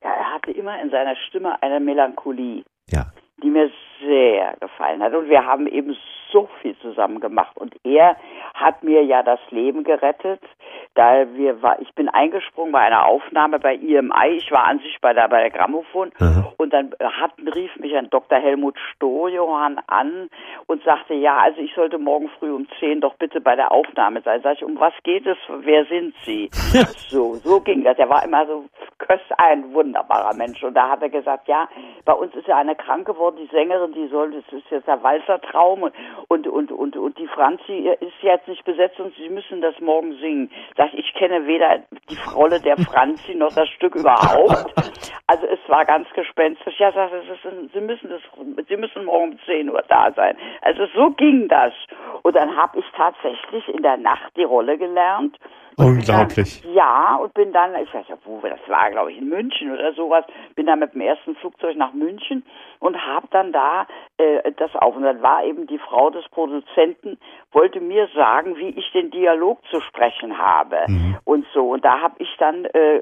Ja, 0.03 0.09
er 0.09 0.33
hatte 0.33 0.49
immer 0.49 0.81
in 0.81 0.89
seiner 0.89 1.15
Stimme 1.29 1.61
eine 1.61 1.79
Melancholie. 1.79 2.63
Ja. 2.89 3.05
die 3.43 3.49
mir 3.51 3.69
sehr 4.01 4.55
gefallen 4.59 5.01
hat. 5.03 5.13
Und 5.13 5.29
wir 5.29 5.45
haben 5.45 5.67
eben 5.67 5.95
so 6.31 6.49
viel 6.61 6.77
zusammen 6.79 7.19
gemacht. 7.19 7.57
Und 7.57 7.75
er 7.83 8.15
hat 8.53 8.83
mir 8.83 9.03
ja 9.03 9.23
das 9.23 9.39
Leben 9.49 9.83
gerettet, 9.83 10.41
da 10.95 11.25
wir 11.33 11.61
war, 11.61 11.79
ich 11.79 11.93
bin 11.95 12.09
eingesprungen 12.09 12.71
bei 12.71 12.79
einer 12.79 13.05
Aufnahme 13.05 13.59
bei 13.59 13.75
IMI. 13.75 14.35
Ich 14.37 14.51
war 14.51 14.65
an 14.65 14.79
sich 14.79 14.97
bei 15.01 15.13
der, 15.13 15.27
bei 15.29 15.41
der 15.41 15.51
Grammophon. 15.51 16.11
Aha. 16.19 16.53
Und 16.57 16.73
dann 16.73 16.91
hat, 17.01 17.31
rief 17.55 17.75
mich 17.77 17.95
ein 17.95 18.09
Dr. 18.09 18.39
Helmut 18.39 18.77
Stojohann 18.93 19.79
an 19.87 20.29
und 20.67 20.83
sagte, 20.83 21.13
ja, 21.13 21.37
also 21.37 21.61
ich 21.61 21.73
sollte 21.73 21.97
morgen 21.97 22.29
früh 22.39 22.51
um 22.51 22.67
10 22.79 23.01
doch 23.01 23.15
bitte 23.15 23.41
bei 23.41 23.55
der 23.55 23.71
Aufnahme 23.71 24.21
sein. 24.21 24.41
Sag 24.43 24.57
ich, 24.57 24.63
um 24.63 24.79
was 24.79 24.93
geht 25.03 25.25
es? 25.25 25.37
Wer 25.61 25.85
sind 25.85 26.13
Sie? 26.23 26.49
so, 27.09 27.35
so 27.35 27.61
ging 27.61 27.83
das. 27.83 27.97
Er 27.97 28.09
war 28.09 28.23
immer 28.23 28.45
so 28.45 28.65
Köss, 28.97 29.21
ein 29.37 29.73
wunderbarer 29.73 30.35
Mensch. 30.35 30.63
Und 30.63 30.75
da 30.75 30.89
hat 30.89 31.01
er 31.01 31.09
gesagt, 31.09 31.47
ja, 31.47 31.67
bei 32.05 32.13
uns 32.13 32.35
ist 32.35 32.47
ja 32.47 32.57
eine 32.57 32.75
krank 32.75 33.07
geworden, 33.07 33.37
die 33.39 33.47
Sängerin, 33.47 33.93
die 33.93 34.07
soll, 34.07 34.31
das 34.31 34.43
ist 34.51 34.69
jetzt 34.69 34.87
der 34.87 35.01
Walzertraum 35.01 35.83
und, 35.83 35.93
und, 36.27 36.47
und, 36.47 36.71
und, 36.71 36.95
und 36.95 37.17
die 37.17 37.27
Franzi 37.27 37.89
ist 37.99 38.21
jetzt 38.21 38.47
nicht 38.47 38.63
besetzt 38.65 38.99
und 38.99 39.13
sie 39.15 39.29
müssen 39.29 39.61
das 39.61 39.79
morgen 39.79 40.17
singen. 40.19 40.51
Sag 40.77 40.93
ich, 40.93 41.13
kenne 41.13 41.45
weder 41.47 41.79
die 42.09 42.17
Rolle 42.33 42.59
der 42.59 42.77
Franzi 42.77 43.35
noch 43.35 43.53
das 43.53 43.69
Stück 43.69 43.95
überhaupt. 43.95 44.73
Also 45.27 45.45
es 45.47 45.59
war 45.67 45.85
ganz 45.85 46.09
gespenstisch. 46.13 46.77
Ja, 46.77 46.91
sagt, 46.91 47.13
es 47.13 47.23
ist, 47.29 47.73
sie 47.73 47.79
müssen 47.79 48.09
das, 48.09 48.21
sie 48.67 48.75
müssen 48.77 49.05
morgen 49.05 49.31
um 49.31 49.39
10 49.45 49.69
Uhr 49.69 49.83
da 49.87 50.11
sein. 50.11 50.35
Also 50.61 50.87
so 50.93 51.11
ging 51.11 51.47
das. 51.47 51.73
Und 52.23 52.35
dann 52.35 52.55
habe 52.57 52.79
ich 52.79 52.85
tatsächlich 52.95 53.67
in 53.69 53.81
der 53.81 53.97
Nacht 53.97 54.35
die 54.35 54.43
Rolle 54.43 54.77
gelernt. 54.77 55.37
Unglaublich. 55.85 56.61
Dann, 56.61 56.73
ja, 56.73 57.15
und 57.15 57.33
bin 57.33 57.51
dann, 57.53 57.75
ich 57.75 57.93
weiß 57.93 58.05
ja, 58.09 58.17
wo 58.25 58.39
das 58.41 58.59
war, 58.67 58.89
glaube 58.91 59.11
ich, 59.11 59.17
in 59.17 59.29
München 59.29 59.71
oder 59.71 59.93
sowas, 59.93 60.25
bin 60.55 60.65
dann 60.65 60.79
mit 60.79 60.93
dem 60.93 61.01
ersten 61.01 61.35
Flugzeug 61.35 61.75
nach 61.75 61.93
München 61.93 62.43
und 62.79 62.97
habe 63.05 63.27
dann 63.31 63.51
da 63.51 63.87
äh, 64.17 64.51
das 64.57 64.75
auf. 64.75 64.95
Und 64.95 65.03
dann 65.03 65.21
war 65.21 65.43
eben 65.43 65.67
die 65.67 65.77
Frau 65.79 66.09
des 66.09 66.27
Produzenten, 66.29 67.17
wollte 67.51 67.79
mir 67.79 68.07
sagen, 68.15 68.55
wie 68.57 68.69
ich 68.69 68.91
den 68.91 69.11
Dialog 69.11 69.59
zu 69.69 69.81
sprechen 69.81 70.37
habe 70.37 70.77
Mhm. 70.87 71.17
und 71.25 71.45
so. 71.53 71.69
Und 71.69 71.85
da 71.85 71.99
habe 72.01 72.15
ich 72.19 72.29
dann, 72.37 72.65
äh, 72.65 73.01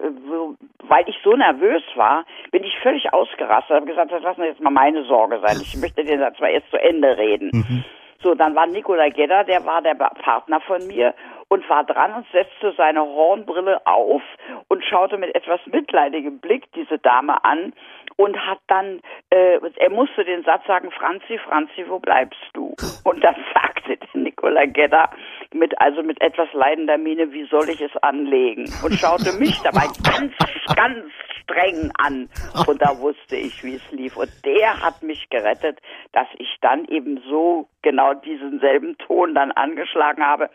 weil 0.88 1.08
ich 1.08 1.18
so 1.24 1.36
nervös 1.36 1.84
war, 1.96 2.26
bin 2.52 2.64
ich 2.64 2.78
völlig 2.80 3.14
ausgerastet, 3.14 3.76
habe 3.76 3.86
gesagt, 3.86 4.12
das 4.12 4.24
lassen 4.24 4.42
wir 4.42 4.50
jetzt 4.50 4.62
mal 4.62 4.70
meine 4.72 5.04
Sorge 5.04 5.40
sein. 5.46 5.58
Ich 5.62 5.76
möchte 5.78 6.04
den 6.04 6.20
Satz 6.20 6.40
mal 6.40 6.50
erst 6.50 6.70
zu 6.70 6.78
Ende 6.82 7.18
reden. 7.18 7.50
Mhm. 7.54 7.84
So, 8.22 8.36
dann 8.36 8.54
war 8.56 8.68
Nikola 8.68 9.10
Gedda, 9.10 9.44
der 9.46 9.66
war 9.66 9.82
der 9.82 9.96
Partner 9.96 10.60
von 10.62 10.86
mir 10.88 11.14
und 11.48 11.68
war 11.70 11.84
dran 11.84 12.14
und 12.14 12.26
setzte 12.32 12.74
seine 12.78 13.02
Hornbrille 13.02 13.86
auf 13.86 14.22
und 14.68 14.84
schaute 14.84 15.18
mit 15.18 15.34
etwas 15.36 15.60
mitleidigem 15.66 16.40
Blick 16.40 16.72
diese 16.74 17.00
Dame 17.00 17.44
an 17.44 17.74
und 18.18 18.38
hat 18.46 18.60
dann, 18.68 19.00
äh, 19.30 19.60
er 19.78 19.90
musste 19.90 20.26
den 20.26 20.44
Satz 20.44 20.66
sagen, 20.68 20.92
Franzi, 20.92 21.38
Franzi, 21.40 21.86
wo 21.88 22.00
bleibst 22.00 22.42
du? 22.54 22.76
Und 23.06 23.24
dann 23.24 23.36
sagte 23.54 23.98
der 23.98 24.22
Nikola 24.22 24.66
Gedda 24.66 25.10
mit, 25.54 25.80
also 25.82 26.04
mit 26.04 26.22
etwas 26.22 26.52
leidender 26.54 26.98
Miene, 26.98 27.32
wie 27.32 27.46
soll 27.46 27.70
ich 27.70 27.82
es 27.82 27.96
anlegen? 28.02 28.72
Und 28.84 28.94
schaute 28.94 29.34
mich 29.34 29.60
dabei 29.62 29.88
ganz, 30.04 30.34
ganz 30.76 31.06
streng 31.44 31.92
an. 31.98 32.30
Und 32.68 32.82
da 32.82 32.98
wusste 33.00 33.36
ich, 33.36 33.64
wie 33.64 33.76
es 33.76 33.92
lief. 33.92 34.18
Und 34.18 34.30
der 34.46 34.82
hat 34.82 35.02
mich 35.02 35.30
gerettet, 35.30 35.80
dass 36.12 36.28
ich 36.38 36.58
dann 36.62 36.86
eben 36.86 37.22
so 37.30 37.68
genau 37.82 38.14
diesen 38.14 38.60
selben 38.60 38.98
Ton 39.00 39.34
dann 39.34 39.52
angeschlagen 39.52 40.26
habe 40.26 40.50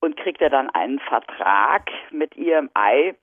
und 0.00 0.16
kriegte 0.16 0.50
dann 0.50 0.70
einen 0.70 0.98
Vertrag 0.98 1.90
mit 2.10 2.36
EMI 2.36 3.14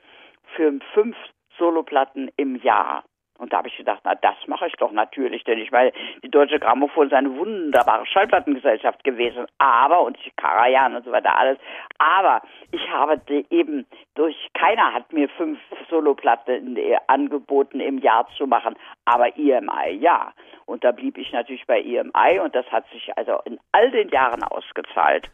für 0.56 0.80
fünf 0.94 1.16
Soloplatten 1.58 2.32
im 2.38 2.56
Jahr. 2.56 3.04
Und 3.40 3.54
da 3.54 3.58
habe 3.60 3.70
ich 3.70 3.78
gedacht, 3.78 4.02
na 4.04 4.16
das 4.16 4.36
mache 4.48 4.68
ich 4.68 4.74
doch 4.74 4.92
natürlich, 4.92 5.44
denn 5.46 5.58
ich 5.60 5.72
meine, 5.72 5.92
die 6.24 6.30
Deutsche 6.30 6.60
Grammophon 6.60 7.08
ist 7.08 7.14
eine 7.14 7.36
wunderbare 7.36 8.06
Schallplattengesellschaft 8.06 9.04
gewesen, 9.04 9.46
aber, 9.58 10.02
und 10.04 10.18
Karajan 10.36 10.96
und 10.96 11.06
so 11.06 11.12
weiter, 11.12 11.38
alles, 11.38 11.58
aber 11.98 12.42
ich 12.72 12.90
habe 12.92 13.20
eben 13.50 13.86
durch, 14.16 14.36
keiner 14.54 14.94
hat 14.94 15.12
mir 15.14 15.30
fünf 15.30 15.58
Soloplatten 15.90 16.78
angeboten 17.08 17.80
im 17.80 18.00
Jahr 18.00 18.28
zu 18.38 18.46
machen, 18.46 18.76
aber 19.06 19.38
EMI 19.38 19.92
ja. 20.00 20.34
Und 20.66 20.84
da 20.84 20.92
blieb 20.92 21.18
ich 21.18 21.32
natürlich 21.32 21.66
bei 21.66 21.82
EMI 21.82 22.40
und 22.44 22.54
das 22.54 22.66
hat 22.68 22.86
sich 22.92 23.10
also 23.18 23.40
in 23.46 23.58
all 23.72 23.90
den 23.92 24.10
Jahren 24.10 24.44
ausgezahlt. 24.44 25.30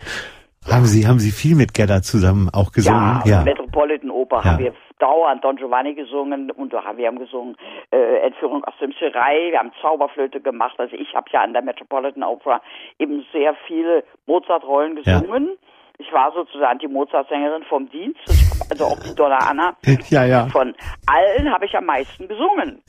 Haben 0.72 0.86
Sie, 0.86 1.08
haben 1.08 1.20
Sie 1.20 1.32
viel 1.32 1.56
mit 1.56 1.74
Gedda 1.74 2.02
zusammen 2.02 2.50
auch 2.52 2.72
gesungen? 2.72 3.22
Ja, 3.26 3.44
Metropolitan 3.44 4.10
Oper 4.10 4.38
Ja. 4.38 4.44
haben 4.46 4.64
wir 4.64 4.74
dauernd 5.00 5.44
Don 5.44 5.58
Giovanni 5.58 5.94
gesungen 5.94 6.52
und 6.52 6.72
wir 6.72 6.84
haben 6.84 7.20
gesungen 7.20 7.56
äh, 7.92 8.20
Entführung 8.20 8.64
aus 8.64 8.74
dem 8.80 8.94
Serail, 8.94 9.52
wir 9.52 9.60
haben 9.60 9.72
Zauberflöte 9.82 10.40
gemacht. 10.42 10.76
Also 10.80 10.96
ich 10.96 11.14
habe 11.14 11.28
ja 11.32 11.42
an 11.42 11.54
der 11.54 11.62
Metropolitan 11.62 12.24
Opera 12.24 12.62
eben 13.00 13.26
sehr 13.32 13.56
viele 13.68 14.04
Mozart-Rollen 14.26 15.00
Ja. 15.04 15.20
gesungen. 15.20 15.58
Ich 15.98 16.12
war 16.12 16.32
sozusagen 16.34 16.80
die 16.80 16.88
Mozart-Sängerin 16.88 17.64
vom 17.64 17.90
Dienst, 17.90 18.20
also 18.70 18.86
auch 18.86 19.00
die 19.00 19.16
Donna 19.16 19.38
Anna. 19.38 19.76
Ja, 20.10 20.26
ja. 20.26 20.48
Von 20.48 20.76
allen 21.08 21.52
habe 21.52 21.66
ich 21.66 21.76
am 21.76 21.86
meisten 21.86 22.28
gesungen. 22.28 22.82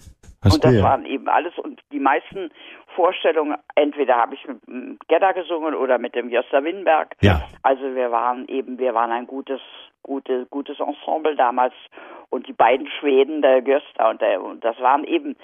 Und 0.45 0.65
das 0.65 0.81
waren 0.83 1.07
eben 1.07 1.29
alles 1.29 1.57
und 1.59 1.81
die 1.91 1.99
meisten 1.99 2.51
Vorstellungen, 2.95 3.57
entweder 3.75 4.17
habe 4.17 4.35
ich 4.35 4.47
mit 4.67 5.01
Gedda 5.09 5.33
gesungen 5.33 5.75
oder 5.75 5.99
mit 5.99 6.15
dem 6.15 6.31
Josta 6.31 6.63
Winberg. 6.63 7.15
Ja. 7.21 7.43
Also 7.63 7.83
wir 7.95 8.11
waren 8.11 8.47
eben, 8.49 8.79
wir 8.79 8.95
waren 8.95 9.11
ein 9.11 9.27
gutes, 9.27 9.61
gute, 10.07 10.47
gutes 10.51 10.77
Ensemble 10.79 11.35
damals 11.37 11.75
und 12.31 12.47
die 12.47 12.53
beiden 12.53 12.87
Schweden, 13.01 13.43
der 13.43 13.61
Gösta 13.63 14.11
und 14.11 14.21
der, 14.21 14.41
und 14.43 14.65
das 14.65 14.79
waren 14.81 15.05
eben 15.05 15.37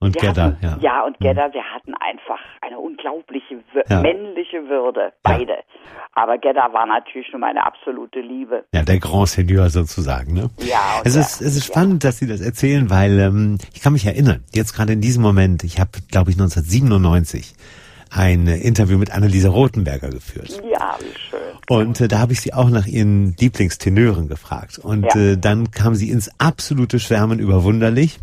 Und 0.00 0.16
Gedda, 0.16 0.42
hatten, 0.44 0.58
ja. 0.62 0.76
ja. 0.80 1.04
und 1.04 1.18
Gedda, 1.18 1.50
sie 1.52 1.60
hatten 1.60 1.94
einfach 1.94 2.40
eine 2.62 2.78
unglaubliche 2.78 3.58
Ja. 3.88 4.00
männliche 4.00 4.68
Würde, 4.68 5.12
beide. 5.22 5.58
Aber 6.14 6.38
Gedda 6.38 6.72
war 6.72 6.86
natürlich 6.86 7.30
nur 7.32 7.40
meine 7.40 7.64
absolute 7.66 8.20
Liebe. 8.20 8.64
Ja, 8.72 8.82
der 8.82 8.98
Grand 8.98 9.28
Seigneur 9.28 9.68
sozusagen, 9.70 10.32
ne? 10.34 10.50
Ja, 10.60 11.00
Es 11.04 11.16
ist, 11.16 11.40
es 11.40 11.56
ist 11.56 11.68
ja. 11.68 11.72
spannend, 11.74 12.04
dass 12.04 12.18
Sie 12.18 12.26
das 12.28 12.40
erzählen, 12.40 12.88
weil 12.90 13.18
ähm, 13.18 13.58
ich 13.74 13.82
kann 13.82 13.92
mich 13.92 14.06
erinnern, 14.06 14.44
jetzt 14.52 14.72
gerade 14.74 14.92
in 14.92 15.00
diesem 15.00 15.22
Moment, 15.22 15.64
ich 15.64 15.78
habe, 15.80 15.90
glaube 16.10 16.30
ich, 16.30 16.36
1997 16.36 17.54
ein 18.10 18.46
Interview 18.46 18.96
mit 18.98 19.12
Anneliese 19.12 19.48
Rothenberger 19.50 20.08
geführt. 20.10 20.62
Ja, 20.70 20.96
wie 21.00 21.14
schön. 21.28 21.47
Und 21.68 22.00
äh, 22.00 22.08
da 22.08 22.18
habe 22.18 22.32
ich 22.32 22.40
sie 22.40 22.54
auch 22.54 22.70
nach 22.70 22.86
ihren 22.86 23.36
Lieblingstenören 23.38 24.28
gefragt. 24.28 24.78
Und 24.78 25.06
Ja. 25.14 25.20
äh, 25.20 25.36
dann 25.36 25.70
kam 25.70 25.94
sie 25.94 26.10
ins 26.10 26.30
absolute 26.38 26.98
Schwärmen 26.98 27.38
über 27.38 27.62
Wunderlich. 27.64 28.18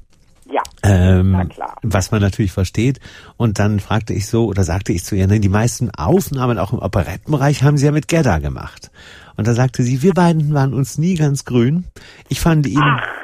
Ja, 0.52 0.62
Ähm, 0.84 1.32
na 1.32 1.46
klar. 1.46 1.76
was 1.82 2.12
man 2.12 2.22
natürlich 2.22 2.52
versteht. 2.52 3.00
Und 3.38 3.58
dann 3.60 3.80
fragte 3.80 4.14
ich 4.14 4.28
so, 4.28 4.46
oder 4.46 4.64
sagte 4.64 4.94
ich 4.94 5.04
zu 5.04 5.16
ihr, 5.16 5.26
ne, 5.28 5.40
die 5.40 5.50
meisten 5.50 5.90
Aufnahmen 5.92 6.60
auch 6.60 6.72
im 6.72 6.80
Operettenbereich 6.80 7.64
haben 7.64 7.78
sie 7.78 7.86
ja 7.88 7.92
mit 7.92 8.08
Gedda 8.08 8.38
gemacht. 8.40 8.92
Und 9.38 9.48
da 9.48 9.54
sagte 9.54 9.84
sie, 9.84 10.02
wir 10.02 10.14
beiden 10.14 10.54
waren 10.54 10.74
uns 10.74 10.98
nie 10.98 11.16
ganz 11.16 11.44
grün. 11.46 11.86
Ich 12.30 12.40
fand 12.40 12.68
ihn, 12.68 12.80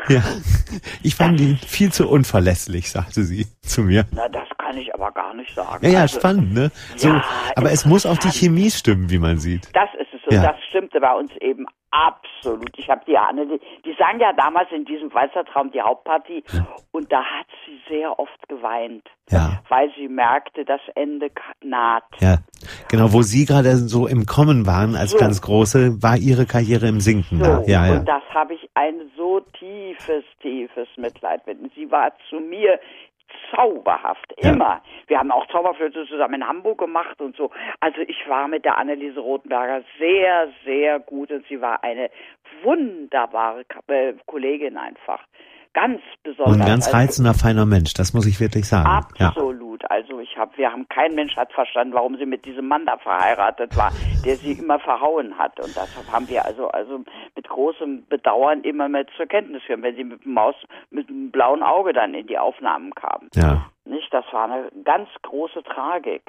ja, 0.10 0.24
ich 1.04 1.16
fand 1.16 1.40
ihn 1.40 1.58
viel 1.66 1.92
zu 1.94 2.10
unverlässlich, 2.10 2.90
sagte 2.92 3.24
sie 3.24 3.48
zu 3.62 3.84
mir. 3.84 4.06
Na, 4.12 4.28
das 4.28 4.48
kann 4.58 4.76
ich 4.78 4.94
aber 4.94 5.12
gar 5.12 5.34
nicht 5.36 5.54
sagen. 5.56 5.86
Ja, 5.86 5.92
ja, 5.92 6.02
Also, 6.02 6.20
spannend, 6.20 6.54
ne? 6.54 6.72
So, 6.98 7.08
Ja, 7.10 7.24
aber 7.56 7.72
es 7.72 7.86
muss 7.86 8.06
auch 8.06 8.18
die. 8.18 8.30
Chemie 8.32 8.72
stimmen, 8.72 9.10
wie 9.10 9.20
man 9.20 9.38
sieht. 9.38 9.70
Das 9.74 9.88
ist 10.02 10.11
Und 10.32 10.44
Ja. 10.44 10.52
das 10.54 10.64
stimmte 10.70 11.00
bei 11.02 11.14
uns 11.14 11.32
eben 11.38 11.66
absolut. 11.92 12.70
Ich 12.78 12.90
habe 12.90 13.02
die 13.06 13.18
Anne, 13.18 13.46
die, 13.48 13.60
die 13.84 13.94
sang 14.00 14.20
ja 14.20 14.32
damals 14.34 14.72
in 14.72 14.86
diesem 14.86 15.14
Walzertraum 15.14 15.72
die 15.72 15.82
Hauptpartie 15.82 16.44
und 16.92 17.12
da 17.12 17.18
hat 17.24 17.48
sie 17.66 17.80
sehr 17.94 18.18
oft 18.18 18.48
geweint. 18.48 19.04
Ja. 19.30 19.62
Weil 19.68 19.92
sie 19.98 20.08
merkte, 20.08 20.64
das 20.66 20.80
Ende 20.96 21.30
naht. 21.64 22.04
Ja, 22.20 22.38
genau, 22.90 23.12
wo 23.14 23.22
Sie 23.22 23.46
gerade 23.46 23.76
so 23.76 24.08
im 24.08 24.26
Kommen 24.26 24.66
waren 24.66 24.96
als 24.96 25.12
So. 25.12 25.18
ganz 25.18 25.42
große, 25.42 26.02
war 26.02 26.18
Ihre 26.18 26.46
Karriere 26.46 26.88
im 26.88 27.00
Sinken 27.02 27.40
So, 27.40 27.44
da. 27.44 27.62
Ja, 27.66 27.86
ja. 27.88 27.94
und 28.00 28.06
das 28.08 28.24
habe 28.34 28.54
ich 28.54 28.70
ein 28.74 29.12
so 29.18 29.42
tiefes, 29.60 30.24
tiefes 30.42 30.88
Mitleid 30.98 31.46
mit. 31.46 31.58
Sie 31.76 31.92
war 31.92 32.12
zu 32.30 32.40
mir 32.40 32.80
zauberhaft, 33.56 34.34
Ja. 34.39 34.52
immer. 34.52 34.82
Wir 35.08 35.20
haben 35.20 35.32
auch 35.32 35.45
Zauberflöte 35.47 36.06
zusammen 36.08 36.36
in 36.36 36.47
Hamburg 36.47 36.80
gemacht 36.80 37.20
und 37.22 37.36
so. 37.36 37.52
Also 37.80 38.02
ich 38.02 38.28
war 38.28 38.47
mit 38.47 38.66
der 38.66 38.78
Anneliese 38.78 39.20
Rothenberger 39.20 39.84
sehr, 39.99 40.49
sehr 40.66 40.99
gut 40.99 41.32
und 41.32 41.45
sie 41.47 41.62
war 41.62 41.84
eine 41.84 42.10
wunderbare 42.64 43.64
äh, 43.88 44.14
Kollegin 44.26 44.78
einfach. 44.78 45.22
Ganz 45.74 46.02
besonders. 46.24 46.56
Und 46.56 46.62
ein 46.62 46.68
ganz 46.68 46.88
Also- 46.88 46.98
reizender, 46.98 47.34
feiner 47.34 47.66
Mensch, 47.66 47.94
das 47.94 48.14
muss 48.14 48.26
ich 48.28 48.40
wirklich 48.40 48.68
sagen. 48.68 48.90
Ja. 49.18 49.28
Absolut. 49.30 49.90
Also 49.90 50.20
ich 50.20 50.38
habe, 50.38 50.52
wir 50.58 50.72
haben 50.72 50.88
kein 50.90 51.16
Mensch 51.16 51.36
hat 51.36 51.52
verstanden, 51.54 51.94
warum 51.94 52.18
sie 52.18 52.26
mit 52.26 52.46
diesem 52.46 52.68
Mann 52.68 52.86
da 52.86 52.98
verheiratet 52.98 53.76
war, 53.78 53.92
der 54.26 54.36
sie 54.36 54.52
immer 54.54 54.80
verhauen 54.80 55.38
hat. 55.38 55.60
Und 55.60 55.70
deshalb 55.76 56.12
haben 56.12 56.28
wir 56.30 56.46
also 56.46 56.68
also 56.70 57.00
mit 57.36 57.48
großem 57.48 58.06
Bedauern 58.08 58.62
immer 58.64 58.90
mehr 58.90 59.06
zur 59.18 59.26
Kenntnis 59.28 59.62
genommen, 59.66 59.84
wenn 59.84 59.96
sie 59.96 60.04
mit 60.04 60.24
dem 60.26 60.34
Maus 60.34 60.56
mit 60.90 61.10
dem 61.10 61.32
blauen 61.32 61.64
Auge 61.64 61.94
dann 61.94 62.14
in 62.14 62.28
die 62.28 62.38
Aufnahmen 62.38 62.94
kam. 62.96 63.30
ja. 63.36 63.66
Nicht? 63.84 64.14
Das 64.14 64.24
war 64.32 64.46
eine 64.46 64.70
ganz 64.84 65.10
große 65.24 65.64
Tragik. 65.64 66.22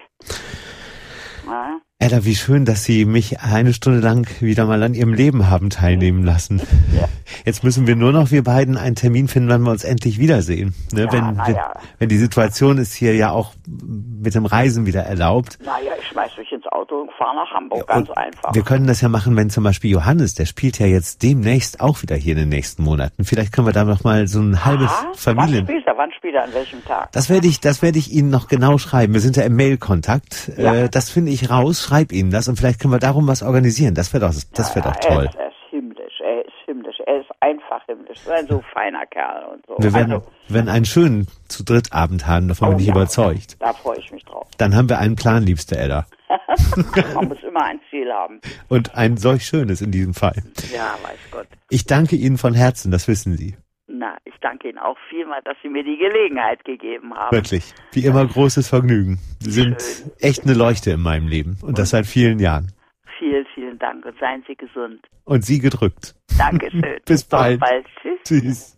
Ja. 1.47 1.81
Edda, 1.99 2.25
wie 2.25 2.35
schön, 2.35 2.65
dass 2.65 2.83
Sie 2.83 3.05
mich 3.05 3.41
eine 3.41 3.73
Stunde 3.73 4.01
lang 4.01 4.27
wieder 4.41 4.67
mal 4.67 4.83
an 4.83 4.95
Ihrem 4.95 5.15
Leben 5.15 5.49
haben 5.49 5.71
teilnehmen 5.71 6.25
lassen. 6.25 6.61
Ja. 6.93 7.09
Jetzt 7.45 7.63
müssen 7.63 7.87
wir 7.87 7.95
nur 7.95 8.11
noch 8.13 8.33
wir 8.33 8.43
beiden 8.43 8.77
einen 8.77 8.97
Termin 8.97 9.29
finden, 9.29 9.49
wann 9.49 9.63
wir 9.63 9.71
uns 9.71 9.85
endlich 9.85 10.19
wiedersehen. 10.19 10.75
Ne? 10.93 11.05
Ja, 11.05 11.13
wenn, 11.13 11.39
wenn, 11.39 11.57
wenn 12.01 12.09
die 12.09 12.17
Situation 12.17 12.79
ist 12.79 12.93
hier 12.95 13.15
ja 13.15 13.31
auch 13.31 13.55
mit 13.67 14.35
dem 14.35 14.47
Reisen 14.47 14.85
wieder 14.85 15.03
erlaubt. 15.03 15.59
Naja, 15.65 15.93
ich 16.01 16.09
schmeiß 16.09 16.37
mich 16.39 16.51
ins 16.51 16.62
Auto 16.73 17.03
und 17.03 17.11
fahre 17.13 17.37
nach 17.37 17.51
Hamburg. 17.53 17.87
Ganz 17.87 18.09
Und 18.09 18.17
einfach. 18.19 18.55
Wir 18.55 18.63
können 18.63 18.87
das 18.87 19.01
ja 19.01 19.09
machen, 19.09 19.37
wenn 19.37 19.51
zum 19.51 19.63
Beispiel 19.65 19.91
Johannes, 19.91 20.35
der 20.35 20.47
spielt 20.47 20.79
ja 20.79 20.87
jetzt 20.87 21.23
demnächst 21.23 21.81
auch 21.81 22.03
wieder 22.03 22.17
hier 22.17 22.33
in 22.33 22.39
den 22.41 22.49
nächsten 22.49 22.83
Monaten. 22.83 23.25
Vielleicht 23.25 23.53
können 23.53 23.67
wir 23.67 23.73
da 23.73 23.85
noch 23.85 24.05
mal 24.05 24.27
so 24.27 24.41
ein 24.41 24.65
halbes 24.65 24.91
Ah, 24.91 25.05
Wann 25.07 25.15
Familien. 25.37 25.67
spielt 25.67 25.87
er? 25.87 25.97
Wann 25.97 26.13
spielt 26.13 26.35
er? 26.35 26.45
An 26.45 26.55
welchem 26.55 26.85
Tag? 26.85 27.13
Das 27.13 27.29
werde 27.31 27.47
ich, 27.47 27.61
das 27.61 27.83
werde 27.83 27.99
ich 27.99 28.13
Ihnen 28.13 28.31
noch 28.31 28.49
genau 28.49 28.79
schreiben. 28.79 29.13
Wir 29.15 29.21
sind 29.21 29.37
ja 29.37 29.45
im 29.45 29.55
Mail-Kontakt. 29.57 30.51
Ja. 30.57 30.75
Äh, 30.75 30.89
das 30.89 31.11
finde 31.11 31.31
ich 31.31 31.51
raus. 31.51 31.83
Schreib 31.83 32.13
Ihnen 32.13 32.31
das 32.31 32.49
und 32.49 32.57
vielleicht 32.57 32.81
können 32.81 32.93
wir 32.93 32.99
darum 33.01 33.27
was 33.29 33.43
organisieren. 33.43 33.95
Das 33.95 34.13
wäre 34.13 34.27
doch, 34.27 34.35
das 34.55 34.75
wäre 34.77 34.87
Ja, 34.87 34.93
doch 34.93 35.01
toll. 35.01 35.25
Er 35.25 35.31
ist, 35.31 35.37
er 35.37 35.49
ist 35.49 35.57
himmlisch. 35.71 36.21
Er 36.21 36.41
ist 36.41 36.53
himmlisch. 36.67 36.97
Er 37.07 37.21
ist 37.21 37.31
einfach 37.41 37.85
himmlisch. 37.87 38.19
sympathisch. 38.19 38.43
Ein 38.43 38.47
so 38.49 38.63
feiner 38.73 39.07
Kerl 39.07 39.45
und 39.55 39.67
so. 39.67 39.75
Wir 39.79 39.93
werden, 39.93 40.13
also, 40.13 40.27
wir 40.49 40.55
werden 40.57 40.69
einen 40.69 40.85
schönen 40.85 41.27
zu 41.49 41.65
dritt 41.65 41.93
Abend 41.93 42.27
haben, 42.27 42.49
davon 42.49 42.69
bin 42.71 42.77
Oh 42.77 42.81
ich 42.81 42.87
ja. 42.87 42.95
überzeugt. 42.95 43.57
da 43.61 43.73
freue 43.73 43.99
ich 43.99 44.11
mich 44.13 44.25
drauf. 44.25 44.47
Dann 44.59 44.75
haben 44.75 44.89
wir 44.89 44.99
einen 44.99 45.17
Plan, 45.17 45.43
liebste 45.43 45.77
Edda. 45.79 46.07
Man 47.15 47.29
muss 47.29 47.43
immer 47.43 47.65
ein 47.65 47.81
Ziel 47.91 48.13
haben. 48.13 48.41
Und 48.69 48.95
ein 48.95 49.17
solch 49.17 49.45
schönes 49.45 49.81
in 49.81 49.91
diesem 49.91 50.15
Fall. 50.15 50.43
Ja, 50.73 50.97
weiß 51.03 51.19
Gott. 51.31 51.47
Ich 51.71 51.87
danke 51.87 52.17
Ihnen 52.17 52.39
von 52.39 52.55
Herzen, 52.55 52.91
das 52.91 53.09
wissen 53.09 53.37
Sie. 53.37 53.57
Na, 53.87 54.17
ich 54.25 54.35
danke 54.41 54.69
Ihnen 54.69 54.79
auch 54.79 54.97
vielmal, 55.11 55.41
dass 55.45 55.57
Sie 55.63 55.69
mir 55.69 55.85
die 55.85 55.97
Gelegenheit 55.97 56.65
gegeben 56.65 57.15
haben. 57.15 57.37
Wirklich. 57.37 57.75
Wie 57.93 58.05
immer 58.05 58.27
großes 58.27 58.69
Vergnügen. 58.69 59.19
Sie 59.41 59.51
sind 59.51 59.81
Schön. 59.83 60.13
echt 60.21 60.45
eine 60.45 60.55
Leuchte 60.55 60.93
in 60.93 61.01
meinem 61.01 61.29
Leben. 61.29 61.59
Und 61.63 61.79
das 61.79 61.91
seit 61.91 62.07
vielen 62.07 62.39
Jahren. 62.39 62.73
Vielen, 63.19 63.47
vielen 63.55 63.79
Dank 63.79 64.05
und 64.05 64.19
seien 64.19 64.43
Sie 64.49 64.57
gesund. 64.57 65.07
Und 65.25 65.45
Sie 65.45 65.59
gedrückt. 65.61 66.15
Dankeschön. 66.39 67.01
Bis 67.07 67.25
bald. 67.25 67.61
bald. 67.61 67.87
Tschüss. 68.01 68.21
Tschüss. 68.25 68.72